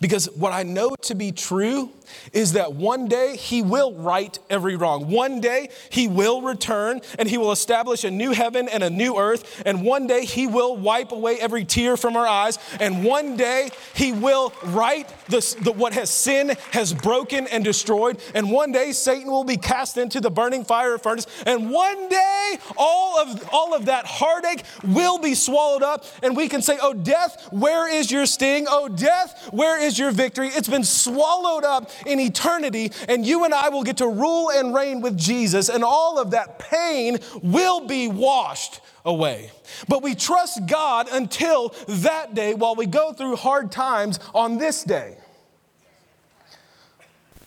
because 0.00 0.26
what 0.34 0.52
I 0.52 0.62
know 0.62 0.94
to 1.02 1.14
be 1.14 1.30
true 1.32 1.90
is 2.32 2.52
that 2.52 2.74
one 2.74 3.06
day 3.06 3.36
he 3.36 3.62
will 3.62 3.94
right 3.94 4.38
every 4.48 4.76
wrong. 4.76 5.10
One 5.10 5.40
day 5.40 5.68
he 5.90 6.08
will 6.08 6.42
return 6.42 7.00
and 7.18 7.28
he 7.28 7.38
will 7.38 7.52
establish 7.52 8.04
a 8.04 8.10
new 8.10 8.32
heaven 8.32 8.68
and 8.68 8.82
a 8.82 8.90
new 8.90 9.16
earth. 9.16 9.62
And 9.66 9.84
one 9.84 10.06
day 10.06 10.24
he 10.24 10.46
will 10.46 10.76
wipe 10.76 11.12
away 11.12 11.38
every 11.38 11.64
tear 11.64 11.96
from 11.96 12.16
our 12.16 12.26
eyes. 12.26 12.58
And 12.78 13.04
one 13.04 13.36
day 13.36 13.70
he 13.94 14.12
will 14.12 14.52
right 14.64 15.08
the, 15.28 15.56
the, 15.62 15.72
what 15.72 15.92
has 15.92 16.10
sin 16.10 16.56
has 16.72 16.92
broken 16.92 17.46
and 17.48 17.64
destroyed. 17.64 18.20
And 18.34 18.50
one 18.50 18.72
day 18.72 18.92
Satan 18.92 19.30
will 19.30 19.44
be 19.44 19.56
cast 19.56 19.96
into 19.96 20.20
the 20.20 20.30
burning 20.30 20.64
fire 20.64 20.98
furnace. 20.98 21.26
And 21.46 21.70
one 21.70 22.08
day 22.08 22.58
all 22.76 23.20
of, 23.20 23.48
all 23.52 23.74
of 23.74 23.86
that 23.86 24.06
heartache 24.06 24.64
will 24.84 25.18
be 25.18 25.34
swallowed 25.34 25.82
up. 25.82 26.04
And 26.22 26.36
we 26.36 26.48
can 26.48 26.62
say, 26.62 26.78
Oh, 26.80 26.94
death, 26.94 27.48
where 27.50 27.88
is 27.88 28.10
your 28.10 28.26
sting? 28.26 28.66
Oh, 28.68 28.88
death, 28.88 29.48
where 29.52 29.80
is 29.80 29.89
your 29.98 30.10
victory? 30.10 30.48
It's 30.48 30.68
been 30.68 30.84
swallowed 30.84 31.64
up 31.64 31.90
in 32.06 32.20
eternity, 32.20 32.92
and 33.08 33.24
you 33.24 33.44
and 33.44 33.54
I 33.54 33.68
will 33.68 33.82
get 33.82 33.98
to 33.98 34.06
rule 34.06 34.50
and 34.50 34.74
reign 34.74 35.00
with 35.00 35.16
Jesus, 35.16 35.68
and 35.68 35.84
all 35.84 36.18
of 36.18 36.32
that 36.32 36.58
pain 36.58 37.18
will 37.42 37.86
be 37.86 38.08
washed 38.08 38.80
away. 39.04 39.50
But 39.88 40.02
we 40.02 40.14
trust 40.14 40.66
God 40.66 41.08
until 41.10 41.74
that 41.88 42.34
day 42.34 42.54
while 42.54 42.74
we 42.74 42.86
go 42.86 43.12
through 43.12 43.36
hard 43.36 43.72
times 43.72 44.18
on 44.34 44.58
this 44.58 44.84
day. 44.84 45.16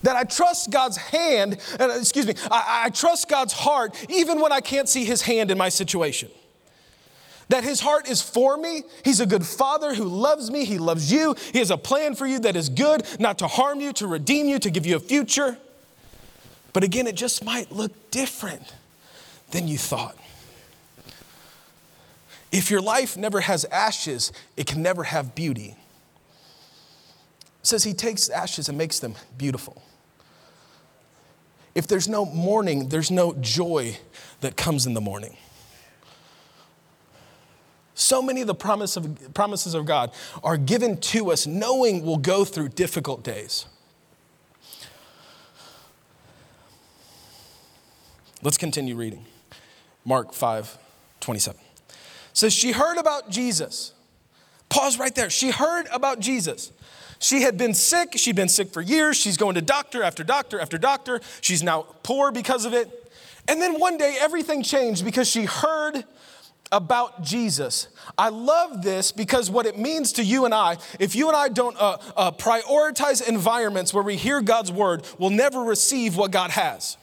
That 0.03 0.17
I 0.17 0.25
trust 0.25 0.69
God's 0.69 0.97
hand, 0.97 1.59
excuse 1.79 2.27
me, 2.27 2.33
I, 2.51 2.83
I 2.85 2.89
trust 2.89 3.29
God's 3.29 3.53
heart 3.53 3.95
even 4.09 4.41
when 4.41 4.51
I 4.51 4.59
can't 4.59 4.89
see 4.89 5.05
his 5.05 5.21
hand 5.21 5.49
in 5.49 5.57
my 5.57 5.69
situation. 5.69 6.29
That 7.49 7.63
his 7.63 7.79
heart 7.79 8.07
is 8.07 8.21
for 8.21 8.57
me. 8.57 8.83
He's 9.03 9.19
a 9.19 9.25
good 9.25 9.45
father 9.45 9.93
who 9.93 10.05
loves 10.05 10.49
me. 10.49 10.65
He 10.65 10.77
loves 10.77 11.11
you. 11.11 11.35
He 11.51 11.59
has 11.59 11.71
a 11.71 11.77
plan 11.77 12.15
for 12.15 12.25
you 12.25 12.39
that 12.39 12.55
is 12.55 12.69
good, 12.69 13.03
not 13.19 13.39
to 13.39 13.47
harm 13.47 13.79
you, 13.79 13.93
to 13.93 14.07
redeem 14.07 14.47
you, 14.47 14.59
to 14.59 14.69
give 14.69 14.85
you 14.85 14.95
a 14.95 14.99
future. 14.99 15.57
But 16.71 16.83
again, 16.83 17.07
it 17.07 17.15
just 17.15 17.43
might 17.43 17.71
look 17.71 18.11
different 18.11 18.73
than 19.51 19.67
you 19.67 19.77
thought. 19.77 20.17
If 22.51 22.69
your 22.69 22.81
life 22.81 23.17
never 23.17 23.41
has 23.41 23.65
ashes, 23.65 24.31
it 24.57 24.67
can 24.67 24.81
never 24.81 25.03
have 25.03 25.33
beauty. 25.35 25.75
It 27.61 27.67
says 27.67 27.83
he 27.83 27.93
takes 27.93 28.29
ashes 28.29 28.69
and 28.69 28.77
makes 28.77 28.99
them 28.99 29.15
beautiful. 29.37 29.81
If 31.75 31.87
there's 31.87 32.07
no 32.07 32.25
mourning, 32.25 32.89
there's 32.89 33.09
no 33.09 33.33
joy 33.33 33.97
that 34.41 34.55
comes 34.55 34.85
in 34.85 34.93
the 34.93 35.01
morning. 35.01 35.35
So 37.95 38.21
many 38.21 38.41
of 38.41 38.47
the 38.47 38.55
promise 38.55 38.97
of, 38.97 39.33
promises 39.33 39.73
of 39.73 39.85
God 39.85 40.11
are 40.43 40.57
given 40.57 40.97
to 40.97 41.31
us 41.31 41.45
knowing 41.45 42.03
we'll 42.03 42.17
go 42.17 42.43
through 42.43 42.69
difficult 42.69 43.23
days. 43.23 43.65
Let's 48.41 48.57
continue 48.57 48.95
reading. 48.95 49.25
Mark 50.05 50.33
5 50.33 50.77
27 51.21 51.59
says, 52.33 52.51
She 52.51 52.71
heard 52.71 52.97
about 52.97 53.29
Jesus. 53.29 53.93
Pause 54.69 54.99
right 54.99 55.15
there. 55.15 55.29
She 55.29 55.51
heard 55.51 55.87
about 55.91 56.19
Jesus. 56.19 56.71
She 57.19 57.43
had 57.43 57.57
been 57.57 57.73
sick. 57.73 58.17
She'd 58.17 58.35
been 58.35 58.49
sick 58.49 58.73
for 58.73 58.81
years. 58.81 59.15
She's 59.15 59.37
going 59.37 59.55
to 59.55 59.61
doctor 59.61 60.03
after 60.03 60.23
doctor 60.23 60.59
after 60.59 60.77
doctor. 60.77 61.21
She's 61.39 61.63
now 61.63 61.85
poor 62.03 62.31
because 62.31 62.65
of 62.65 62.73
it. 62.73 62.89
And 63.47 63.61
then 63.61 63.79
one 63.79 63.97
day, 63.97 64.17
everything 64.19 64.63
changed 64.63 65.05
because 65.05 65.29
she 65.29 65.45
heard 65.45 66.03
about 66.71 67.21
Jesus. 67.23 67.87
I 68.17 68.29
love 68.29 68.81
this 68.81 69.11
because 69.11 69.49
what 69.49 69.65
it 69.65 69.77
means 69.77 70.13
to 70.13 70.23
you 70.23 70.45
and 70.45 70.53
I, 70.53 70.77
if 70.99 71.15
you 71.15 71.27
and 71.27 71.37
I 71.37 71.49
don't 71.49 71.75
uh, 71.79 71.97
uh, 72.15 72.31
prioritize 72.31 73.27
environments 73.27 73.93
where 73.93 74.03
we 74.03 74.15
hear 74.15 74.41
God's 74.41 74.71
word, 74.71 75.05
we'll 75.19 75.29
never 75.29 75.61
receive 75.61 76.15
what 76.15 76.31
God 76.31 76.51
has. 76.51 76.97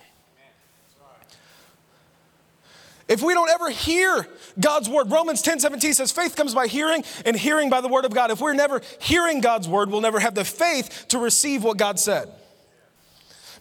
If 3.11 3.23
we 3.23 3.35
don't 3.35 3.51
ever 3.51 3.71
hear 3.71 4.25
God's 4.61 4.89
word, 4.89 5.11
Romans 5.11 5.43
10 5.43 5.59
17 5.59 5.95
says, 5.95 6.13
faith 6.13 6.37
comes 6.37 6.55
by 6.55 6.69
hearing, 6.69 7.03
and 7.27 7.37
hearing 7.37 7.69
by 7.69 7.81
the 7.81 7.89
word 7.89 8.05
of 8.05 8.15
God. 8.15 8.31
If 8.31 8.41
we're 8.41 8.55
never 8.55 8.81
hearing 9.01 9.41
God's 9.41 9.67
word, 9.67 9.91
we'll 9.91 10.01
never 10.01 10.21
have 10.21 10.37
the 10.37 10.45
faith 10.45 11.07
to 11.09 11.19
receive 11.19 11.65
what 11.65 11.77
God 11.77 11.99
said. 11.99 12.29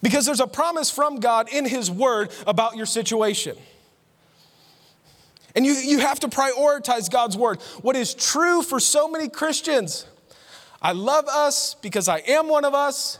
Because 0.03 0.27
there's 0.27 0.39
a 0.39 0.47
promise 0.47 0.91
from 0.91 1.19
God 1.19 1.49
in 1.51 1.65
His 1.65 1.89
word 1.89 2.29
about 2.45 2.77
your 2.77 2.85
situation. 2.85 3.57
And 5.59 5.65
you, 5.65 5.73
you 5.73 5.99
have 5.99 6.21
to 6.21 6.29
prioritize 6.29 7.11
God's 7.11 7.35
word. 7.35 7.61
What 7.81 7.97
is 7.97 8.13
true 8.13 8.61
for 8.61 8.79
so 8.79 9.09
many 9.09 9.27
Christians, 9.27 10.05
I 10.81 10.93
love 10.93 11.27
us 11.27 11.75
because 11.81 12.07
I 12.07 12.19
am 12.19 12.47
one 12.47 12.63
of 12.63 12.73
us. 12.73 13.19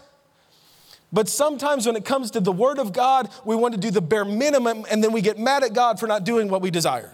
But 1.11 1.27
sometimes 1.27 1.85
when 1.85 1.97
it 1.97 2.05
comes 2.05 2.31
to 2.31 2.39
the 2.39 2.53
Word 2.53 2.79
of 2.79 2.93
God, 2.93 3.29
we 3.43 3.57
want 3.57 3.73
to 3.73 3.77
do 3.77 3.91
the 3.91 3.99
bare 3.99 4.23
minimum 4.23 4.85
and 4.89 5.03
then 5.03 5.11
we 5.11 5.19
get 5.19 5.37
mad 5.37 5.65
at 5.65 5.73
God 5.73 5.99
for 5.99 6.07
not 6.07 6.23
doing 6.23 6.47
what 6.47 6.61
we 6.61 6.71
desire. 6.71 7.13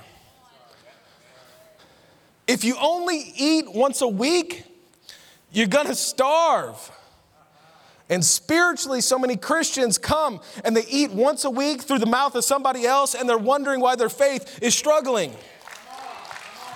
If 2.46 2.64
you 2.64 2.76
only 2.80 3.34
eat 3.36 3.74
once 3.74 4.02
a 4.02 4.08
week, 4.08 4.64
you're 5.52 5.66
gonna 5.66 5.96
starve. 5.96 6.92
And 8.10 8.24
spiritually, 8.24 9.02
so 9.02 9.18
many 9.18 9.36
Christians 9.36 9.98
come 9.98 10.40
and 10.64 10.78
they 10.78 10.86
eat 10.88 11.12
once 11.12 11.44
a 11.44 11.50
week 11.50 11.82
through 11.82 12.00
the 12.00 12.06
mouth 12.06 12.36
of 12.36 12.44
somebody 12.44 12.86
else 12.86 13.16
and 13.16 13.28
they're 13.28 13.38
wondering 13.38 13.80
why 13.80 13.96
their 13.96 14.10
faith 14.10 14.60
is 14.62 14.76
struggling. 14.76 15.34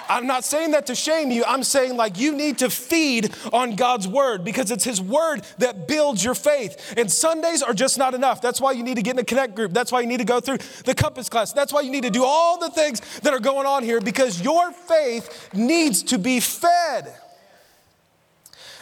I'm 0.10 0.26
not 0.26 0.44
saying 0.44 0.72
that 0.72 0.88
to 0.88 0.96
shame 0.96 1.30
you. 1.30 1.44
I'm 1.46 1.64
saying 1.64 1.96
like 1.96 2.18
you 2.18 2.36
need 2.36 2.58
to 2.60 2.70
feed 2.72 3.32
on 3.54 3.76
God's 3.76 4.08
word 4.08 4.44
because 4.44 4.72
it's 4.72 4.84
his 4.84 5.00
word 5.00 5.44
that 5.60 5.88
builds 5.88 6.24
your 6.24 6.34
faith. 6.34 6.96
And 6.98 7.12
Sundays 7.12 7.62
are 7.62 7.76
just 7.76 8.00
not 8.00 8.16
enough. 8.16 8.42
That's 8.42 8.60
why 8.60 8.72
you 8.72 8.82
need 8.82 8.96
to 8.96 9.04
get 9.04 9.14
in 9.14 9.20
a 9.20 9.24
connect 9.24 9.54
group. 9.54 9.72
That's 9.72 9.92
why 9.92 10.02
you 10.02 10.08
need 10.08 10.18
to 10.18 10.26
go 10.26 10.40
through 10.40 10.58
the 10.84 10.96
compass 10.96 11.30
class. 11.30 11.54
That's 11.54 11.72
why 11.72 11.82
you 11.82 11.92
need 11.92 12.04
to 12.04 12.10
do 12.10 12.24
all 12.26 12.60
the 12.60 12.72
things 12.72 13.02
that 13.20 13.34
are 13.36 13.40
going 13.40 13.68
on 13.68 13.84
here 13.84 14.02
because 14.02 14.42
your 14.42 14.72
faith 14.72 15.50
needs 15.54 16.02
to 16.04 16.18
be 16.18 16.40
fed. 16.40 17.14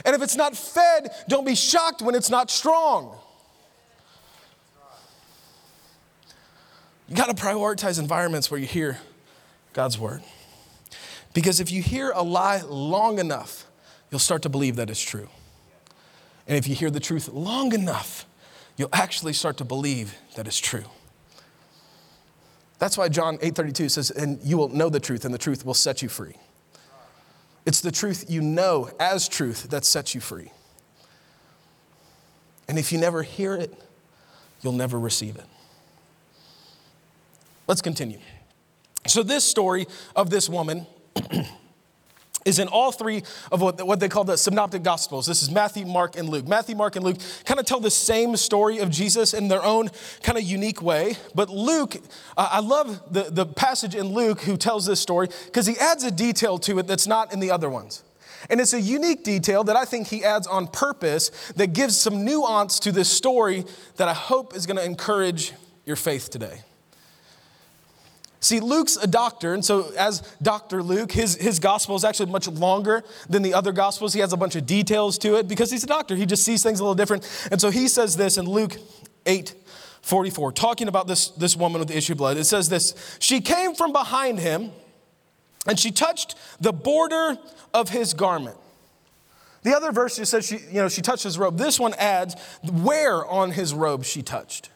And 0.07 0.15
if 0.15 0.21
it's 0.21 0.37
not 0.37 0.55
fed, 0.55 1.13
don't 1.27 1.45
be 1.45 1.53
shocked 1.53 2.01
when 2.01 2.15
it's 2.15 2.29
not 2.29 2.49
strong. 2.49 3.13
You 7.09 7.15
got 7.15 7.27
to 7.27 7.33
prioritize 7.33 7.99
environments 7.99 8.49
where 8.49 8.57
you 8.57 8.67
hear 8.67 8.99
God's 9.73 9.99
word. 9.99 10.23
Because 11.33 11.59
if 11.59 11.71
you 11.71 11.81
hear 11.81 12.11
a 12.11 12.23
lie 12.23 12.61
long 12.61 13.19
enough, 13.19 13.65
you'll 14.09 14.19
start 14.19 14.43
to 14.43 14.49
believe 14.49 14.77
that 14.77 14.89
it's 14.89 15.01
true. 15.01 15.27
And 16.47 16.57
if 16.57 16.69
you 16.69 16.75
hear 16.75 16.89
the 16.89 17.01
truth 17.01 17.27
long 17.27 17.73
enough, 17.73 18.25
you'll 18.77 18.87
actually 18.93 19.33
start 19.33 19.57
to 19.57 19.65
believe 19.65 20.15
that 20.35 20.47
it's 20.47 20.57
true. 20.57 20.85
That's 22.79 22.97
why 22.97 23.09
John 23.09 23.39
8:32 23.41 23.89
says, 23.89 24.09
"And 24.09 24.41
you 24.41 24.57
will 24.57 24.69
know 24.69 24.87
the 24.87 25.01
truth, 25.01 25.25
and 25.25 25.33
the 25.33 25.37
truth 25.37 25.65
will 25.65 25.73
set 25.73 26.01
you 26.01 26.07
free." 26.07 26.37
It's 27.67 27.81
the 27.81 27.91
truth 27.91 28.27
you 28.29 28.41
know 28.41 28.89
as 28.97 29.27
truth 29.27 29.63
that 29.71 29.83
sets 29.83 30.15
you 30.15 30.21
free. 30.21 30.53
And 32.69 32.79
if 32.79 32.93
you 32.93 32.97
never 32.97 33.23
hear 33.23 33.55
it, 33.55 33.73
you'll 34.61 34.71
never 34.71 34.97
receive 34.97 35.35
it. 35.35 35.43
Let's 37.67 37.81
continue. 37.81 38.19
So, 39.05 39.21
this 39.21 39.43
story 39.43 39.85
of 40.15 40.29
this 40.29 40.47
woman 40.47 40.87
is 42.47 42.59
in 42.59 42.69
all 42.69 42.93
three 42.93 43.23
of 43.51 43.61
what, 43.61 43.85
what 43.85 43.99
they 43.99 44.07
call 44.07 44.23
the 44.23 44.37
synoptic 44.37 44.81
gospels. 44.81 45.25
This 45.25 45.43
is 45.43 45.51
Matthew, 45.51 45.85
Mark, 45.85 46.15
and 46.15 46.29
Luke. 46.29 46.47
Matthew, 46.47 46.75
Mark, 46.75 46.95
and 46.95 47.03
Luke 47.03 47.17
kind 47.43 47.59
of 47.59 47.65
tell 47.65 47.81
the 47.81 47.91
same 47.91 48.37
story 48.37 48.79
of 48.79 48.89
Jesus 48.89 49.33
in 49.33 49.49
their 49.49 49.63
own 49.63 49.89
kind 50.23 50.37
of 50.37 50.45
unique 50.45 50.81
way. 50.81 51.17
But 51.35 51.49
Luke, 51.49 51.97
uh, 52.37 52.49
I 52.49 52.61
love 52.61 53.13
the, 53.13 53.23
the 53.23 53.45
passage 53.45 53.95
in 53.95 54.13
Luke 54.13 54.41
who 54.41 54.55
tells 54.55 54.85
this 54.85 55.01
story 55.01 55.27
because 55.45 55.67
he 55.67 55.77
adds 55.77 56.05
a 56.05 56.11
detail 56.11 56.57
to 56.59 56.79
it 56.79 56.87
that's 56.87 57.05
not 57.05 57.33
in 57.33 57.41
the 57.41 57.51
other 57.51 57.69
ones. 57.69 58.03
And 58.49 58.61
it's 58.61 58.73
a 58.73 58.79
unique 58.79 59.25
detail 59.25 59.65
that 59.65 59.75
I 59.75 59.83
think 59.83 60.07
he 60.07 60.23
adds 60.23 60.47
on 60.47 60.67
purpose 60.67 61.31
that 61.57 61.73
gives 61.73 61.97
some 61.97 62.23
nuance 62.23 62.79
to 62.79 62.93
this 62.93 63.09
story 63.09 63.65
that 63.97 64.07
I 64.07 64.13
hope 64.13 64.55
is 64.55 64.65
going 64.65 64.77
to 64.77 64.85
encourage 64.85 65.51
your 65.85 65.97
faith 65.97 66.29
today. 66.29 66.61
See, 68.47 68.61
Luke's 68.61 68.95
a 68.95 69.07
doctor, 69.07 69.53
and 69.53 69.65
so 69.65 69.91
as 69.97 70.21
Dr. 70.41 70.81
Luke, 70.81 71.11
his, 71.11 71.35
his 71.35 71.59
gospel 71.59 71.97
is 71.97 72.05
actually 72.05 72.31
much 72.31 72.47
longer 72.47 73.03
than 73.27 73.41
the 73.41 73.53
other 73.53 73.73
gospels. 73.73 74.13
He 74.13 74.21
has 74.21 74.31
a 74.31 74.37
bunch 74.37 74.55
of 74.55 74.65
details 74.65 75.17
to 75.17 75.35
it 75.35 75.49
because 75.49 75.69
he's 75.69 75.83
a 75.83 75.87
doctor. 75.87 76.15
He 76.15 76.25
just 76.25 76.45
sees 76.45 76.63
things 76.63 76.79
a 76.79 76.83
little 76.83 76.95
different. 76.95 77.27
And 77.51 77.59
so 77.59 77.69
he 77.69 77.89
says 77.89 78.15
this 78.15 78.37
in 78.37 78.45
Luke 78.45 78.77
8 79.25 79.53
44, 80.01 80.53
talking 80.53 80.87
about 80.87 81.07
this, 81.07 81.27
this 81.31 81.57
woman 81.57 81.79
with 81.79 81.89
the 81.89 81.97
issue 81.97 82.13
of 82.13 82.19
blood. 82.19 82.37
It 82.37 82.45
says 82.45 82.69
this 82.69 83.17
She 83.19 83.41
came 83.41 83.75
from 83.75 83.91
behind 83.91 84.39
him, 84.39 84.71
and 85.67 85.77
she 85.77 85.91
touched 85.91 86.35
the 86.61 86.71
border 86.71 87.37
of 87.73 87.89
his 87.89 88.13
garment. 88.13 88.55
The 89.63 89.75
other 89.75 89.91
verse 89.91 90.15
just 90.15 90.31
says 90.31 90.47
she, 90.47 90.59
you 90.71 90.75
know, 90.75 90.87
she 90.87 91.01
touched 91.01 91.23
his 91.23 91.37
robe. 91.37 91.57
This 91.57 91.81
one 91.81 91.93
adds 91.95 92.37
where 92.63 93.25
on 93.25 93.51
his 93.51 93.73
robe 93.73 94.05
she 94.05 94.21
touched. 94.21 94.69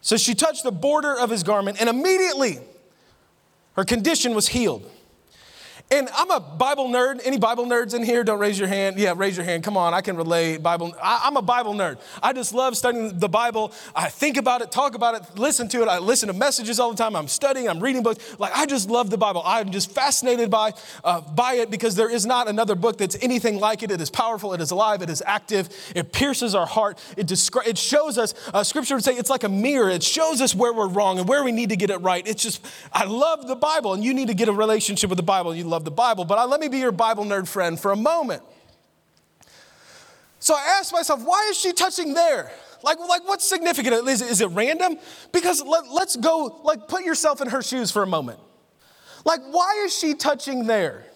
So 0.00 0.16
she 0.16 0.34
touched 0.34 0.62
the 0.62 0.72
border 0.72 1.18
of 1.18 1.30
his 1.30 1.42
garment, 1.42 1.80
and 1.80 1.88
immediately 1.88 2.58
her 3.74 3.84
condition 3.84 4.34
was 4.34 4.48
healed. 4.48 4.90
And 5.92 6.08
I'm 6.14 6.30
a 6.30 6.38
Bible 6.38 6.88
nerd. 6.88 7.20
Any 7.24 7.36
Bible 7.36 7.66
nerds 7.66 7.94
in 7.94 8.04
here? 8.04 8.22
Don't 8.22 8.38
raise 8.38 8.56
your 8.56 8.68
hand. 8.68 8.96
Yeah, 8.96 9.12
raise 9.16 9.36
your 9.36 9.44
hand. 9.44 9.64
Come 9.64 9.76
on, 9.76 9.92
I 9.92 10.00
can 10.00 10.16
relate. 10.16 10.62
Bible. 10.62 10.94
I, 11.02 11.26
am 11.26 11.36
a 11.36 11.42
Bible 11.42 11.74
nerd. 11.74 11.98
I 12.22 12.32
just 12.32 12.54
love 12.54 12.76
studying 12.76 13.18
the 13.18 13.28
Bible. 13.28 13.72
I 13.96 14.08
think 14.08 14.36
about 14.36 14.62
it, 14.62 14.70
talk 14.70 14.94
about 14.94 15.16
it, 15.16 15.36
listen 15.36 15.68
to 15.70 15.82
it. 15.82 15.88
I 15.88 15.98
listen 15.98 16.28
to 16.28 16.32
messages 16.32 16.78
all 16.78 16.92
the 16.92 16.96
time. 16.96 17.16
I'm 17.16 17.26
studying. 17.26 17.68
I'm 17.68 17.80
reading 17.80 18.04
books. 18.04 18.38
Like 18.38 18.52
I 18.54 18.66
just 18.66 18.88
love 18.88 19.10
the 19.10 19.18
Bible. 19.18 19.42
I'm 19.44 19.72
just 19.72 19.90
fascinated 19.90 20.48
by 20.48 20.74
uh, 21.02 21.22
by 21.22 21.54
it 21.54 21.72
because 21.72 21.96
there 21.96 22.08
is 22.08 22.24
not 22.24 22.46
another 22.46 22.76
book 22.76 22.96
that's 22.96 23.16
anything 23.20 23.58
like 23.58 23.82
it. 23.82 23.90
It 23.90 24.00
is 24.00 24.10
powerful. 24.10 24.54
It 24.54 24.60
is 24.60 24.70
alive. 24.70 25.02
It 25.02 25.10
is 25.10 25.24
active. 25.26 25.70
It 25.96 26.12
pierces 26.12 26.54
our 26.54 26.66
heart. 26.66 27.00
It 27.16 27.26
descri- 27.26 27.66
It 27.66 27.78
shows 27.78 28.16
us. 28.16 28.32
Uh, 28.54 28.62
scripture 28.62 28.94
would 28.94 29.02
say 29.02 29.16
it's 29.16 29.30
like 29.30 29.42
a 29.42 29.48
mirror. 29.48 29.90
It 29.90 30.04
shows 30.04 30.40
us 30.40 30.54
where 30.54 30.72
we're 30.72 30.86
wrong 30.86 31.18
and 31.18 31.28
where 31.28 31.42
we 31.42 31.50
need 31.50 31.70
to 31.70 31.76
get 31.76 31.90
it 31.90 31.98
right. 31.98 32.24
It's 32.28 32.44
just 32.44 32.64
I 32.92 33.06
love 33.06 33.48
the 33.48 33.56
Bible, 33.56 33.92
and 33.92 34.04
you 34.04 34.14
need 34.14 34.28
to 34.28 34.34
get 34.34 34.48
a 34.48 34.52
relationship 34.52 35.10
with 35.10 35.16
the 35.16 35.24
Bible. 35.24 35.52
You 35.52 35.64
love 35.64 35.79
love 35.80 35.86
the 35.86 35.90
Bible, 35.90 36.26
but 36.26 36.36
I, 36.36 36.44
let 36.44 36.60
me 36.60 36.68
be 36.68 36.78
your 36.78 36.92
Bible 36.92 37.24
nerd 37.24 37.48
friend 37.48 37.80
for 37.80 37.90
a 37.90 37.96
moment. 37.96 38.42
So 40.38 40.54
I 40.54 40.76
asked 40.78 40.92
myself, 40.92 41.22
why 41.24 41.48
is 41.50 41.58
she 41.58 41.72
touching 41.72 42.12
there? 42.12 42.52
Like, 42.82 42.98
like 42.98 43.26
what's 43.26 43.48
significant? 43.48 44.06
Is, 44.06 44.20
is 44.20 44.42
it 44.42 44.48
random? 44.48 44.98
Because 45.32 45.62
let, 45.62 45.90
let's 45.90 46.16
go, 46.16 46.60
like, 46.64 46.86
put 46.86 47.02
yourself 47.04 47.40
in 47.40 47.48
her 47.48 47.62
shoes 47.62 47.90
for 47.90 48.02
a 48.02 48.06
moment. 48.06 48.40
Like, 49.24 49.40
why 49.50 49.82
is 49.84 49.96
she 49.96 50.12
touching 50.14 50.66
there? 50.66 51.06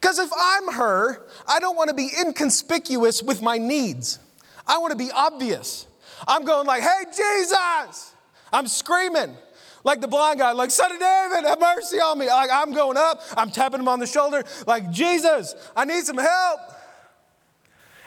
Because 0.00 0.18
if 0.18 0.30
I'm 0.34 0.72
her, 0.72 1.26
I 1.46 1.60
don't 1.60 1.76
want 1.76 1.90
to 1.90 1.94
be 1.94 2.10
inconspicuous 2.18 3.22
with 3.22 3.42
my 3.42 3.58
needs. 3.58 4.18
I 4.66 4.78
want 4.78 4.92
to 4.92 4.98
be 4.98 5.10
obvious. 5.10 5.86
I'm 6.26 6.44
going 6.44 6.66
like, 6.66 6.82
hey, 6.82 7.04
Jesus! 7.14 8.14
I'm 8.52 8.66
screaming. 8.68 9.36
Like 9.84 10.00
the 10.00 10.08
blind 10.08 10.38
guy, 10.38 10.52
like, 10.52 10.70
Son 10.70 10.92
of 10.92 10.98
David, 10.98 11.44
have 11.44 11.60
mercy 11.60 11.96
on 11.96 12.18
me. 12.18 12.28
Like, 12.28 12.50
I'm 12.52 12.72
going 12.72 12.96
up, 12.96 13.20
I'm 13.36 13.50
tapping 13.50 13.80
him 13.80 13.88
on 13.88 13.98
the 13.98 14.06
shoulder, 14.06 14.44
like, 14.66 14.90
Jesus, 14.90 15.54
I 15.74 15.84
need 15.84 16.04
some 16.04 16.18
help. 16.18 16.60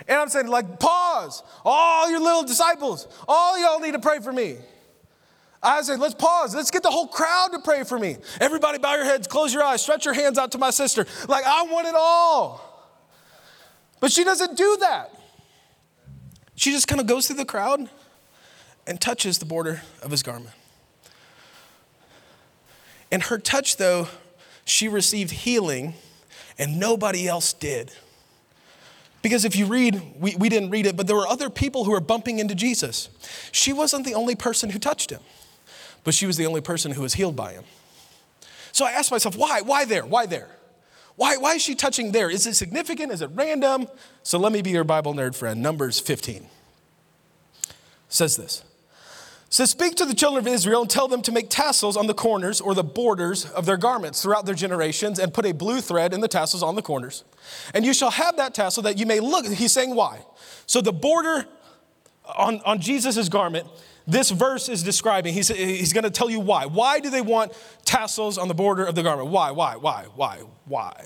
And 0.07 0.17
I'm 0.19 0.29
saying, 0.29 0.47
like, 0.47 0.79
pause. 0.79 1.43
All 1.63 2.09
your 2.09 2.19
little 2.19 2.43
disciples, 2.43 3.07
all 3.27 3.59
y'all 3.59 3.79
need 3.79 3.93
to 3.93 3.99
pray 3.99 4.19
for 4.19 4.31
me. 4.31 4.57
I 5.61 5.81
said, 5.81 5.99
let's 5.99 6.13
pause. 6.13 6.53
Let's 6.53 6.69
get 6.69 6.83
the 6.83 6.91
whole 6.91 7.07
crowd 7.07 7.49
to 7.53 7.59
pray 7.59 7.83
for 7.83 7.97
me. 7.97 8.17
Everybody 8.39 8.77
bow 8.77 8.95
your 8.95 9.05
heads, 9.05 9.25
close 9.25 9.51
your 9.51 9.63
eyes, 9.63 9.81
stretch 9.81 10.05
your 10.05 10.13
hands 10.13 10.37
out 10.37 10.51
to 10.51 10.59
my 10.59 10.69
sister. 10.69 11.07
Like, 11.27 11.43
I 11.43 11.63
want 11.63 11.87
it 11.87 11.95
all. 11.97 12.61
But 13.99 14.11
she 14.11 14.23
doesn't 14.23 14.55
do 14.55 14.77
that. 14.81 15.11
She 16.55 16.71
just 16.71 16.87
kind 16.87 17.01
of 17.01 17.07
goes 17.07 17.25
through 17.27 17.37
the 17.37 17.45
crowd 17.45 17.89
and 18.85 19.01
touches 19.01 19.39
the 19.39 19.45
border 19.45 19.81
of 20.03 20.11
his 20.11 20.21
garment. 20.21 20.53
And 23.11 23.23
her 23.23 23.37
touch, 23.37 23.77
though, 23.77 24.07
she 24.65 24.87
received 24.87 25.31
healing 25.31 25.93
and 26.57 26.79
nobody 26.79 27.27
else 27.27 27.53
did. 27.53 27.91
Because 29.21 29.43
if 29.43 29.55
you 29.55 29.65
read, 29.65 30.01
we, 30.19 30.35
we 30.35 30.49
didn't 30.49 30.69
read 30.69 30.85
it, 30.85 30.95
but 30.95 31.07
there 31.07 31.15
were 31.15 31.27
other 31.27 31.49
people 31.49 31.83
who 31.83 31.91
were 31.91 31.99
bumping 31.99 32.39
into 32.39 32.53
Jesus. 32.53 33.09
She 33.51 33.73
wasn't 33.73 34.05
the 34.05 34.13
only 34.13 34.35
person 34.35 34.69
who 34.69 34.79
touched 34.79 35.09
him, 35.09 35.21
but 36.03 36.13
she 36.13 36.27
was 36.27 36.37
the 36.37 36.45
only 36.45 36.61
person 36.61 36.91
who 36.91 37.01
was 37.01 37.15
healed 37.15 37.35
by 37.35 37.53
him. 37.53 37.63
So 38.71 38.85
I 38.85 38.91
asked 38.91 39.09
myself, 39.09 39.35
why? 39.35 39.61
Why 39.61 39.85
there? 39.85 40.05
Why 40.05 40.25
there? 40.25 40.49
Why, 41.15 41.37
why 41.37 41.55
is 41.55 41.61
she 41.61 41.75
touching 41.75 42.11
there? 42.11 42.29
Is 42.29 42.45
it 42.45 42.55
significant? 42.55 43.11
Is 43.11 43.21
it 43.21 43.29
random? 43.33 43.87
So 44.21 44.37
let 44.37 44.51
me 44.51 44.61
be 44.61 44.71
your 44.71 44.83
Bible 44.83 45.13
nerd 45.13 45.33
friend. 45.33 45.61
Numbers 45.61 45.99
15 45.99 46.47
says 48.09 48.35
this. 48.35 48.63
Says, 49.49 49.69
Speak 49.69 49.95
to 49.95 50.05
the 50.05 50.13
children 50.13 50.45
of 50.45 50.51
Israel 50.51 50.81
and 50.81 50.89
tell 50.89 51.07
them 51.07 51.21
to 51.23 51.31
make 51.31 51.49
tassels 51.49 51.95
on 51.95 52.07
the 52.07 52.13
corners 52.13 52.59
or 52.59 52.73
the 52.73 52.83
borders 52.83 53.45
of 53.51 53.65
their 53.65 53.77
garments 53.77 54.21
throughout 54.21 54.45
their 54.45 54.55
generations 54.55 55.19
and 55.19 55.33
put 55.33 55.45
a 55.45 55.53
blue 55.53 55.81
thread 55.81 56.13
in 56.13 56.21
the 56.21 56.27
tassels 56.27 56.63
on 56.63 56.75
the 56.75 56.81
corners. 56.81 57.23
And 57.73 57.85
you 57.85 57.93
shall 57.93 58.11
have 58.11 58.37
that 58.37 58.53
tassel 58.53 58.83
that 58.83 58.97
you 58.97 59.05
may 59.05 59.19
look. 59.19 59.45
He's 59.45 59.71
saying 59.71 59.95
why. 59.95 60.19
So 60.65 60.81
the 60.81 60.93
border 60.93 61.45
on, 62.37 62.61
on 62.65 62.79
Jesus' 62.79 63.29
garment, 63.29 63.67
this 64.07 64.29
verse 64.29 64.69
is 64.69 64.83
describing, 64.83 65.33
he's, 65.33 65.47
he's 65.47 65.93
going 65.93 66.03
to 66.03 66.11
tell 66.11 66.29
you 66.29 66.39
why. 66.39 66.65
Why 66.65 66.99
do 66.99 67.09
they 67.09 67.21
want 67.21 67.53
tassels 67.85 68.37
on 68.37 68.47
the 68.47 68.53
border 68.53 68.85
of 68.85 68.95
the 68.95 69.03
garment? 69.03 69.29
Why, 69.29 69.51
why, 69.51 69.75
why, 69.75 70.05
why, 70.15 70.39
why? 70.65 71.05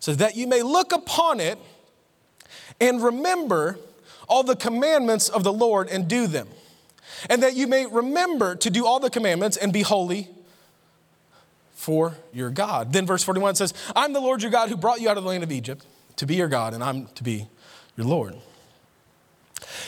So 0.00 0.14
that 0.14 0.36
you 0.36 0.46
may 0.46 0.62
look 0.62 0.92
upon 0.92 1.40
it 1.40 1.58
and 2.80 3.02
remember 3.02 3.78
all 4.28 4.42
the 4.42 4.56
commandments 4.56 5.28
of 5.28 5.44
the 5.44 5.52
Lord 5.52 5.88
and 5.88 6.08
do 6.08 6.26
them. 6.26 6.48
And 7.28 7.42
that 7.42 7.54
you 7.54 7.66
may 7.66 7.86
remember 7.86 8.54
to 8.56 8.70
do 8.70 8.86
all 8.86 9.00
the 9.00 9.10
commandments 9.10 9.56
and 9.56 9.72
be 9.72 9.82
holy 9.82 10.28
for 11.74 12.16
your 12.32 12.50
God. 12.50 12.92
Then 12.92 13.06
verse 13.06 13.22
41 13.22 13.54
says, 13.54 13.74
I'm 13.94 14.12
the 14.12 14.20
Lord 14.20 14.42
your 14.42 14.50
God 14.50 14.68
who 14.68 14.76
brought 14.76 15.00
you 15.00 15.08
out 15.08 15.16
of 15.16 15.24
the 15.24 15.28
land 15.28 15.44
of 15.44 15.52
Egypt 15.52 15.84
to 16.16 16.26
be 16.26 16.34
your 16.36 16.48
God, 16.48 16.74
and 16.74 16.82
I'm 16.82 17.06
to 17.08 17.22
be 17.22 17.46
your 17.96 18.06
Lord. 18.06 18.34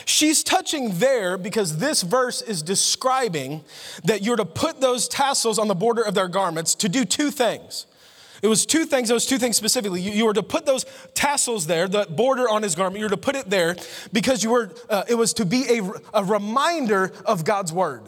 She's 0.05 0.43
touching 0.43 0.99
there 0.99 1.37
because 1.37 1.77
this 1.77 2.01
verse 2.01 2.41
is 2.41 2.61
describing 2.61 3.63
that 4.03 4.21
you're 4.21 4.35
to 4.35 4.45
put 4.45 4.81
those 4.81 5.07
tassels 5.07 5.59
on 5.59 5.67
the 5.67 5.75
border 5.75 6.01
of 6.01 6.13
their 6.13 6.27
garments 6.27 6.75
to 6.75 6.89
do 6.89 7.05
two 7.05 7.31
things. 7.31 7.85
It 8.41 8.47
was 8.47 8.65
two 8.65 8.85
things, 8.85 9.11
was 9.11 9.25
two 9.25 9.37
things 9.37 9.57
specifically. 9.57 10.01
You, 10.01 10.11
you 10.11 10.25
were 10.25 10.33
to 10.33 10.43
put 10.43 10.65
those 10.65 10.85
tassels 11.13 11.67
there, 11.67 11.87
the 11.87 12.05
border 12.05 12.47
on 12.49 12.63
his 12.63 12.75
garment, 12.75 12.99
you 12.99 13.05
were 13.05 13.09
to 13.09 13.17
put 13.17 13.35
it 13.35 13.49
there 13.49 13.75
because 14.13 14.43
you 14.43 14.51
were, 14.51 14.71
uh, 14.89 15.03
it 15.07 15.15
was 15.15 15.33
to 15.33 15.45
be 15.45 15.79
a, 15.79 15.91
a 16.13 16.23
reminder 16.23 17.11
of 17.25 17.43
God's 17.43 17.73
word. 17.73 18.03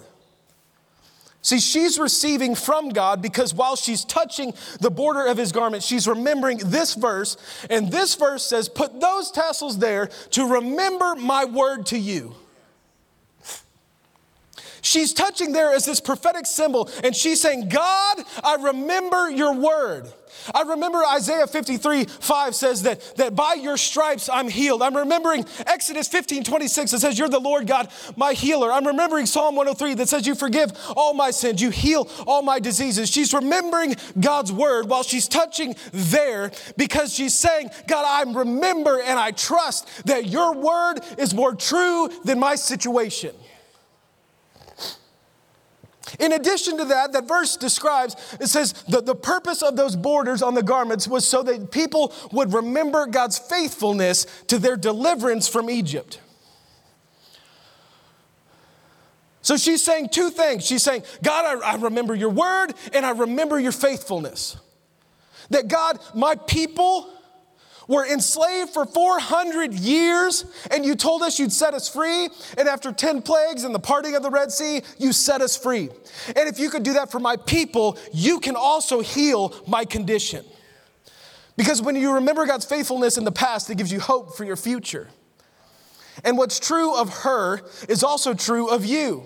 See, 1.44 1.60
she's 1.60 1.98
receiving 1.98 2.54
from 2.54 2.90
God 2.90 3.22
because 3.22 3.54
while 3.54 3.76
she's 3.76 4.06
touching 4.06 4.54
the 4.80 4.92
border 4.92 5.26
of 5.26 5.38
his 5.38 5.52
garment, 5.52 5.82
she's 5.82 6.08
remembering 6.08 6.60
this 6.66 6.94
verse. 6.94 7.36
And 7.70 7.92
this 7.92 8.14
verse 8.14 8.46
says, 8.46 8.70
Put 8.70 9.02
those 9.02 9.32
tassels 9.32 9.80
there 9.80 10.08
to 10.32 10.46
remember 10.46 11.16
my 11.16 11.46
word 11.46 11.88
to 11.88 11.98
you. 11.98 12.36
She's 14.84 15.14
touching 15.14 15.52
there 15.52 15.74
as 15.74 15.86
this 15.86 16.00
prophetic 16.00 16.46
symbol, 16.46 16.90
and 17.04 17.16
she's 17.16 17.40
saying, 17.40 17.70
God, 17.70 18.18
I 18.44 18.56
remember 18.56 19.30
your 19.30 19.54
word. 19.54 20.12
I 20.54 20.64
remember 20.64 21.04
Isaiah 21.06 21.48
53 21.48 22.06
5 22.06 22.56
says 22.56 22.84
that, 22.84 23.02
that 23.18 23.36
by 23.36 23.54
your 23.54 23.78
stripes 23.78 24.30
I'm 24.30 24.48
healed. 24.48 24.82
I'm 24.82 24.96
remembering 24.96 25.46
Exodus 25.66 26.08
15 26.08 26.44
26 26.44 26.92
that 26.92 27.00
says, 27.00 27.20
You're 27.20 27.30
the 27.30 27.40
Lord 27.40 27.68
God, 27.68 27.90
my 28.16 28.34
healer. 28.34 28.72
I'm 28.72 28.88
remembering 28.88 29.26
Psalm 29.26 29.56
103 29.56 29.96
that 29.96 30.10
says, 30.10 30.28
You 30.28 30.36
forgive 30.36 30.72
all 30.96 31.14
my 31.14 31.32
sins, 31.32 31.62
you 31.62 31.70
heal 31.70 32.10
all 32.28 32.42
my 32.42 32.60
diseases. 32.60 33.10
She's 33.10 33.34
remembering 33.34 33.96
God's 34.20 34.52
word 34.52 34.90
while 34.90 35.04
she's 35.04 35.28
touching 35.28 35.76
there 35.92 36.52
because 36.78 37.14
she's 37.14 37.34
saying, 37.34 37.70
God, 37.88 38.06
I 38.08 38.32
remember 38.32 39.02
and 39.02 39.20
I 39.20 39.32
trust 39.32 39.88
that 40.06 40.28
your 40.28 40.54
word 40.54 41.00
is 41.18 41.34
more 41.34 41.56
true 41.56 42.10
than 42.24 42.40
my 42.40 42.56
situation. 42.56 43.36
In 46.20 46.34
addition 46.34 46.78
to 46.78 46.86
that, 46.86 47.14
that 47.14 47.28
verse 47.28 47.58
describes, 47.58 48.16
it 48.40 48.48
says 48.48 48.74
that 48.90 49.06
the 49.06 49.16
purpose 49.16 49.62
of 49.62 49.76
those 49.76 49.96
borders 49.96 50.42
on 50.42 50.54
the 50.54 50.64
garments 50.64 51.08
was 51.08 51.28
so 51.28 51.44
that 51.44 51.72
people 51.72 52.14
would 52.32 52.54
remember 52.54 53.06
God's 53.06 53.38
faithfulness 53.38 54.26
to 54.48 54.60
their 54.60 54.76
deliverance 54.76 55.48
from 55.48 55.70
Egypt. 55.70 56.20
So 59.42 59.58
she's 59.58 59.84
saying 59.84 60.10
two 60.10 60.30
things. 60.30 60.66
She's 60.66 60.84
saying, 60.84 61.04
God, 61.24 61.64
I, 61.64 61.74
I 61.74 61.76
remember 61.76 62.14
your 62.14 62.30
word 62.30 62.74
and 62.94 63.06
I 63.06 63.12
remember 63.12 63.60
your 63.60 63.72
faithfulness. 63.72 64.58
That 65.50 65.68
God, 65.68 66.00
my 66.14 66.36
people, 66.36 67.12
were 67.88 68.06
enslaved 68.06 68.72
for 68.72 68.86
400 68.86 69.74
years, 69.74 70.46
and 70.70 70.86
you 70.86 70.96
told 70.96 71.22
us 71.22 71.40
you'd 71.40 71.52
set 71.52 71.74
us 71.74 71.90
free. 71.90 72.30
And 72.58 72.68
after 72.68 72.92
10 72.92 73.22
plagues 73.22 73.64
and 73.64 73.74
the 73.74 73.80
parting 73.80 74.16
of 74.16 74.24
the 74.24 74.30
Red 74.30 74.52
Sea, 74.52 74.82
you 74.98 75.14
set 75.14 75.42
us 75.42 75.58
free. 75.58 75.90
And 76.28 76.50
if 76.50 76.60
you 76.60 76.70
could 76.70 76.84
do 76.84 76.94
that 76.94 77.12
for 77.12 77.20
my 77.20 77.38
people, 77.38 77.98
you 78.14 78.40
can 78.40 78.56
also 78.56 79.02
heal 79.02 79.54
my 79.68 79.86
condition. 79.86 80.46
Because 81.58 81.82
when 81.82 81.96
you 81.96 82.14
remember 82.14 82.46
God's 82.46 82.66
faithfulness 82.66 83.18
in 83.18 83.24
the 83.24 83.32
past, 83.32 83.70
it 83.70 83.78
gives 83.78 83.92
you 83.92 84.00
hope 84.00 84.36
for 84.36 84.44
your 84.44 84.56
future. 84.56 85.10
And 86.24 86.38
what's 86.38 86.60
true 86.60 86.96
of 86.96 87.10
her 87.20 87.62
is 87.90 88.04
also 88.04 88.34
true 88.34 88.70
of 88.70 88.86
you. 88.86 89.24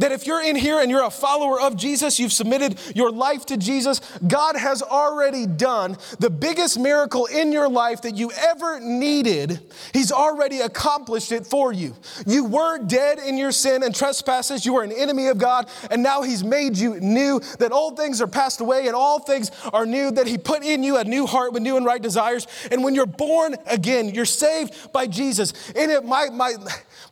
That 0.00 0.12
if 0.12 0.26
you're 0.26 0.42
in 0.42 0.56
here 0.56 0.80
and 0.80 0.90
you're 0.90 1.04
a 1.04 1.10
follower 1.10 1.60
of 1.60 1.76
Jesus, 1.76 2.18
you've 2.18 2.32
submitted 2.32 2.80
your 2.94 3.10
life 3.10 3.44
to 3.46 3.58
Jesus, 3.58 4.00
God 4.26 4.56
has 4.56 4.82
already 4.82 5.46
done 5.46 5.98
the 6.18 6.30
biggest 6.30 6.78
miracle 6.78 7.26
in 7.26 7.52
your 7.52 7.68
life 7.68 8.00
that 8.02 8.16
you 8.16 8.32
ever 8.32 8.80
needed. 8.80 9.60
He's 9.92 10.10
already 10.10 10.60
accomplished 10.60 11.32
it 11.32 11.46
for 11.46 11.70
you. 11.70 11.94
You 12.26 12.46
were 12.46 12.78
dead 12.78 13.18
in 13.18 13.36
your 13.36 13.52
sin 13.52 13.82
and 13.82 13.94
trespasses, 13.94 14.64
you 14.64 14.72
were 14.72 14.82
an 14.82 14.92
enemy 14.92 15.26
of 15.26 15.36
God, 15.36 15.68
and 15.90 16.02
now 16.02 16.22
He's 16.22 16.42
made 16.42 16.78
you 16.78 16.98
new. 16.98 17.40
That 17.58 17.70
old 17.70 17.98
things 17.98 18.22
are 18.22 18.26
passed 18.26 18.62
away 18.62 18.86
and 18.86 18.96
all 18.96 19.18
things 19.18 19.50
are 19.72 19.84
new. 19.84 20.10
That 20.10 20.26
He 20.26 20.38
put 20.38 20.64
in 20.64 20.82
you 20.82 20.96
a 20.96 21.04
new 21.04 21.26
heart 21.26 21.52
with 21.52 21.62
new 21.62 21.76
and 21.76 21.84
right 21.84 22.00
desires. 22.00 22.46
And 22.70 22.82
when 22.82 22.94
you're 22.94 23.04
born 23.04 23.54
again, 23.66 24.08
you're 24.08 24.24
saved 24.24 24.92
by 24.94 25.06
Jesus. 25.06 25.52
And 25.76 25.90
it, 25.90 26.06
my, 26.06 26.30
my, 26.30 26.54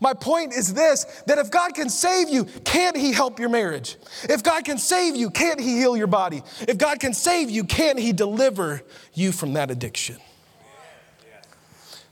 my 0.01 0.15
point 0.15 0.55
is 0.55 0.73
this 0.73 1.05
that 1.27 1.37
if 1.37 1.51
God 1.51 1.75
can 1.75 1.91
save 1.91 2.31
you, 2.31 2.47
can't 2.79 2.97
He 2.97 3.11
help 3.11 3.41
your 3.41 3.49
marriage? 3.49 3.97
If 4.31 4.45
God 4.45 4.65
can 4.65 4.79
save 4.79 5.17
you, 5.17 5.31
can't 5.31 5.59
He 5.59 5.79
heal 5.79 5.97
your 5.97 6.07
body? 6.07 6.45
If 6.61 6.79
God 6.79 7.01
can 7.01 7.13
save 7.13 7.51
you, 7.51 7.65
can't 7.65 7.99
He 7.99 8.13
deliver 8.13 8.83
you 9.15 9.33
from 9.33 9.55
that 9.55 9.73
addiction? 9.73 10.19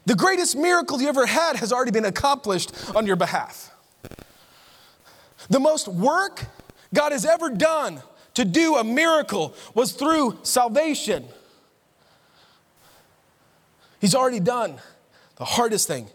The 0.07 0.17
greatest 0.17 0.57
miracle 0.57 1.01
you 1.01 1.09
ever 1.09 1.25
had 1.25 1.55
has 1.55 1.73
already 1.73 1.93
been 1.93 2.05
accomplished 2.05 2.73
on 2.97 3.07
your 3.07 3.15
behalf. 3.15 3.71
The 5.51 5.61
most 5.61 5.87
work 5.87 6.47
God 6.93 7.13
has 7.13 7.25
ever 7.25 7.51
done 7.51 8.03
to 8.35 8.45
do 8.45 8.75
a 8.75 8.83
miracle 8.83 9.55
was 9.73 9.93
through 9.93 10.39
salvation. 10.43 11.27
He's 14.01 14.17
already 14.17 14.41
done 14.41 14.79
the 15.37 15.45
hardest 15.45 15.87
thing 15.87 16.09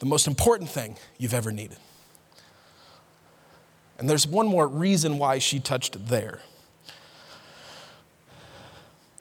the 0.00 0.06
most 0.06 0.26
important 0.26 0.68
thing 0.68 0.98
you've 1.16 1.32
ever 1.32 1.50
needed. 1.50 1.78
And 3.98 4.08
there's 4.08 4.26
one 4.26 4.46
more 4.46 4.68
reason 4.68 5.18
why 5.18 5.38
she 5.38 5.58
touched 5.58 6.08
there. 6.08 6.40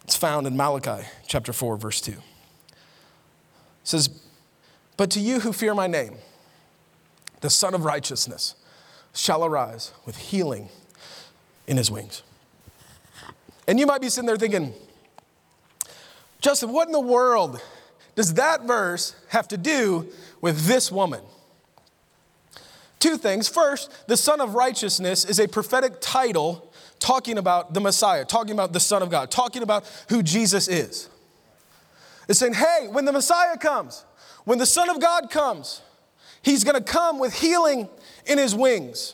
It's 0.03 0.15
found 0.15 0.45
in 0.45 0.55
Malachi 0.55 1.07
chapter 1.27 1.53
4, 1.53 1.77
verse 1.77 2.01
2. 2.01 2.11
It 2.11 2.19
says, 3.83 4.09
But 4.97 5.09
to 5.11 5.19
you 5.19 5.39
who 5.39 5.53
fear 5.53 5.73
my 5.73 5.87
name, 5.87 6.17
the 7.41 7.49
Son 7.49 7.73
of 7.73 7.85
Righteousness 7.85 8.55
shall 9.13 9.45
arise 9.45 9.93
with 10.05 10.17
healing 10.17 10.69
in 11.67 11.77
his 11.77 11.89
wings. 11.89 12.21
And 13.67 13.79
you 13.79 13.85
might 13.85 14.01
be 14.01 14.09
sitting 14.09 14.27
there 14.27 14.37
thinking, 14.37 14.73
Justin, 16.39 16.71
what 16.71 16.87
in 16.87 16.91
the 16.91 16.99
world 16.99 17.61
does 18.13 18.35
that 18.35 18.63
verse 18.63 19.15
have 19.29 19.47
to 19.47 19.57
do 19.57 20.07
with 20.41 20.65
this 20.67 20.91
woman? 20.91 21.21
Two 23.05 23.17
things. 23.17 23.47
First, 23.47 23.91
the 24.07 24.17
Son 24.17 24.41
of 24.41 24.55
Righteousness 24.55 25.25
is 25.25 25.39
a 25.39 25.47
prophetic 25.47 25.97
title 26.01 26.73
talking 26.97 27.37
about 27.37 27.71
the 27.73 27.79
Messiah, 27.79 28.25
talking 28.25 28.53
about 28.53 28.73
the 28.73 28.79
Son 28.79 29.03
of 29.03 29.11
God, 29.11 29.29
talking 29.29 29.61
about 29.61 29.85
who 30.09 30.23
Jesus 30.23 30.67
is. 30.67 31.07
It's 32.27 32.39
saying, 32.39 32.55
hey, 32.55 32.87
when 32.89 33.05
the 33.05 33.11
Messiah 33.11 33.57
comes, 33.57 34.03
when 34.45 34.57
the 34.57 34.65
Son 34.65 34.89
of 34.89 34.99
God 34.99 35.29
comes, 35.29 35.83
he's 36.41 36.63
gonna 36.63 36.81
come 36.81 37.19
with 37.19 37.35
healing 37.35 37.89
in 38.25 38.39
his 38.39 38.55
wings. 38.55 39.13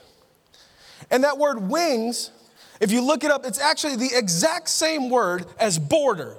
And 1.10 1.26
that 1.26 1.38
word 1.38 1.68
wings, 1.70 2.32
if 2.80 2.94
you 2.94 3.02
look 3.02 3.26
it 3.26 3.32
up, 3.32 3.46
it's 3.46 3.60
actually 3.60 3.98
the 3.98 4.12
exact 4.18 4.70
same 4.70 5.10
word 5.10 5.46
as 5.60 5.78
border. 5.78 6.38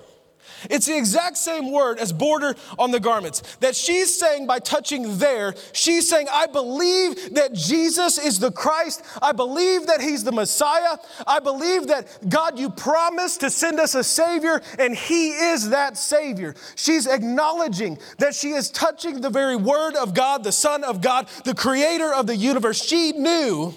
It's 0.71 0.87
the 0.87 0.97
exact 0.97 1.37
same 1.37 1.73
word 1.73 1.99
as 1.99 2.13
border 2.13 2.55
on 2.79 2.91
the 2.91 3.01
garments. 3.01 3.43
That 3.61 3.77
she's 3.77 4.19
saying 4.19 4.47
by 4.47 4.59
touching 4.59 5.19
there, 5.19 5.55
she's 5.73 6.09
saying, 6.09 6.29
I 6.31 6.47
believe 6.47 7.35
that 7.35 7.53
Jesus 7.53 8.19
is 8.19 8.39
the 8.39 8.51
Christ. 8.51 9.03
I 9.21 9.33
believe 9.33 9.87
that 9.87 10.01
he's 10.01 10.25
the 10.25 10.33
Messiah. 10.33 10.99
I 11.27 11.41
believe 11.41 11.89
that 11.89 12.29
God, 12.29 12.59
you 12.59 12.71
promised 12.71 13.41
to 13.41 13.51
send 13.51 13.81
us 13.81 13.95
a 13.95 14.05
Savior, 14.05 14.61
and 14.79 14.95
he 14.95 15.31
is 15.31 15.71
that 15.71 15.97
Savior. 15.97 16.55
She's 16.75 17.07
acknowledging 17.07 17.99
that 18.19 18.35
she 18.35 18.51
is 18.51 18.71
touching 18.71 19.21
the 19.21 19.31
very 19.31 19.57
word 19.57 19.97
of 19.97 20.15
God, 20.15 20.45
the 20.45 20.53
Son 20.53 20.85
of 20.85 21.01
God, 21.01 21.29
the 21.45 21.55
creator 21.55 22.13
of 22.13 22.27
the 22.27 22.37
universe. 22.37 22.83
She 22.83 23.13
knew, 23.13 23.75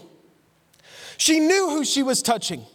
she 1.18 1.40
knew 1.40 1.70
who 1.70 1.86
she 1.86 2.04
was 2.04 2.22
touching. 2.22 2.66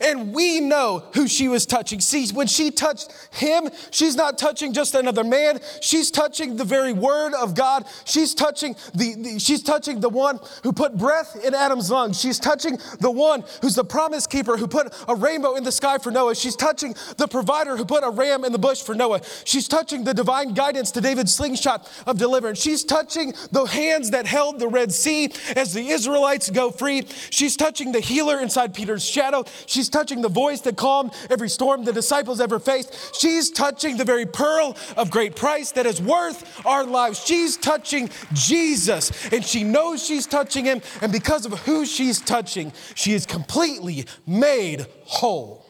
And 0.00 0.34
we 0.34 0.60
know 0.60 1.04
who 1.14 1.28
she 1.28 1.48
was 1.48 1.66
touching. 1.66 2.00
See, 2.00 2.26
when 2.32 2.46
she 2.46 2.70
touched 2.70 3.12
him, 3.32 3.68
she's 3.90 4.16
not 4.16 4.38
touching 4.38 4.72
just 4.72 4.94
another 4.94 5.24
man. 5.24 5.60
She's 5.80 6.10
touching 6.10 6.56
the 6.56 6.64
very 6.64 6.92
word 6.92 7.34
of 7.34 7.54
God. 7.54 7.86
She's 8.04 8.34
touching 8.34 8.76
the, 8.94 9.14
the, 9.14 9.38
she's 9.38 9.62
touching 9.62 10.00
the 10.00 10.08
one 10.08 10.40
who 10.62 10.72
put 10.72 10.96
breath 10.96 11.36
in 11.44 11.54
Adam's 11.54 11.90
lungs. 11.90 12.20
She's 12.20 12.38
touching 12.38 12.78
the 13.00 13.10
one 13.10 13.44
who's 13.62 13.74
the 13.74 13.84
promise 13.84 14.26
keeper 14.26 14.56
who 14.56 14.66
put 14.66 14.92
a 15.08 15.14
rainbow 15.14 15.54
in 15.54 15.64
the 15.64 15.72
sky 15.72 15.98
for 15.98 16.10
Noah. 16.10 16.34
She's 16.34 16.56
touching 16.56 16.94
the 17.16 17.28
provider 17.28 17.76
who 17.76 17.84
put 17.84 18.04
a 18.04 18.10
ram 18.10 18.44
in 18.44 18.52
the 18.52 18.58
bush 18.58 18.82
for 18.82 18.94
Noah. 18.94 19.20
She's 19.44 19.68
touching 19.68 20.04
the 20.04 20.14
divine 20.14 20.54
guidance 20.54 20.90
to 20.92 21.00
David's 21.00 21.34
slingshot 21.34 21.88
of 22.06 22.18
deliverance. 22.18 22.60
She's 22.60 22.84
touching 22.84 23.34
the 23.52 23.64
hands 23.64 24.10
that 24.10 24.26
held 24.26 24.58
the 24.58 24.68
Red 24.68 24.92
Sea 24.92 25.30
as 25.54 25.72
the 25.72 25.88
Israelites 25.88 26.50
go 26.50 26.70
free. 26.70 27.06
She's 27.30 27.56
touching 27.56 27.92
the 27.92 28.00
healer 28.00 28.40
inside 28.40 28.74
Peter's 28.74 29.04
shadow. 29.04 29.44
She's 29.66 29.85
touching 29.88 30.22
the 30.22 30.28
voice 30.28 30.60
that 30.62 30.76
calmed 30.76 31.12
every 31.30 31.48
storm 31.48 31.84
the 31.84 31.92
disciples 31.92 32.40
ever 32.40 32.58
faced. 32.58 33.14
She's 33.18 33.50
touching 33.50 33.96
the 33.96 34.04
very 34.04 34.26
pearl 34.26 34.76
of 34.96 35.10
great 35.10 35.36
price 35.36 35.72
that 35.72 35.86
is 35.86 36.00
worth 36.00 36.64
our 36.66 36.84
lives. 36.84 37.24
She's 37.24 37.56
touching 37.56 38.10
Jesus, 38.32 39.32
and 39.32 39.44
she 39.44 39.64
knows 39.64 40.04
she's 40.04 40.26
touching 40.26 40.64
him, 40.64 40.82
and 41.00 41.12
because 41.12 41.46
of 41.46 41.52
who 41.60 41.86
she's 41.86 42.20
touching, 42.20 42.72
she 42.94 43.12
is 43.12 43.26
completely 43.26 44.06
made 44.26 44.86
whole. 45.04 45.66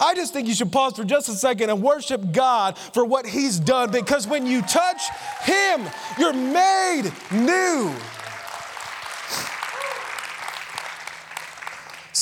I 0.00 0.14
just 0.14 0.32
think 0.32 0.48
you 0.48 0.54
should 0.54 0.72
pause 0.72 0.96
for 0.96 1.04
just 1.04 1.28
a 1.28 1.34
second 1.34 1.70
and 1.70 1.82
worship 1.82 2.32
God 2.32 2.76
for 2.76 3.04
what 3.04 3.26
He's 3.26 3.58
done 3.58 3.90
because 3.90 4.26
when 4.26 4.46
you 4.46 4.60
touch 4.62 5.02
Him, 5.42 5.86
you're 6.18 6.32
made 6.32 7.10
new. 7.32 7.94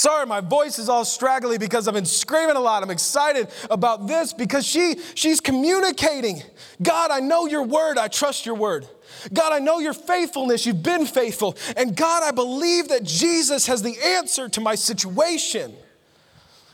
Sorry, 0.02 0.26
my 0.26 0.40
voice 0.40 0.80
is 0.80 0.88
all 0.88 1.04
straggly 1.04 1.58
because 1.58 1.86
I've 1.86 1.94
been 1.94 2.04
screaming 2.04 2.56
a 2.56 2.60
lot. 2.60 2.82
I'm 2.82 2.90
excited 2.90 3.46
about 3.70 4.08
this 4.08 4.32
because 4.32 4.66
she, 4.66 4.96
she's 5.14 5.40
communicating. 5.40 6.42
God, 6.82 7.12
I 7.12 7.20
know 7.20 7.46
your 7.46 7.62
word. 7.62 7.98
I 7.98 8.08
trust 8.08 8.44
your 8.44 8.56
word. 8.56 8.84
God, 9.32 9.52
I 9.52 9.60
know 9.60 9.78
your 9.78 9.92
faithfulness. 9.92 10.66
You've 10.66 10.82
been 10.82 11.06
faithful. 11.06 11.56
And 11.76 11.94
God, 11.94 12.24
I 12.24 12.32
believe 12.32 12.88
that 12.88 13.04
Jesus 13.04 13.68
has 13.68 13.84
the 13.84 13.96
answer 14.16 14.48
to 14.48 14.60
my 14.60 14.74
situation. 14.74 15.72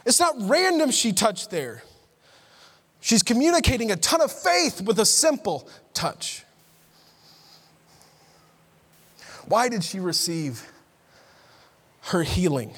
It's 0.06 0.20
not 0.20 0.34
random 0.38 0.90
she 0.90 1.12
touched 1.12 1.50
there. 1.50 1.82
She's 3.02 3.22
communicating 3.22 3.90
a 3.90 3.96
ton 3.96 4.22
of 4.22 4.32
faith 4.32 4.80
with 4.80 4.98
a 5.00 5.04
simple 5.04 5.68
touch. 5.92 6.44
Why 9.48 9.68
did 9.68 9.84
she 9.84 10.00
receive 10.00 10.66
her 12.04 12.22
healing? 12.22 12.72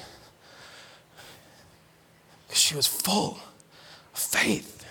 Because 2.51 2.63
she 2.63 2.75
was 2.75 2.85
full 2.85 3.39
of 4.13 4.19
faith. 4.19 4.85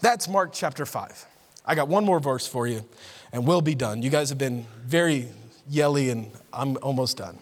That's 0.00 0.26
Mark 0.26 0.54
chapter 0.54 0.86
5. 0.86 1.26
I 1.66 1.74
got 1.74 1.88
one 1.88 2.06
more 2.06 2.18
verse 2.18 2.46
for 2.46 2.66
you, 2.66 2.86
and 3.32 3.46
we'll 3.46 3.60
be 3.60 3.74
done. 3.74 4.00
You 4.00 4.08
guys 4.08 4.30
have 4.30 4.38
been 4.38 4.64
very 4.82 5.28
yelly, 5.68 6.08
and 6.08 6.30
I'm 6.54 6.78
almost 6.80 7.18
done. 7.18 7.38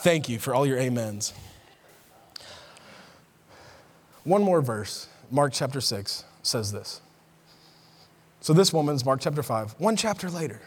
Thank 0.00 0.28
you 0.28 0.38
for 0.38 0.54
all 0.54 0.66
your 0.66 0.78
amens. 0.78 1.32
One 4.24 4.42
more 4.42 4.60
verse, 4.60 5.08
Mark 5.30 5.54
chapter 5.54 5.80
6, 5.80 6.24
says 6.42 6.72
this. 6.72 7.00
So 8.42 8.52
this 8.52 8.70
woman's 8.70 9.02
Mark 9.02 9.22
chapter 9.22 9.42
5, 9.42 9.76
one 9.78 9.96
chapter 9.96 10.28
later. 10.28 10.60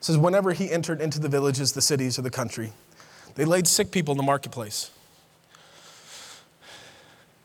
says, 0.00 0.18
Whenever 0.18 0.52
he 0.52 0.68
entered 0.68 1.00
into 1.00 1.20
the 1.20 1.28
villages, 1.28 1.74
the 1.74 1.80
cities, 1.80 2.18
or 2.18 2.22
the 2.22 2.30
country, 2.30 2.72
they 3.34 3.44
laid 3.44 3.66
sick 3.66 3.90
people 3.90 4.12
in 4.12 4.16
the 4.16 4.24
marketplace. 4.24 4.90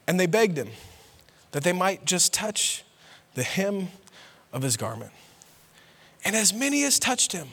And 0.07 0.19
they 0.19 0.25
begged 0.25 0.57
him 0.57 0.69
that 1.51 1.63
they 1.63 1.73
might 1.73 2.05
just 2.05 2.33
touch 2.33 2.83
the 3.35 3.43
hem 3.43 3.89
of 4.51 4.61
his 4.61 4.77
garment. 4.77 5.11
And 6.25 6.35
as 6.35 6.53
many 6.53 6.83
as 6.83 6.99
touched 6.99 7.31
him 7.31 7.47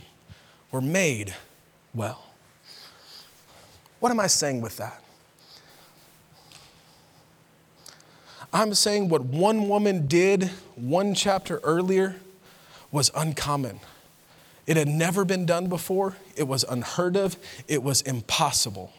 were 0.71 0.81
made 0.81 1.35
well. 1.95 2.25
What 4.01 4.11
am 4.11 4.21
I 4.21 4.27
saying 4.27 4.61
with 4.61 4.77
that? 4.77 5.03
I'm 8.53 8.75
saying 8.75 9.09
what 9.09 9.25
one 9.25 9.69
woman 9.69 10.07
did 10.07 10.51
one 10.77 11.15
chapter 11.15 11.59
earlier 11.59 12.17
was 12.91 13.11
uncommon. 13.15 13.81
It 14.67 14.77
had 14.77 14.89
never 14.89 15.25
been 15.25 15.47
done 15.47 15.69
before, 15.69 16.17
it 16.35 16.49
was 16.49 16.65
unheard 16.65 17.17
of, 17.17 17.37
it 17.69 17.83
was 17.83 18.03
impossible. 18.03 18.93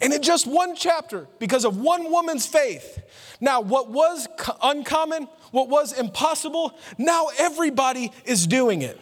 And 0.00 0.12
in 0.12 0.22
just 0.22 0.46
one 0.46 0.76
chapter, 0.76 1.26
because 1.38 1.64
of 1.64 1.76
one 1.78 2.10
woman's 2.10 2.46
faith, 2.46 3.00
now 3.40 3.60
what 3.60 3.90
was 3.90 4.28
uncommon, 4.62 5.28
what 5.50 5.68
was 5.68 5.92
impossible, 5.92 6.78
now 6.96 7.28
everybody 7.38 8.12
is 8.24 8.46
doing 8.46 8.82
it. 8.82 8.98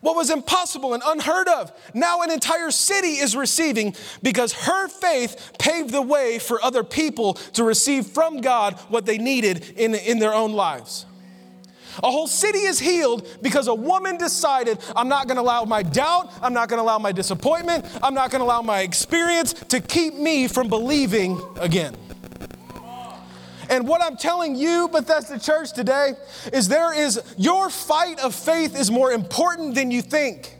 What 0.00 0.16
was 0.16 0.30
impossible 0.30 0.94
and 0.94 1.02
unheard 1.04 1.46
of, 1.46 1.72
now 1.92 2.22
an 2.22 2.30
entire 2.30 2.70
city 2.70 3.18
is 3.18 3.36
receiving 3.36 3.94
because 4.22 4.54
her 4.54 4.88
faith 4.88 5.52
paved 5.58 5.90
the 5.90 6.00
way 6.00 6.38
for 6.38 6.62
other 6.64 6.82
people 6.82 7.34
to 7.34 7.64
receive 7.64 8.06
from 8.06 8.40
God 8.40 8.74
what 8.88 9.04
they 9.04 9.18
needed 9.18 9.74
in, 9.76 9.94
in 9.94 10.18
their 10.18 10.32
own 10.32 10.54
lives. 10.54 11.04
A 12.02 12.10
whole 12.10 12.26
city 12.26 12.60
is 12.60 12.78
healed 12.78 13.26
because 13.42 13.66
a 13.68 13.74
woman 13.74 14.16
decided, 14.16 14.78
I'm 14.94 15.08
not 15.08 15.28
gonna 15.28 15.40
allow 15.40 15.64
my 15.64 15.82
doubt, 15.82 16.32
I'm 16.42 16.52
not 16.52 16.68
gonna 16.68 16.82
allow 16.82 16.98
my 16.98 17.12
disappointment, 17.12 17.84
I'm 18.02 18.14
not 18.14 18.30
gonna 18.30 18.44
allow 18.44 18.62
my 18.62 18.80
experience 18.80 19.52
to 19.52 19.80
keep 19.80 20.14
me 20.14 20.48
from 20.48 20.68
believing 20.68 21.40
again. 21.58 21.96
And 23.68 23.86
what 23.86 24.02
I'm 24.02 24.16
telling 24.16 24.56
you, 24.56 24.88
Bethesda 24.88 25.38
Church, 25.38 25.72
today 25.72 26.14
is 26.52 26.66
there 26.66 26.92
is 26.92 27.20
your 27.36 27.70
fight 27.70 28.18
of 28.18 28.34
faith 28.34 28.76
is 28.76 28.90
more 28.90 29.12
important 29.12 29.76
than 29.76 29.92
you 29.92 30.02
think. 30.02 30.56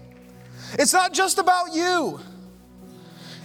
It's 0.79 0.93
not 0.93 1.13
just 1.13 1.39
about 1.39 1.75
you. 1.75 2.21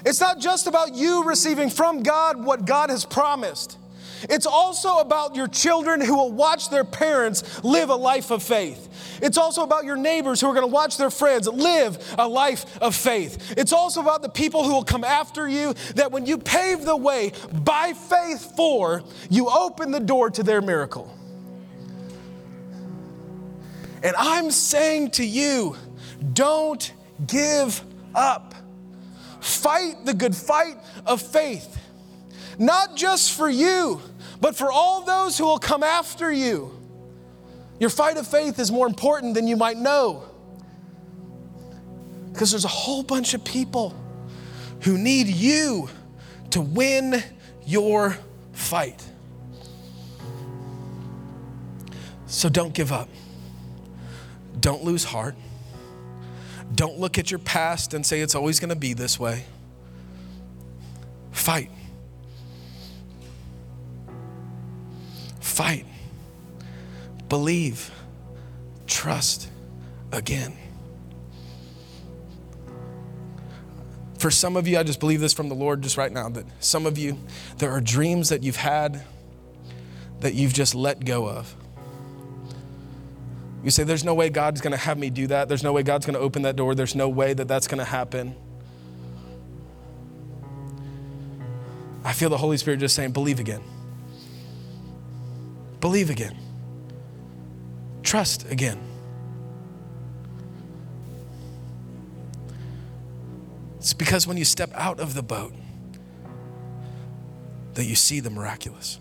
It's 0.05 0.21
not 0.21 0.39
just 0.39 0.67
about 0.67 0.93
you 0.93 1.23
receiving 1.23 1.71
from 1.71 2.03
God 2.03 2.45
what 2.45 2.65
God 2.65 2.91
has 2.91 3.05
promised. 3.05 3.79
It's 4.23 4.45
also 4.45 4.97
about 4.97 5.35
your 5.35 5.47
children 5.47 6.01
who 6.01 6.15
will 6.15 6.31
watch 6.31 6.69
their 6.69 6.83
parents 6.83 7.63
live 7.63 7.89
a 7.89 7.95
life 7.95 8.31
of 8.31 8.43
faith. 8.43 9.19
It's 9.21 9.37
also 9.37 9.63
about 9.63 9.85
your 9.85 9.95
neighbors 9.95 10.41
who 10.41 10.47
are 10.47 10.53
going 10.53 10.67
to 10.67 10.73
watch 10.73 10.97
their 10.97 11.09
friends 11.09 11.47
live 11.47 12.15
a 12.17 12.27
life 12.27 12.77
of 12.81 12.95
faith. 12.95 13.53
It's 13.57 13.73
also 13.73 14.01
about 14.01 14.21
the 14.21 14.29
people 14.29 14.63
who 14.63 14.73
will 14.73 14.83
come 14.83 15.03
after 15.03 15.47
you 15.47 15.73
that 15.95 16.11
when 16.11 16.25
you 16.25 16.37
pave 16.37 16.85
the 16.85 16.97
way 16.97 17.31
by 17.51 17.93
faith 17.93 18.55
for, 18.55 19.03
you 19.29 19.49
open 19.49 19.91
the 19.91 19.99
door 19.99 20.29
to 20.31 20.43
their 20.43 20.61
miracle. 20.61 21.13
And 24.03 24.15
I'm 24.17 24.51
saying 24.51 25.11
to 25.11 25.25
you, 25.25 25.75
don't 26.33 26.93
give 27.25 27.81
up. 28.13 28.53
Fight 29.39 30.05
the 30.05 30.13
good 30.13 30.35
fight 30.35 30.77
of 31.05 31.21
faith, 31.21 31.77
not 32.57 32.95
just 32.95 33.33
for 33.33 33.49
you 33.49 34.01
but 34.39 34.55
for 34.55 34.71
all 34.71 35.01
those 35.01 35.37
who 35.37 35.45
will 35.45 35.59
come 35.59 35.83
after 35.83 36.31
you. 36.31 36.71
Your 37.79 37.89
fight 37.89 38.17
of 38.17 38.27
faith 38.27 38.59
is 38.59 38.71
more 38.71 38.87
important 38.87 39.33
than 39.33 39.47
you 39.47 39.57
might 39.57 39.77
know. 39.77 40.23
Because 42.31 42.51
there's 42.51 42.65
a 42.65 42.67
whole 42.67 43.03
bunch 43.03 43.33
of 43.33 43.43
people 43.43 43.95
who 44.81 44.97
need 44.97 45.27
you 45.27 45.89
to 46.51 46.61
win 46.61 47.23
your 47.65 48.17
fight. 48.53 49.03
So 52.27 52.49
don't 52.49 52.73
give 52.73 52.91
up. 52.91 53.09
Don't 54.59 54.83
lose 54.83 55.03
heart. 55.03 55.35
Don't 56.73 56.99
look 56.99 57.17
at 57.17 57.31
your 57.31 57.39
past 57.39 57.93
and 57.93 58.05
say 58.05 58.21
it's 58.21 58.35
always 58.35 58.59
going 58.59 58.69
to 58.69 58.75
be 58.75 58.93
this 58.93 59.19
way. 59.19 59.45
Fight. 61.31 61.71
Fight. 65.55 65.85
Believe. 67.29 67.89
Trust 68.87 69.49
again. 70.11 70.53
For 74.19 74.29
some 74.29 74.57
of 74.57 74.67
you, 74.67 74.77
I 74.77 74.83
just 74.83 74.99
believe 74.99 75.21
this 75.21 75.31
from 75.31 75.47
the 75.47 75.55
Lord 75.55 75.81
just 75.81 75.95
right 75.95 76.11
now 76.11 76.27
that 76.27 76.45
some 76.59 76.85
of 76.85 76.97
you, 76.97 77.17
there 77.59 77.71
are 77.71 77.79
dreams 77.79 78.27
that 78.29 78.43
you've 78.43 78.57
had 78.57 79.01
that 80.19 80.33
you've 80.33 80.51
just 80.53 80.75
let 80.75 81.05
go 81.05 81.25
of. 81.25 81.55
You 83.63 83.71
say, 83.71 83.85
There's 83.85 84.03
no 84.03 84.13
way 84.13 84.29
God's 84.29 84.59
going 84.59 84.71
to 84.71 84.77
have 84.77 84.97
me 84.97 85.09
do 85.09 85.27
that. 85.27 85.47
There's 85.47 85.63
no 85.63 85.71
way 85.71 85.83
God's 85.83 86.05
going 86.05 86.15
to 86.15 86.19
open 86.19 86.41
that 86.41 86.57
door. 86.57 86.75
There's 86.75 86.95
no 86.95 87.07
way 87.07 87.33
that 87.33 87.47
that's 87.47 87.69
going 87.69 87.79
to 87.79 87.85
happen. 87.85 88.35
I 92.03 92.11
feel 92.11 92.29
the 92.29 92.37
Holy 92.37 92.57
Spirit 92.57 92.81
just 92.81 92.93
saying, 92.93 93.11
Believe 93.11 93.39
again. 93.39 93.63
Believe 95.85 96.09
again. 96.09 96.35
Trust 98.01 98.49
again. 98.49 98.79
It's 103.77 103.93
because 103.93 104.25
when 104.25 104.35
you 104.35 104.45
step 104.45 104.71
out 104.73 104.99
of 104.99 105.13
the 105.13 105.21
boat 105.21 105.53
that 107.75 107.83
you 107.83 107.93
see 107.93 108.19
the 108.19 108.31
miraculous. 108.31 108.99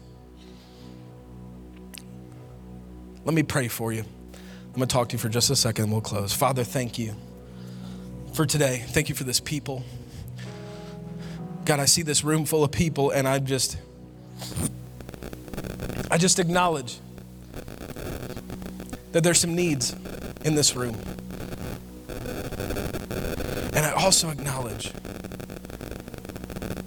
Let 3.25 3.35
me 3.35 3.45
pray 3.45 3.69
for 3.69 3.91
you. 3.91 4.01
I'm 4.03 4.75
going 4.75 4.87
to 4.87 4.87
talk 4.87 5.09
to 5.09 5.13
you 5.15 5.19
for 5.19 5.31
just 5.31 5.49
a 5.49 5.57
second 5.57 5.85
and 5.85 5.93
we'll 5.93 6.03
close. 6.03 6.35
Father, 6.35 6.65
thank 6.65 6.99
you 6.99 7.15
for 8.35 8.45
today. 8.45 8.85
Thank 8.89 9.09
you 9.09 9.15
for 9.15 9.25
this 9.25 9.41
people. 9.41 9.83
God, 11.65 11.81
I 11.81 11.87
see 11.87 12.03
this 12.03 12.23
room 12.25 12.45
full 12.45 12.63
of 12.63 12.73
people 12.73 13.11
and 13.11 13.27
I'm 13.27 13.47
just 13.47 13.79
I 16.15 16.17
just 16.17 16.39
acknowledge 16.39 17.01
that 19.11 19.25
there's 19.25 19.41
some 19.41 19.57
needs 19.57 19.97
in 20.45 20.55
this 20.55 20.77
room. 20.77 20.95
And 23.73 23.85
I 23.85 23.91
also 23.97 24.31
acknowledge 24.31 24.93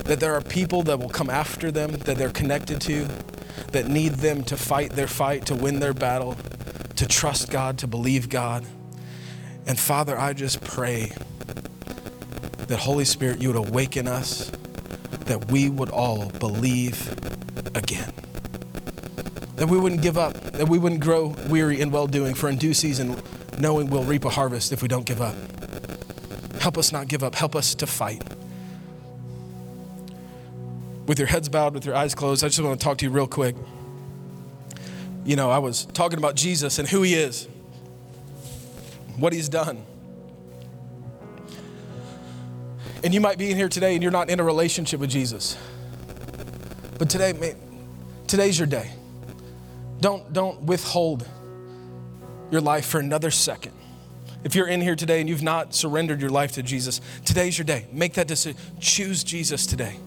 that 0.05 0.21
there 0.21 0.33
are 0.33 0.39
people 0.39 0.81
that 0.83 0.97
will 0.97 1.09
come 1.09 1.29
after 1.29 1.71
them 1.71 1.91
that 1.91 2.17
they're 2.17 2.29
connected 2.29 2.79
to 2.83 3.05
that 3.73 3.89
need 3.89 4.13
them 4.13 4.45
to 4.45 4.55
fight 4.55 4.91
their 4.91 5.07
fight, 5.07 5.45
to 5.47 5.55
win 5.55 5.81
their 5.81 5.93
battle 5.93 6.37
to 6.95 7.05
trust 7.05 7.51
God, 7.51 7.77
to 7.79 7.87
believe 7.87 8.29
God. 8.29 8.65
And 9.65 9.77
Father, 9.77 10.17
I 10.17 10.31
just 10.31 10.61
pray 10.61 11.11
that 12.67 12.79
Holy 12.79 13.03
Spirit, 13.03 13.41
you 13.41 13.51
would 13.51 13.57
awaken 13.57 14.07
us, 14.07 14.53
that 15.25 15.51
we 15.51 15.69
would 15.69 15.89
all 15.89 16.29
believe 16.29 17.11
again. 17.75 18.13
That 19.57 19.67
we 19.67 19.77
wouldn't 19.77 20.01
give 20.01 20.17
up, 20.17 20.33
that 20.33 20.67
we 20.67 20.79
wouldn't 20.79 21.01
grow 21.01 21.35
weary 21.47 21.81
in 21.81 21.91
well 21.91 22.07
doing, 22.07 22.33
for 22.33 22.49
in 22.49 22.57
due 22.57 22.73
season, 22.73 23.21
knowing 23.59 23.89
we'll 23.89 24.03
reap 24.03 24.25
a 24.25 24.29
harvest 24.29 24.71
if 24.71 24.81
we 24.81 24.87
don't 24.87 25.05
give 25.05 25.21
up. 25.21 25.35
Help 26.61 26.77
us 26.77 26.91
not 26.91 27.07
give 27.07 27.23
up, 27.23 27.35
help 27.35 27.55
us 27.55 27.75
to 27.75 27.85
fight. 27.85 28.23
With 31.05 31.19
your 31.19 31.27
heads 31.27 31.49
bowed, 31.49 31.73
with 31.73 31.85
your 31.85 31.95
eyes 31.95 32.15
closed, 32.15 32.43
I 32.43 32.47
just 32.47 32.59
want 32.61 32.79
to 32.79 32.83
talk 32.83 32.97
to 32.99 33.05
you 33.05 33.11
real 33.11 33.27
quick 33.27 33.55
you 35.27 35.35
know, 35.35 35.51
I 35.51 35.57
was 35.57 35.85
talking 35.87 36.17
about 36.17 36.35
Jesus 36.35 36.79
and 36.79 36.87
who 36.87 37.01
he 37.01 37.13
is, 37.13 37.49
what 39.17 39.33
he's 39.33 39.49
done. 39.49 39.85
And 43.03 43.13
you 43.13 43.19
might 43.19 43.37
be 43.37 43.51
in 43.51 43.57
here 43.57 43.67
today 43.67 43.93
and 43.93 44.01
you're 44.01 44.11
not 44.11 44.29
in 44.29 44.39
a 44.39 44.43
relationship 44.43 45.01
with 45.01 45.09
Jesus. 45.09 45.57
But 46.97 47.09
today, 47.09 47.33
man, 47.33 47.57
today's 48.25 48.57
your 48.57 48.67
day. 48.67 48.89
Don't, 49.99 50.31
don't 50.31 50.61
withhold 50.63 51.27
your 52.51 52.61
life 52.61 52.85
for 52.85 52.99
another 52.99 53.31
second. 53.31 53.73
If 54.43 54.55
you're 54.55 54.67
in 54.67 54.81
here 54.81 54.95
today 54.95 55.19
and 55.19 55.27
you've 55.27 55.43
not 55.43 55.73
surrendered 55.73 56.21
your 56.21 56.29
life 56.29 56.53
to 56.53 56.63
Jesus, 56.63 57.01
today's 57.25 57.57
your 57.57 57.65
day. 57.65 57.87
Make 57.91 58.13
that 58.13 58.27
decision. 58.27 58.59
Choose 58.79 59.23
Jesus 59.23 59.65
today. 59.65 59.97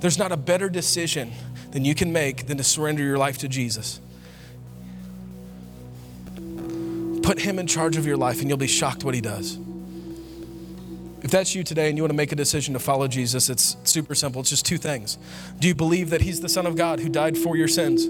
There's 0.00 0.18
not 0.18 0.32
a 0.32 0.36
better 0.36 0.68
decision 0.68 1.32
than 1.72 1.84
you 1.84 1.94
can 1.94 2.12
make 2.12 2.46
than 2.46 2.56
to 2.58 2.64
surrender 2.64 3.02
your 3.02 3.18
life 3.18 3.38
to 3.38 3.48
Jesus. 3.48 4.00
Put 7.22 7.40
Him 7.40 7.58
in 7.58 7.66
charge 7.66 7.96
of 7.96 8.06
your 8.06 8.16
life, 8.16 8.40
and 8.40 8.48
you'll 8.48 8.58
be 8.58 8.66
shocked 8.66 9.02
what 9.02 9.14
He 9.14 9.20
does. 9.20 9.58
If 11.22 11.30
that's 11.30 11.54
you 11.54 11.64
today 11.64 11.88
and 11.88 11.96
you 11.96 12.02
want 12.02 12.10
to 12.10 12.16
make 12.16 12.32
a 12.32 12.36
decision 12.36 12.74
to 12.74 12.80
follow 12.80 13.08
Jesus, 13.08 13.48
it's 13.48 13.78
super 13.84 14.14
simple. 14.14 14.42
It's 14.42 14.50
just 14.50 14.66
two 14.66 14.76
things. 14.76 15.16
Do 15.58 15.66
you 15.66 15.74
believe 15.74 16.10
that 16.10 16.20
He's 16.20 16.40
the 16.40 16.50
Son 16.50 16.66
of 16.66 16.76
God 16.76 17.00
who 17.00 17.08
died 17.08 17.36
for 17.36 17.56
your 17.56 17.68
sins? 17.68 18.06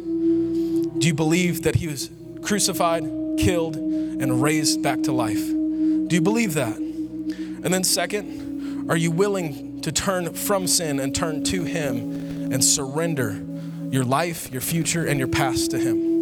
Do 0.99 1.07
you 1.09 1.15
believe 1.15 1.63
that 1.63 1.77
He 1.77 1.89
was 1.89 2.11
crucified, 2.43 3.05
killed, 3.39 3.77
and 3.77 4.43
raised 4.43 4.83
back 4.83 5.03
to 5.03 5.13
life? 5.13 5.45
Do 5.45 6.09
you 6.11 6.21
believe 6.21 6.55
that? 6.55 6.77
And 6.77 7.73
then, 7.73 7.83
second, 7.85 8.91
are 8.91 8.97
you 8.97 9.11
willing 9.11 9.81
to 9.81 9.91
turn 9.91 10.33
from 10.35 10.67
sin 10.67 11.01
and 11.01 11.15
turn 11.15 11.43
to 11.45 11.65
Him 11.65 12.53
and 12.53 12.65
surrender 12.65 13.43
your 13.91 14.05
life, 14.05 14.51
your 14.53 14.61
future, 14.61 15.07
and 15.07 15.19
your 15.19 15.29
past 15.29 15.71
to 15.73 15.79
Him? 15.79 16.15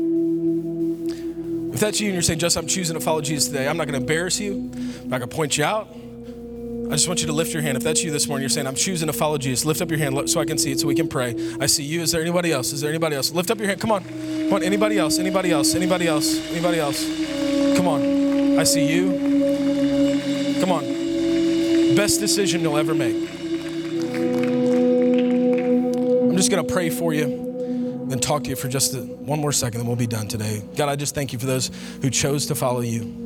If 1.75 1.81
that's 1.81 2.01
you 2.01 2.07
and 2.07 2.15
you're 2.15 2.23
saying, 2.23 2.39
Just 2.39 2.57
I'm 2.57 2.67
choosing 2.67 2.95
to 2.95 3.01
follow 3.01 3.21
Jesus 3.21 3.49
today, 3.49 3.69
I'm 3.69 3.77
not 3.77 3.87
going 3.87 3.99
to 3.99 4.01
embarrass 4.01 4.41
you, 4.41 4.71
I'm 4.75 5.09
not 5.09 5.19
going 5.19 5.29
to 5.29 5.37
point 5.37 5.59
you 5.59 5.65
out. 5.65 5.89
I 6.89 6.95
just 6.95 7.09
want 7.09 7.21
you 7.21 7.27
to 7.27 7.33
lift 7.33 7.53
your 7.53 7.63
hand. 7.63 7.77
If 7.77 7.85
that's 7.85 8.03
you 8.03 8.11
this 8.11 8.29
morning, 8.29 8.43
you're 8.43 8.51
saying, 8.51 8.67
I'm 8.67 8.75
choosing 8.75 9.07
to 9.07 9.13
follow 9.13 9.39
Jesus, 9.39 9.65
lift 9.65 9.81
up 9.81 9.91
your 9.91 9.99
hand 9.99 10.29
so 10.29 10.41
I 10.41 10.45
can 10.45 10.59
see 10.59 10.73
it 10.73 10.81
so 10.81 10.87
we 10.87 10.95
can 10.95 11.09
pray. 11.09 11.35
I 11.61 11.67
see 11.67 11.85
you. 11.85 12.03
Is 12.03 12.13
there 12.13 12.21
anybody 12.21 12.53
else? 12.53 12.73
Is 12.73 12.81
there 12.81 12.91
anybody 12.91 13.17
else? 13.17 13.33
Lift 13.33 13.51
up 13.51 13.59
your 13.59 13.69
hand. 13.69 13.81
Come 13.81 13.93
on. 13.93 14.05
Come 14.05 14.53
on. 14.55 14.63
Anybody 14.63 14.99
else? 14.99 15.19
Anybody 15.19 15.51
else? 15.51 15.75
Anybody 15.75 16.07
else? 16.07 16.39
Anybody 16.51 16.79
else? 16.79 17.05
Come 17.77 17.89
on. 17.89 18.59
I 18.59 18.65
see 18.65 18.87
you. 18.93 20.59
Come 20.61 20.73
on. 20.73 20.85
Best 21.97 22.21
decision 22.21 22.61
you'll 22.61 22.77
ever 22.77 22.95
make. 22.95 23.17
I'm 26.31 26.37
just 26.37 26.51
going 26.51 26.67
to 26.67 26.73
pray 26.73 26.91
for 26.91 27.15
you 27.15 27.43
then 28.13 28.21
talk 28.21 28.45
to 28.45 28.51
you 28.51 28.57
for 28.57 28.69
just 28.69 28.95
one 28.95 29.41
more 29.41 29.53
second, 29.53 29.81
and 29.81 29.89
we'll 29.89 29.97
be 29.97 30.07
done 30.07 30.29
today. 30.29 30.63
God, 30.77 30.89
I 30.89 30.97
just 30.97 31.15
thank 31.15 31.33
you 31.33 31.39
for 31.39 31.47
those 31.47 31.71
who 32.03 32.11
chose 32.11 32.47
to 32.47 32.55
follow 32.55 32.81
you. 32.81 33.22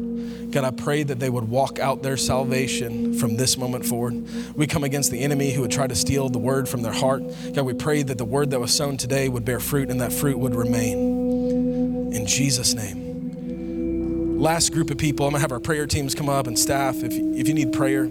God, 0.56 0.64
I 0.64 0.70
pray 0.70 1.02
that 1.02 1.20
they 1.20 1.28
would 1.28 1.50
walk 1.50 1.78
out 1.78 2.02
their 2.02 2.16
salvation 2.16 3.12
from 3.12 3.36
this 3.36 3.58
moment 3.58 3.84
forward. 3.84 4.26
We 4.56 4.66
come 4.66 4.84
against 4.84 5.10
the 5.10 5.20
enemy 5.20 5.52
who 5.52 5.60
would 5.60 5.70
try 5.70 5.86
to 5.86 5.94
steal 5.94 6.30
the 6.30 6.38
word 6.38 6.66
from 6.66 6.80
their 6.80 6.94
heart. 6.94 7.22
God, 7.52 7.66
we 7.66 7.74
pray 7.74 8.02
that 8.02 8.16
the 8.16 8.24
word 8.24 8.48
that 8.52 8.58
was 8.58 8.74
sown 8.74 8.96
today 8.96 9.28
would 9.28 9.44
bear 9.44 9.60
fruit 9.60 9.90
and 9.90 10.00
that 10.00 10.14
fruit 10.14 10.38
would 10.38 10.54
remain. 10.54 12.10
In 12.14 12.24
Jesus' 12.24 12.72
name. 12.72 14.38
Last 14.40 14.72
group 14.72 14.88
of 14.88 14.96
people, 14.96 15.26
I'm 15.26 15.32
gonna 15.32 15.42
have 15.42 15.52
our 15.52 15.60
prayer 15.60 15.86
teams 15.86 16.14
come 16.14 16.30
up 16.30 16.46
and 16.46 16.58
staff 16.58 17.02
if, 17.02 17.12
if 17.12 17.46
you 17.46 17.52
need 17.52 17.74
prayer. 17.74 18.10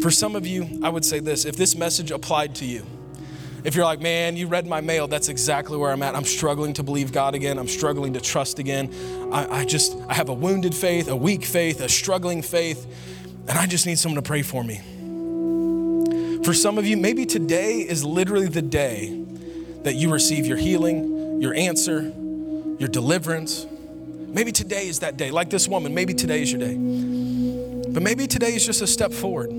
For 0.00 0.12
some 0.12 0.36
of 0.36 0.46
you, 0.46 0.68
I 0.84 0.90
would 0.90 1.04
say 1.04 1.18
this 1.18 1.44
if 1.44 1.56
this 1.56 1.74
message 1.74 2.12
applied 2.12 2.54
to 2.54 2.66
you, 2.66 2.86
if 3.64 3.74
you're 3.74 3.84
like, 3.84 4.00
man, 4.00 4.36
you 4.36 4.46
read 4.46 4.66
my 4.66 4.80
mail, 4.80 5.06
that's 5.06 5.28
exactly 5.28 5.76
where 5.76 5.90
I'm 5.90 6.02
at. 6.02 6.16
I'm 6.16 6.24
struggling 6.24 6.72
to 6.74 6.82
believe 6.82 7.12
God 7.12 7.34
again. 7.34 7.58
I'm 7.58 7.68
struggling 7.68 8.14
to 8.14 8.20
trust 8.20 8.58
again. 8.58 8.92
I, 9.32 9.60
I 9.60 9.64
just, 9.64 9.96
I 10.08 10.14
have 10.14 10.28
a 10.28 10.34
wounded 10.34 10.74
faith, 10.74 11.08
a 11.08 11.16
weak 11.16 11.44
faith, 11.44 11.80
a 11.80 11.88
struggling 11.88 12.42
faith, 12.42 12.86
and 13.48 13.58
I 13.58 13.66
just 13.66 13.86
need 13.86 13.98
someone 13.98 14.22
to 14.22 14.26
pray 14.26 14.42
for 14.42 14.64
me. 14.64 14.80
For 16.44 16.54
some 16.54 16.78
of 16.78 16.86
you, 16.86 16.96
maybe 16.96 17.26
today 17.26 17.80
is 17.80 18.04
literally 18.04 18.48
the 18.48 18.62
day 18.62 19.24
that 19.82 19.94
you 19.94 20.12
receive 20.12 20.46
your 20.46 20.56
healing, 20.56 21.40
your 21.40 21.54
answer, 21.54 22.00
your 22.78 22.88
deliverance. 22.88 23.66
Maybe 24.28 24.52
today 24.52 24.88
is 24.88 25.00
that 25.00 25.16
day. 25.16 25.30
Like 25.30 25.50
this 25.50 25.68
woman, 25.68 25.94
maybe 25.94 26.14
today 26.14 26.42
is 26.42 26.50
your 26.50 26.60
day. 26.60 26.74
But 27.90 28.02
maybe 28.02 28.26
today 28.26 28.54
is 28.54 28.64
just 28.64 28.80
a 28.80 28.86
step 28.86 29.12
forward. 29.12 29.50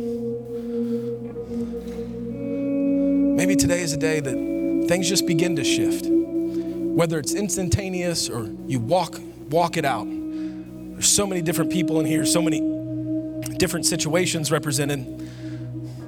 Maybe 3.42 3.56
today 3.56 3.82
is 3.82 3.92
a 3.92 3.98
day 3.98 4.20
that 4.20 4.86
things 4.88 5.10
just 5.10 5.26
begin 5.26 5.56
to 5.56 5.64
shift. 5.64 6.06
Whether 6.06 7.18
it's 7.18 7.34
instantaneous 7.34 8.30
or 8.30 8.48
you 8.68 8.78
walk 8.78 9.20
walk 9.50 9.78
it 9.78 9.84
out. 9.84 10.06
There's 10.06 11.10
so 11.10 11.26
many 11.26 11.42
different 11.42 11.72
people 11.72 12.00
in 12.00 12.06
here, 12.06 12.24
so 12.24 12.40
many 12.40 12.60
different 13.58 13.88
situations 13.88 14.52
represented. 14.52 15.28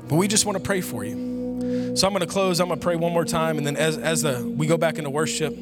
But 0.08 0.18
we 0.18 0.28
just 0.28 0.46
want 0.46 0.60
to 0.60 0.64
pray 0.64 0.82
for 0.82 1.04
you. 1.04 1.96
So 1.96 2.06
I'm 2.06 2.14
going 2.14 2.20
to 2.20 2.28
close. 2.28 2.60
I'm 2.60 2.68
going 2.68 2.80
to 2.80 2.84
pray 2.84 2.98
one 2.98 3.14
more 3.14 3.26
time, 3.26 3.58
and 3.58 3.66
then 3.66 3.78
as 3.78 3.98
as 3.98 4.22
the, 4.22 4.48
we 4.56 4.68
go 4.68 4.78
back 4.78 5.00
into 5.00 5.10
worship, 5.10 5.56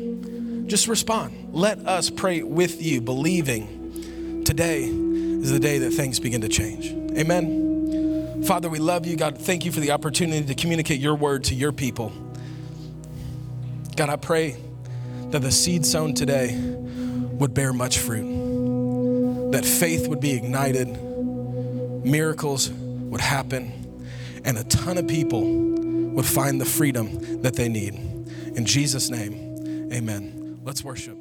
just 0.68 0.90
respond. 0.90 1.54
Let 1.54 1.88
us 1.88 2.10
pray 2.10 2.44
with 2.44 2.82
you, 2.82 3.00
believing 3.00 4.44
today 4.44 4.84
is 4.84 5.52
the 5.52 5.60
day 5.62 5.78
that 5.78 5.92
things 5.92 6.20
begin 6.20 6.42
to 6.42 6.50
change. 6.50 6.88
Amen. 7.18 7.71
Father, 8.46 8.70
we 8.70 8.80
love 8.80 9.06
you. 9.06 9.16
God, 9.16 9.38
thank 9.38 9.66
you 9.66 9.72
for 9.72 9.80
the 9.80 9.92
opportunity 9.92 10.46
to 10.46 10.56
communicate 10.56 11.00
your 11.00 11.16
word 11.16 11.44
to 11.46 11.56
your 11.56 11.72
people. 11.72 12.12
God, 13.96 14.10
I 14.10 14.16
pray 14.16 14.56
that 15.30 15.40
the 15.40 15.52
seed 15.52 15.86
sown 15.86 16.14
today 16.14 16.58
would 16.58 17.54
bear 17.54 17.72
much 17.72 18.00
fruit, 18.00 19.52
that 19.52 19.64
faith 19.64 20.08
would 20.08 20.20
be 20.20 20.34
ignited, 20.34 20.88
miracles 22.04 22.70
would 22.70 23.22
happen, 23.22 23.72
and 24.44 24.58
a 24.58 24.64
ton 24.66 24.98
of 24.98 25.08
people 25.08 25.44
would 25.44 26.26
find 26.26 26.60
the 26.60 26.66
freedom 26.66 27.42
that 27.44 27.56
they 27.56 27.70
need. 27.70 27.94
In 28.56 28.66
Jesus' 28.66 29.10
name, 29.10 29.90
amen. 29.94 30.60
Let's 30.64 30.84
worship. 30.84 31.21